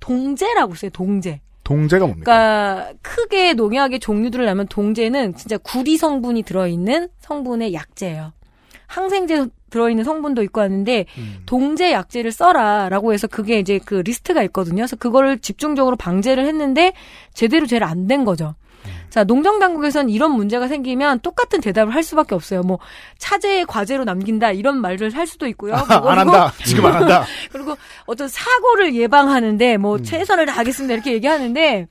[0.00, 0.90] 동제라고 써요.
[0.92, 1.40] 동제.
[1.64, 2.24] 동제가 뭡니까?
[2.24, 8.32] 그러니까 크게 농약의 종류들을 나면 동제는 진짜 구리 성분이 들어있는 성분의 약제예요.
[8.86, 11.36] 항생제 들어있는 성분도 있고 하는데 음.
[11.46, 14.76] 동제 약제를 써라라고 해서 그게 이제 그 리스트가 있거든요.
[14.76, 16.92] 그래서 그거를 집중적으로 방제를 했는데
[17.34, 18.54] 제대로 제일 안 된 거죠.
[19.10, 22.62] 자, 농정 당국에서는 이런 문제가 생기면 똑같은 대답을 할 수밖에 없어요.
[22.62, 22.78] 뭐
[23.18, 25.74] 차제의 과제로 남긴다 이런 말을 할 수도 있고요.
[25.86, 26.52] 그리고 안 한다.
[26.64, 27.24] 지금 안 한다.
[27.50, 30.02] 그리고 어떤 사고를 예방하는데 뭐 음.
[30.04, 31.86] 최선을 다하겠습니다 이렇게 얘기하는데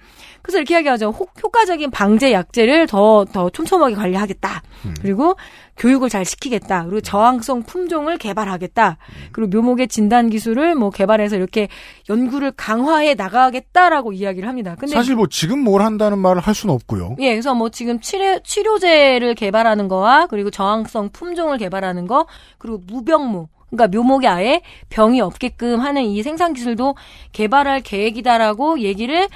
[0.47, 1.09] 그래서 이렇게 이야기하죠.
[1.09, 4.61] 효, 효과적인 방제 약제를 더 더 촘촘하게 관리하겠다.
[4.85, 4.93] 음.
[5.01, 5.35] 그리고
[5.77, 6.85] 교육을 잘 시키겠다.
[6.85, 8.97] 그리고 저항성 품종을 개발하겠다.
[9.31, 11.67] 그리고 묘목의 진단 기술을 뭐 개발해서 이렇게
[12.09, 14.75] 연구를 강화해 나가겠다라고 이야기를 합니다.
[14.79, 17.17] 근데 사실 뭐 지금 뭘 한다는 말을 할 수는 없고요.
[17.19, 22.25] 예, 그래서 뭐 지금 치료, 치료제를 개발하는 거와 그리고 저항성 품종을 개발하는 거
[22.57, 26.95] 그리고 무병무 그러니까 묘목에 아예 병이 없게끔 하는 이 생산 기술도
[27.33, 29.27] 개발할 계획이다라고 얘기를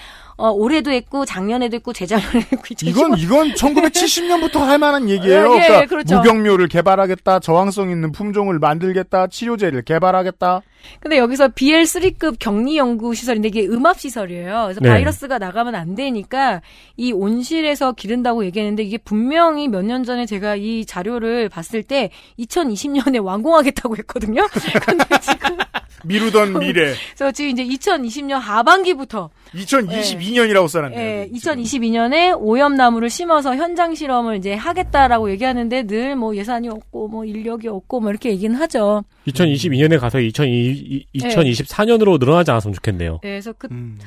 [0.42, 5.54] 어, 올해도 했고 작년에도 했고 재작년에도 했고 이건 이건 1970년부터 할 만한 얘기예요.
[5.54, 6.18] 예, 예, 그러니까 그렇죠.
[6.18, 10.62] 무병묘를 개발하겠다, 저항성 있는 품종을 만들겠다, 치료제를 개발하겠다.
[11.00, 14.64] 근데 여기서 BL3급 격리 연구 시설인데 이게 음압 시설이에요.
[14.64, 14.90] 그래서 네.
[14.90, 16.62] 바이러스가 나가면 안 되니까
[16.98, 22.10] 이 온실에서 기른다고 얘기했는데 이게 분명히 몇 년 전에 제가 이 자료를 봤을 때
[22.40, 24.48] 2020년에 완공하겠다고 했거든요.
[24.86, 25.58] 근데 지금
[26.06, 26.94] 미루던 미래.
[27.16, 31.00] 그래서 지금 이제 2020년 하반기부터 2022 년이라고 써놨네요.
[31.00, 37.68] 예, 2022년에 오염나무를 심어서 현장 실험을 이제 하겠다라고 얘기하는데 늘 뭐 예산이 없고 뭐 인력이
[37.68, 39.04] 없고 뭐 이렇게 얘기는 하죠.
[39.28, 43.20] 2022년에 가서 2022, 2024년으로 늘어나지 않았으면 좋겠네요.
[43.24, 43.98] 예, 그래서 그 음.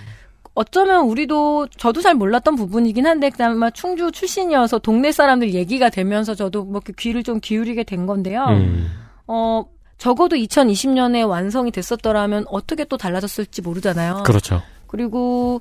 [0.55, 6.35] 어쩌면 우리도 저도 잘 몰랐던 부분이긴 한데 그다음에 막 충주 출신이어서 동네 사람들 얘기가 되면서
[6.35, 8.45] 저도 뭐 이렇게 귀를 좀 기울이게 된 건데요.
[8.51, 8.89] 음.
[9.27, 9.65] 어
[9.99, 14.23] 적어도 2020년에 완성이 됐었더라면 어떻게 또 달라졌을지 모르잖아요.
[14.25, 14.63] 그렇죠.
[14.87, 15.61] 그리고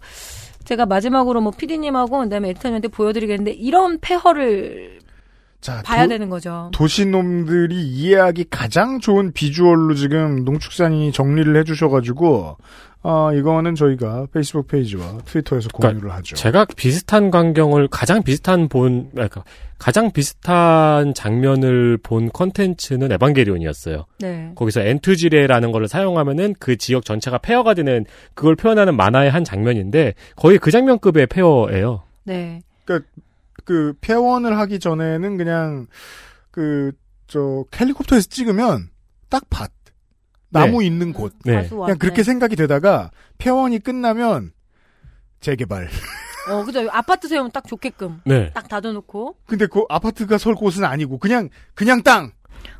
[0.66, 5.00] 제가 마지막으로 뭐 PD님하고 그다음에 에디터님한테 보여드리겠는데 이런 폐허를
[5.64, 6.70] 자, 봐야 도- 되는 거죠.
[6.74, 12.58] 도시놈들이 이해하기 가장 좋은 비주얼로 지금 농축산인이 정리를 해주셔가지고
[13.06, 16.36] 어, 이거는 저희가 페이스북 페이지와 트위터에서 공유를 하죠.
[16.36, 19.44] 제가 비슷한 광경을 가장 비슷한 본 그러니까
[19.78, 24.06] 가장 비슷한 장면을 본 컨텐츠는 에반게리온이었어요.
[24.20, 24.52] 네.
[24.56, 30.14] 거기서 N2 지뢰라는 걸 사용하면은 그 지역 전체가 폐허가 되는 그걸 표현하는 만화의 한 장면인데
[30.38, 32.04] 거의 그 장면급의 폐허예요.
[32.24, 32.62] 네.
[32.86, 33.02] 그
[34.02, 35.88] 폐원을 하기 전에는 그냥
[36.52, 36.92] 그
[37.34, 38.90] 저 헬리콥터에서 찍으면
[39.30, 39.72] 딱 밭.
[40.50, 41.34] 나무 있는 곳.
[41.44, 41.68] 네.
[41.68, 42.22] 그냥 그렇게.
[42.22, 43.10] 생각이 되다가
[43.40, 44.52] 폐원이 끝나면
[45.40, 45.90] 재개발.
[46.52, 46.88] 어, 그죠.
[46.92, 48.22] 아파트 세우면 딱 좋게끔.
[48.26, 48.52] 네.
[48.54, 49.38] 딱 닫아놓고.
[49.48, 52.32] 근데 그 아파트가 설 곳은 아니고 그냥 그냥 땅.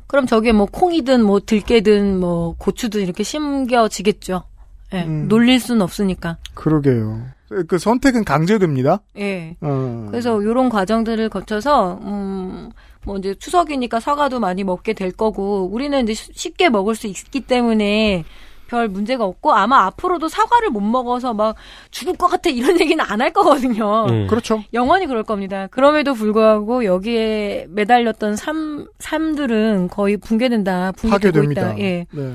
[0.06, 4.44] 그럼 저게 뭐 콩이든 뭐 들깨든 뭐 고추든 이렇게 심겨지겠죠.
[4.92, 5.02] 예.
[5.02, 5.26] 음.
[5.26, 6.38] 놀릴 수는 없으니까.
[6.54, 7.26] 그러게요.
[7.68, 9.00] 그 선택은 강제됩니다.
[9.18, 9.56] 예.
[9.60, 10.06] 어.
[10.10, 12.70] 그래서 요런 과정들을 거쳐서 음,
[13.04, 17.40] 뭐 이제 추석이니까 사과도 많이 먹게 될 거고 우리는 이제 쉬- 쉽게 먹을 수 있기
[17.40, 18.24] 때문에
[18.66, 21.54] 별 문제가 없고 아마 앞으로도 사과를 못 먹어서 막
[21.90, 24.06] 죽을 것 같아 이런 얘기는 안 할 거거든요.
[24.08, 24.26] 음.
[24.26, 24.64] 그렇죠.
[24.72, 25.68] 영원히 그럴 겁니다.
[25.70, 30.92] 그럼에도 불구하고 여기에 매달렸던 삶 삶들은 거의 붕괴된다.
[30.92, 31.72] 붕괴되고 파괴됩니다.
[31.74, 31.78] 있다.
[31.80, 32.06] 예.
[32.10, 32.32] 네.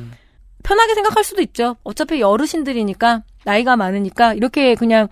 [0.64, 1.76] 편하게 생각할 수도 있죠.
[1.84, 5.07] 어차피 어르신들이니까 나이가 많으니까 이렇게 그냥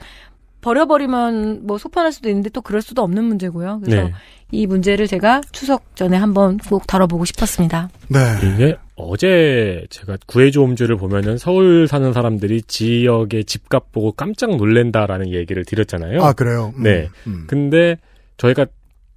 [0.62, 3.80] 버려버리면 뭐 속편할 수도 있는데 또 그럴 수도 없는 문제고요.
[3.84, 4.14] 그래서 네.
[4.52, 7.90] 이 문제를 제가 추석 전에 한번 꼭 다뤄보고 싶었습니다.
[8.08, 8.20] 네.
[8.44, 15.64] 이게 어제 제가 구해줘 홈즈를 보면은 서울 사는 사람들이 지역의 집값 보고 깜짝 놀랜다라는 얘기를
[15.64, 16.24] 드렸잖아요.
[16.24, 16.74] 아 그래요.
[16.78, 17.10] 음, 네.
[17.28, 17.46] 음.
[17.48, 17.98] 근데
[18.38, 18.66] 저희가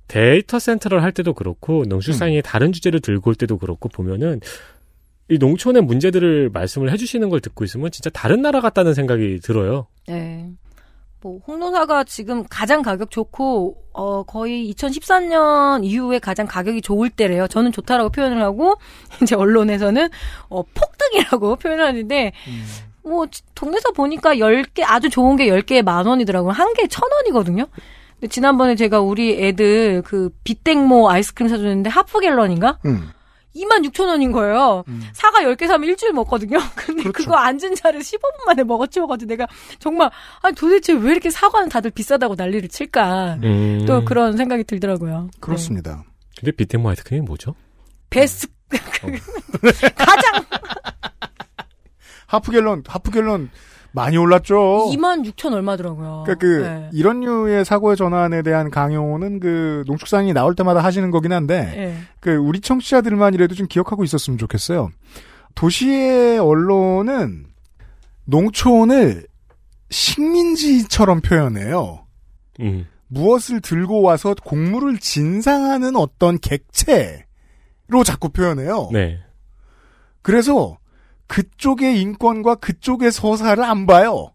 [0.08, 4.40] 데이터 센터를 할 때도 그렇고 농축산인의 다른 주제를 들고 올 때도 그렇고 보면은
[5.30, 9.86] 이 농촌의 문제들을 말씀을 해주시는 걸 듣고 있으면 진짜 다른 나라 같다는 생각이 들어요.
[10.08, 10.50] 네.
[11.22, 17.46] 뭐 홍노사가 지금 가장 가격 좋고 어 거의 2014년 이후에 가장 가격이 좋을 때래요.
[17.46, 18.74] 저는 좋다라고 표현을 하고
[19.22, 20.08] 이제 언론에서는
[20.48, 22.32] 어 폭등이라고 표현을 하는데
[23.02, 26.52] 뭐 지- 동네에서 보니까 10개 아주 좋은 게 10개에 만 원이더라고요.
[26.52, 27.66] 한 개에 천 원이거든요.
[28.14, 32.78] 근데 지난번에 제가 우리 애들 그 빗땡모 아이스크림 사줬는데 하프 갤런인가?
[32.86, 33.10] 음.
[33.54, 34.84] 2만 6천 원인 거예요.
[35.12, 36.58] 사과 10개 사면 일주일 먹거든요.
[36.76, 37.12] 근데 그렇죠.
[37.12, 39.46] 그거 앉은 자를 15분 만에 먹어치워가지고 내가
[39.78, 40.10] 정말,
[40.42, 43.38] 아니 도대체 왜 이렇게 사과는 다들 비싸다고 난리를 칠까.
[43.42, 43.84] 음.
[43.86, 45.30] 또 그런 생각이 들더라고요.
[45.40, 46.04] 그렇습니다.
[46.38, 47.54] 근데 비테모 아이스크림이 뭐죠?
[48.10, 48.20] 네.
[48.20, 48.46] 베스,
[49.96, 50.44] 가장
[52.26, 53.50] 하프갤런 하프갤런
[53.92, 54.88] 많이 올랐죠.
[54.92, 56.24] 2만 6천 얼마더라고요.
[56.24, 56.90] 그러니까 그 네.
[56.92, 61.96] 이런 류의 사고의 전환에 대한 강요는 그 농축산이 나올 때마다 하시는 거긴 한데 네.
[62.20, 64.90] 그 우리 청취자들만이라도 좀 기억하고 있었으면 좋겠어요.
[65.54, 67.46] 도시의 언론은
[68.26, 69.26] 농촌을
[69.90, 72.06] 식민지처럼 표현해요.
[72.60, 72.86] 음.
[73.08, 78.90] 무엇을 들고 와서 곡물을 진상하는 어떤 객체로 자꾸 표현해요.
[78.92, 79.18] 네.
[80.22, 80.78] 그래서
[81.30, 84.34] 그쪽의 인권과 그쪽의 서사를 안 봐요.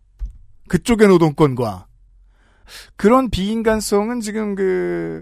[0.69, 1.87] 그쪽의 노동권과.
[2.95, 5.21] 그런 비인간성은 지금 그,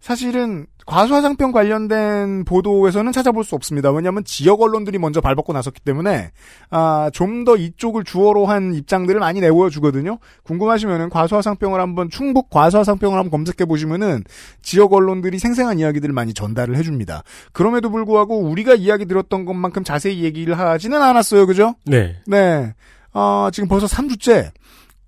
[0.00, 3.90] 사실은 과수화상병 관련된 보도에서는 찾아볼 수 없습니다.
[3.90, 6.30] 왜냐하면 지역 언론들이 먼저 발벗고 나섰기 때문에
[6.70, 10.18] 아, 좀 더 이쪽을 주어로 한 입장들을 많이 내보여 주거든요.
[10.44, 14.24] 궁금하시면은 과수화상병을 한번 충북 과수화상병을 한번 검색해 보시면은
[14.62, 17.22] 지역 언론들이 생생한 이야기들을 많이 전달을 해줍니다.
[17.52, 21.74] 그럼에도 불구하고 우리가 이야기 들었던 것만큼 자세히 얘기를 하지는 않았어요, 그죠?
[21.84, 22.16] 네.
[22.26, 22.74] 네.
[23.12, 24.50] 어, 지금 벌써 3주째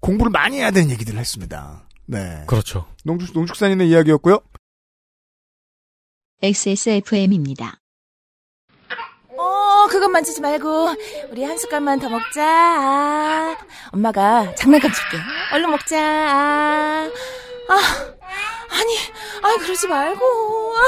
[0.00, 1.86] 공부를 많이 해야 되는 얘기들을 했습니다.
[2.06, 2.44] 네.
[2.46, 2.84] 그렇죠.
[3.04, 4.40] 농축, 농축산인의 이야기였고요.
[6.42, 7.76] XSFM입니다.
[9.36, 10.88] 어, 그것 만지지 말고
[11.30, 12.42] 우리 한 숟갈만 더 먹자.
[12.42, 13.56] 아,
[13.92, 15.18] 엄마가 장난감 줄게.
[15.52, 15.98] 얼른 먹자.
[15.98, 17.10] 아,
[17.68, 17.74] 아,
[18.70, 18.96] 아니,
[19.42, 20.24] 아니 그러지 말고.
[20.76, 20.86] 아,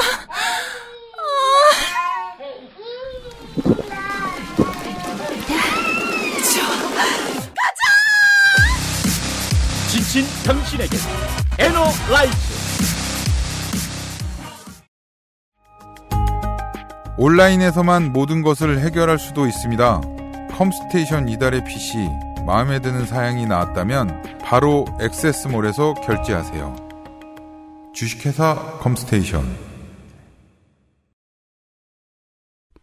[9.89, 10.97] 지친 당신에게
[11.59, 12.52] 에너 라이트
[17.15, 20.01] 온라인에서만 모든 것을 해결할 수도 있습니다.
[20.57, 21.97] 컴스테이션 이달의 PC
[22.45, 26.75] 마음에 드는 사양이 나왔다면 바로 액세스몰에서 결제하세요.
[27.93, 29.43] 주식회사 컴스테이션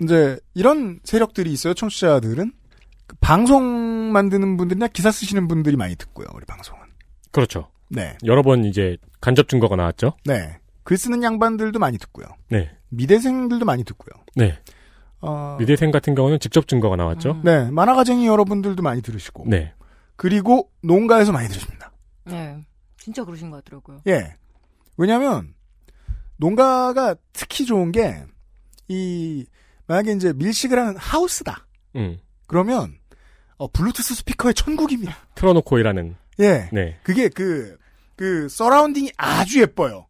[0.02, 1.74] 이제 이런 세력들이 있어요.
[1.74, 2.52] 청취자들은
[3.09, 6.27] 그 방송 만드는 분들이나 기사 쓰시는 분들이 많이 듣고요.
[6.35, 6.81] 우리 방송은.
[7.32, 7.69] 그렇죠.
[7.89, 10.16] 네, 여러 번 이제 간접 증거가 나왔죠.
[10.24, 10.57] 네.
[10.85, 12.27] 글 쓰는 양반들도 많이 듣고요.
[12.48, 12.70] 네.
[12.91, 14.23] 미대생들도 많이 듣고요.
[14.37, 14.59] 네.
[15.21, 17.33] 어, 미대생 같은 경우는 직접 증거가 나왔죠.
[17.33, 17.43] 음.
[17.45, 19.75] 네, 만화가쟁이 여러분들도 많이 들으시고, 네.
[20.17, 21.93] 그리고 농가에서 많이 들으십니다.
[22.25, 22.65] 네.
[22.99, 24.03] 진짜 그러신 것 같더라고요.
[24.07, 24.35] 예.
[24.97, 25.55] 왜냐하면
[26.37, 28.25] 농가가 특히 좋은 게
[28.91, 29.47] 이
[29.87, 31.67] 만약에 이제 밀식을 하는 하우스다.
[31.95, 32.19] 음.
[32.49, 32.99] 그러면
[33.57, 35.17] 어, 블루투스 스피커의 천국입니다.
[35.37, 36.17] 틀어놓고 일하는.
[36.41, 36.69] 예.
[36.73, 36.99] 네.
[37.05, 37.77] 그게 그,
[38.17, 40.07] 그, surrounding이 아주 예뻐요.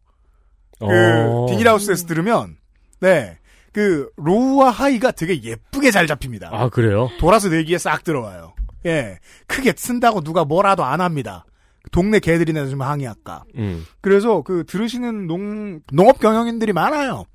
[0.79, 1.45] 그, 어.
[1.47, 2.57] 비닐하우스에서 들으면,
[3.01, 3.37] 네.
[3.73, 6.49] 그, low와 high가 되게 예쁘게 잘 잡힙니다.
[6.51, 7.09] 아, 그래요?
[7.19, 8.53] 돌아서 내 귀에 싹 들어와요.
[8.85, 9.19] 예.
[9.47, 11.45] 크게 쓴다고 누가 뭐라도 안 합니다.
[11.91, 13.43] 동네 개들이나 좀 항의할까.
[13.55, 13.85] 음.
[14.01, 17.25] 그래서 그 들으시는 농, 농업 경영인들이 많아요.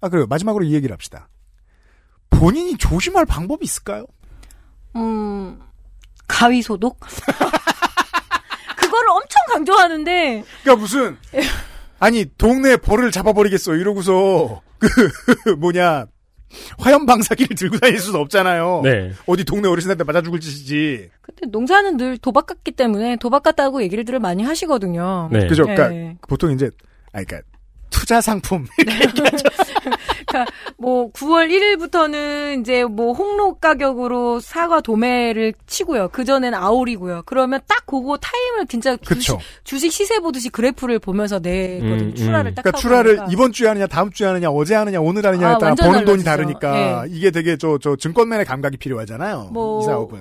[0.00, 0.26] 아, 그래요.
[0.26, 1.28] 마지막으로 이 얘기를 합시다.
[2.30, 4.06] 본인이 조심할 방법이 있을까요?
[4.96, 5.60] 음,
[6.26, 6.98] 가위 소독?
[8.76, 11.16] 그거를 엄청 강조하는데, 그니까 무슨,
[11.98, 13.74] 아니, 동네 벌을 잡아버리겠어.
[13.74, 14.88] 이러고서, 그,
[15.58, 16.06] 뭐냐,
[16.78, 18.82] 화염 방사기를 들고 다닐 수는 없잖아요.
[18.84, 19.12] 네.
[19.26, 21.10] 어디 동네 어르신한테 맞아 죽을 짓이지.
[21.22, 25.28] 근데 농사는 늘 도박 같기 때문에 도박 같다고 얘기를 들 많이 하시거든요.
[25.32, 25.46] 네.
[25.48, 25.64] 그죠?
[25.64, 25.74] 네.
[25.74, 26.70] 그러니까 보통 이제,
[27.12, 27.40] 아, 그니까,
[27.90, 28.66] 투자 상품.
[30.26, 36.08] 그러니까 뭐 9월 1일부터는 이제 뭐 홍로 가격으로 사과 도매를 치고요.
[36.08, 37.22] 그 전엔 아오리고요.
[37.26, 39.38] 그러면 딱 그거 타임을 진짜 그쵸.
[39.38, 41.94] 주식, 주식 시세 보듯이 그래프를 보면서 내거든요.
[41.94, 42.54] 음, 출하를 음.
[42.54, 43.32] 딱 그러니까 추라를 보니까.
[43.32, 46.58] 이번 주에 하느냐, 다음 주에 하느냐, 어제 하느냐, 오늘 하느냐에 아, 따라 버는 돈이 달라지죠.
[46.58, 49.50] 다르니까 이게 되게 저, 저 증권맨의 감각이 필요하잖아요.
[49.52, 50.18] 뭐- 이 사업은.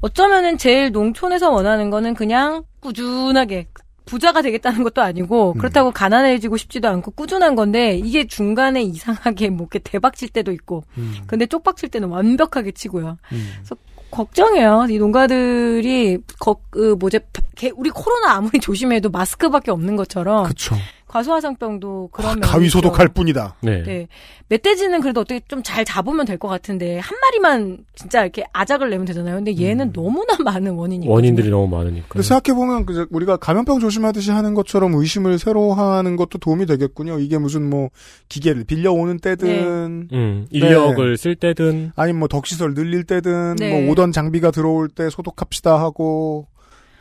[0.00, 3.66] 어쩌면은 제일 농촌에서 원하는 거는 그냥 꾸준하게
[4.04, 5.58] 부자가 되겠다는 것도 아니고 음.
[5.58, 10.84] 그렇다고 가난해지고 싶지도 않고 꾸준한 건데 이게 중간에 이상하게 뭐 이렇게 대박 칠 때도 있고
[10.98, 11.14] 음.
[11.26, 13.16] 근데 쪽박 칠 때는 완벽하게 치고요.
[13.32, 13.52] 음.
[14.10, 14.86] 걱정해요.
[14.90, 16.96] 이 농가들이 거, 그
[17.56, 20.76] 개- 우리 코로나 아무리 조심해도 마스크밖에 없는 것처럼 그쵸.
[21.14, 22.68] 과수화상병도 그런 아, 가위.
[22.68, 23.56] 소독할 뿐이다.
[23.62, 23.82] 네.
[23.84, 24.08] 네.
[24.48, 29.06] 멧돼지는 그래도 어떻게 좀 잘 잡으면 될 것 같은데 한 마리만 진짜 이렇게 아작을 내면
[29.06, 29.36] 되잖아요.
[29.36, 32.06] 근데 얘는 너무나 많은 원인이 원인들이 너무 많으니까.
[32.08, 37.18] 근데 생각해 보면 그 우리가 감염병 조심하듯이 하는 것처럼 의심을 새로 하는 것도 도움이 되겠군요.
[37.20, 37.88] 이게 무슨 뭐
[38.28, 43.70] 기계를 빌려오는 때든 음, 인력을 쓸 때든 아니면 뭐 덕시설 늘릴 때든 네.
[43.80, 46.48] 뭐 오던 장비가 들어올 때 소독합시다 하고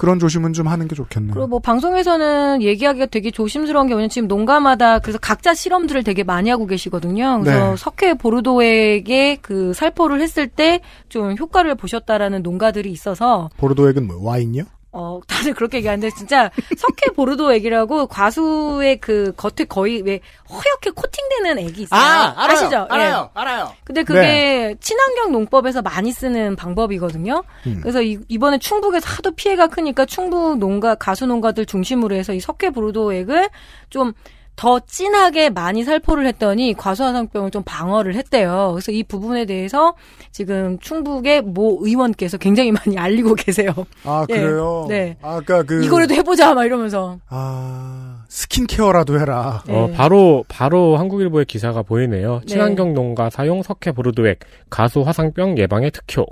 [0.03, 1.33] 그런 조심은 좀 하는 게 좋겠네요.
[1.33, 6.49] 그리고 뭐 방송에서는 얘기하기가 되게 조심스러운 게 뭐냐면 지금 농가마다 그래서 각자 실험들을 되게 많이
[6.49, 7.39] 하고 계시거든요.
[7.39, 7.75] 그래서 네.
[7.77, 10.81] 석회 보르도에게 그 살포를 했을 때
[11.13, 14.63] 좀 효과를 보셨다라는 농가들이 있어서 보르도액은 뭐 와인요?
[14.93, 21.81] 어 다들 그렇게 얘기하는데 진짜 석회 보르도액이라고 과수의 그 겉에 거의 왜 허옇게 코팅되는 액이
[21.81, 21.99] 있어요.
[22.37, 22.87] 아시죠?
[22.91, 22.93] 예.
[22.93, 23.29] 알아요.
[23.33, 23.73] 알아요.
[23.83, 24.75] 근데 그게 네.
[24.79, 27.43] 친환경 농법에서 많이 쓰는 방법이거든요.
[27.65, 27.79] 음.
[27.81, 32.69] 그래서 이, 이번에 충북에서 하도 피해가 크니까 충북 농가 가수 농가들 중심으로 해서 이 석회
[32.69, 33.49] 브루도액을
[33.89, 34.13] 좀
[34.55, 38.69] 더 진하게 많이 살포를 했더니 과수화상병을 좀 방어를 했대요.
[38.73, 39.95] 그래서 이 부분에 대해서
[40.31, 43.71] 지금 충북의 모 의원께서 굉장히 많이 알리고 계세요.
[44.03, 44.33] 아 예.
[44.33, 44.85] 그래요.
[44.87, 45.17] 네.
[45.21, 47.19] 아까 그 이거라도 해보자 막 이러면서.
[47.29, 49.63] 아 스킨케어라도 해라.
[49.69, 49.93] 어, 네.
[49.95, 52.39] 바로 바로 한국일보의 기사가 보이네요.
[52.41, 52.45] 네.
[52.45, 54.39] 친환경 농가 사용 석회 보르도액
[54.69, 56.25] 가수 화상병 예방에 특효.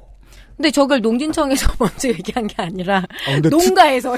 [0.61, 4.15] 근데 저걸 농진청에서 먼저 얘기한 게 아니라 아, 근데 특, 농가에서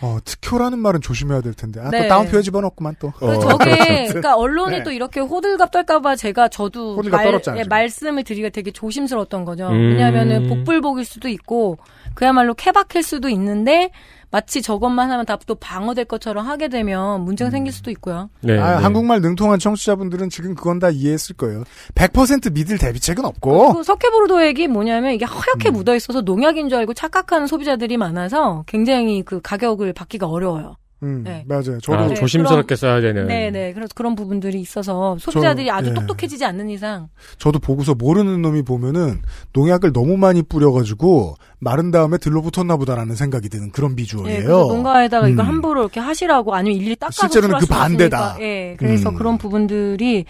[0.00, 1.80] 어, 특효라는 말은 조심해야 될 텐데.
[1.80, 2.02] 아, 네.
[2.02, 3.12] 또 다운표에 집어넣구만 또.
[3.12, 4.82] 그 저게 그러니까 언론이 네.
[4.82, 7.62] 또 이렇게 호들갑 떨까봐 제가 저도 말, 예.
[7.62, 9.68] 말씀을 드리기가 되게 조심스러웠던 거죠.
[9.68, 9.90] 음.
[9.90, 11.78] 왜냐하면은 복불복일 수도 있고
[12.14, 13.92] 그야말로 케바케일 수도 있는데
[14.34, 18.30] 마치 저것만 하면 다 또 방어될 것처럼 하게 되면 문제가 생길 수도 있고요.
[18.40, 18.58] 네.
[18.58, 18.82] 아, 네.
[18.82, 21.64] 한국말 능통한 청취자분들은 지금 그건 다 이해했을 거예요.
[21.94, 23.74] 100% 믿을 대비책은 없고.
[23.74, 25.28] 그 석회보르도액이 뭐냐면 이게 음.
[25.28, 30.76] 허옇게 묻어 있어서 농약인 줄 알고 착각하는 소비자들이 많아서 굉장히 그 가격을 받기가 어려워요.
[31.04, 31.44] 음, 네.
[31.46, 31.78] 맞아요.
[31.80, 33.26] 저도 아, 네, 조심스럽게 써야 되는.
[33.26, 33.74] 네네.
[33.74, 35.94] 그래서 그런 부분들이 있어서 소비자들이 저- 아주 예.
[35.94, 37.08] 똑똑해지지 않는 이상
[37.38, 39.20] 저도 보고서 모르는 놈이 보면은
[39.52, 44.38] 농약을 너무 많이 뿌려가지고 마른 다음에 들러붙었나 보다라는 생각이 드는 그런 비주얼이에요.
[44.38, 45.48] 예, 그래서 농가에다가 이걸 음.
[45.48, 48.36] 함부로 이렇게 하시라고 아니면 일일이 닦아서 실제로는 그 반대다.
[48.40, 49.14] 예, 그래서 음.
[49.16, 50.24] 그런 부분들이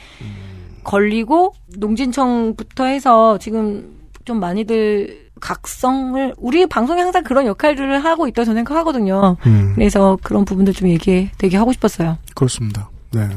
[0.83, 3.95] 걸리고 농진청부터 해서 지금
[4.25, 9.37] 좀 많이들 각성을 우리 방송이 항상 그런 역할들을 하고 있다고 저는 생각하거든요.
[9.47, 12.17] 음, 그래서 그런 부분들 좀 얘기 되게 하고 싶었어요.
[12.35, 12.89] 그렇습니다.
[13.13, 13.29] 네.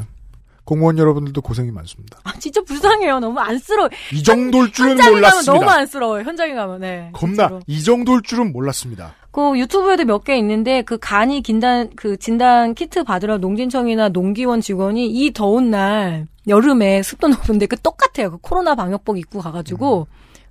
[0.64, 2.18] 공무원 여러분들도 고생이 많습니다.
[2.24, 3.20] 아 진짜 불쌍해요.
[3.20, 3.90] 너무 안쓰러워.
[4.12, 5.52] 이 정도일 줄은 현장에 가면 몰랐습니다.
[5.52, 6.22] 너무 안쓰러워요.
[6.24, 7.10] 현장에 가면 네.
[7.12, 7.60] 겁나 진짜로.
[7.66, 9.12] 이 정도일 줄은 몰랐습니다.
[9.30, 15.06] 그 유튜브에도 몇 개 있는데 그 간이 긴단 그 진단 키트 받으러 농진청이나 농기원 직원이
[15.08, 18.30] 이 더운 날 여름에 습도 높은데 그 똑같아요.
[18.30, 20.06] 그 코로나 방역복 입고 가가지고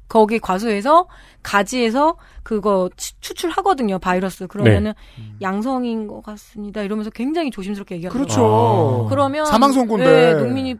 [0.07, 1.07] 거기 과수에서
[1.43, 4.93] 가지에서 그거 추- 추출하거든요 바이러스 그러면은
[5.41, 8.25] 양성인 것 같습니다 이러면서 굉장히 조심스럽게 얘기하거든요.
[8.25, 9.05] 그렇죠.
[9.05, 9.09] 아.
[9.09, 10.29] 그러면 사망 선고인데.
[10.29, 10.75] 예, 농민이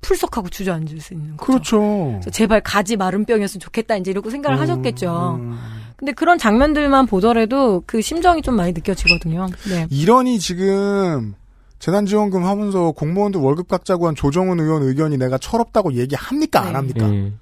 [0.00, 1.44] 풀썩하고 주저앉을 수 있는 거죠.
[1.44, 2.20] 그렇죠.
[2.30, 5.38] 제발 가지 마른 병이었으면 좋겠다 이제 이러고 생각을 하셨겠죠.
[5.40, 5.58] 음.
[5.96, 9.46] 근데 그런 장면들만 보더라도 그 심정이 좀 많이 느껴지거든요.
[9.68, 9.88] 네.
[9.90, 11.34] 이러니 지금
[11.80, 16.72] 재난지원금 하면서 공무원들 월급 깎자고 한 조정훈 의원 의견이 내가 철없다고 얘기합니까 안 네.
[16.74, 17.06] 합니까?
[17.06, 17.40] 음.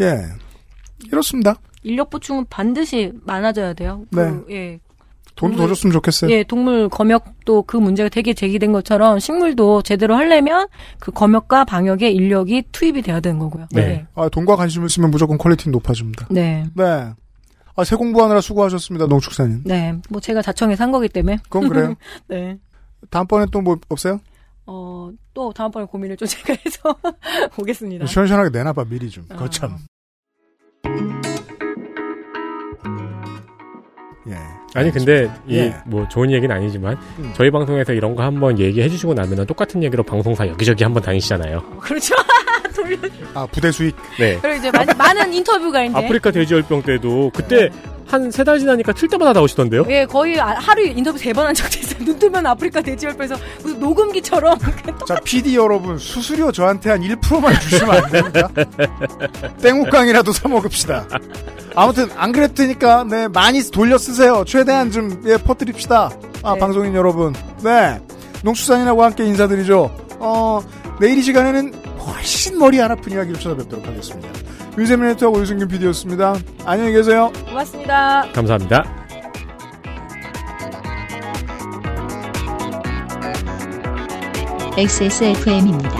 [0.00, 0.16] 예
[1.06, 1.56] 이렇습니다.
[1.82, 4.04] 인력 보충은 반드시 많아져야 돼요.
[4.12, 4.78] 그, 예.
[5.36, 6.30] 돈도 더 줬으면 좋겠어요.
[6.30, 10.68] 예, 동물 검역도 그 문제가 되게 제기된 것처럼 식물도 제대로 하려면
[11.00, 13.66] 그 검역과 방역에 인력이 투입이 돼야 되는 거고요.
[13.72, 14.06] 네.
[14.14, 16.28] 아, 돈과 관심을 쓰면 무조건 퀄리티는 높아집니다.
[16.30, 16.64] 네.
[16.74, 17.12] 네.
[17.76, 19.62] 아, 새 공부하느라 수고하셨습니다, 농축사님.
[19.64, 19.94] 네.
[20.08, 21.38] 뭐 제가 자청에 산 거기 때문에.
[21.48, 21.94] 그건 그래요.
[22.28, 22.56] 네.
[23.10, 24.20] 다음번에 또 뭐 없어요?
[24.66, 26.94] 어, 또 다음번에 고민을 좀 제가 해서
[27.56, 28.06] 보겠습니다.
[28.06, 29.24] 시원시원하게 내놔봐, 미리 좀.
[29.30, 29.34] 어.
[29.36, 29.78] 거참.
[34.74, 35.74] 아니 근데 예.
[35.88, 37.32] 이뭐 좋은 얘기는 아니지만 음.
[37.34, 41.62] 저희 방송에서 이런 거 한번 얘기해 주시고 나면은 똑같은 얘기로 방송사 여기저기 한번 다니시잖아요.
[41.80, 42.14] 그렇죠.
[43.34, 43.94] 아, 부대 수익.
[44.18, 44.38] 네.
[44.40, 45.96] 그리고 이제 많은, 많은 인터뷰가 이제.
[45.96, 47.70] 아프리카 돼지열병 때도 그때
[48.06, 49.86] 한 세 달 지나니까 틀 때마다 나오시던데요?
[49.88, 52.04] 예, 거의 아- 하루 인터뷰 세 번 한 적도 있어요.
[52.04, 54.58] 눈 뜨면 아프리카 돼지열병에서 무슨 녹음기처럼.
[55.08, 58.48] 자, PD 여러분, 수수료 저한테 한 1%만 주시면 안 됩니까?
[59.62, 61.06] 땡옥강이라도 사 먹읍시다.
[61.74, 64.44] 아무튼, 안 그랬으니까, 네, 많이 돌려 쓰세요.
[64.46, 66.10] 최대한 좀, 예, 퍼뜨립시다.
[66.42, 66.60] 아, 네.
[66.60, 67.34] 방송인 여러분.
[67.62, 68.00] 네.
[68.44, 69.90] 농축산인하고 함께 인사드리죠.
[70.20, 70.60] 어,
[71.00, 74.28] 내일 이 시간에는 훨씬 머리 안 아픈 이야기로 찾아뵙도록 하겠습니다.
[74.76, 76.34] 윤세민 에디터하고 유승균 PD였습니다.
[76.64, 77.32] 안녕히 계세요.
[77.46, 78.26] 고맙습니다.
[78.32, 78.84] 감사합니다.
[84.76, 85.90] XSFM입니다.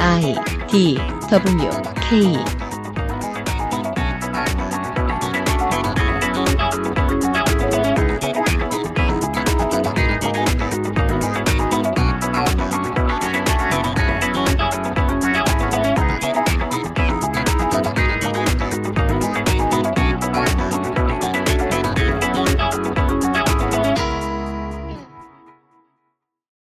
[0.00, 0.34] I
[0.68, 0.98] D
[1.30, 1.70] W
[2.08, 2.55] K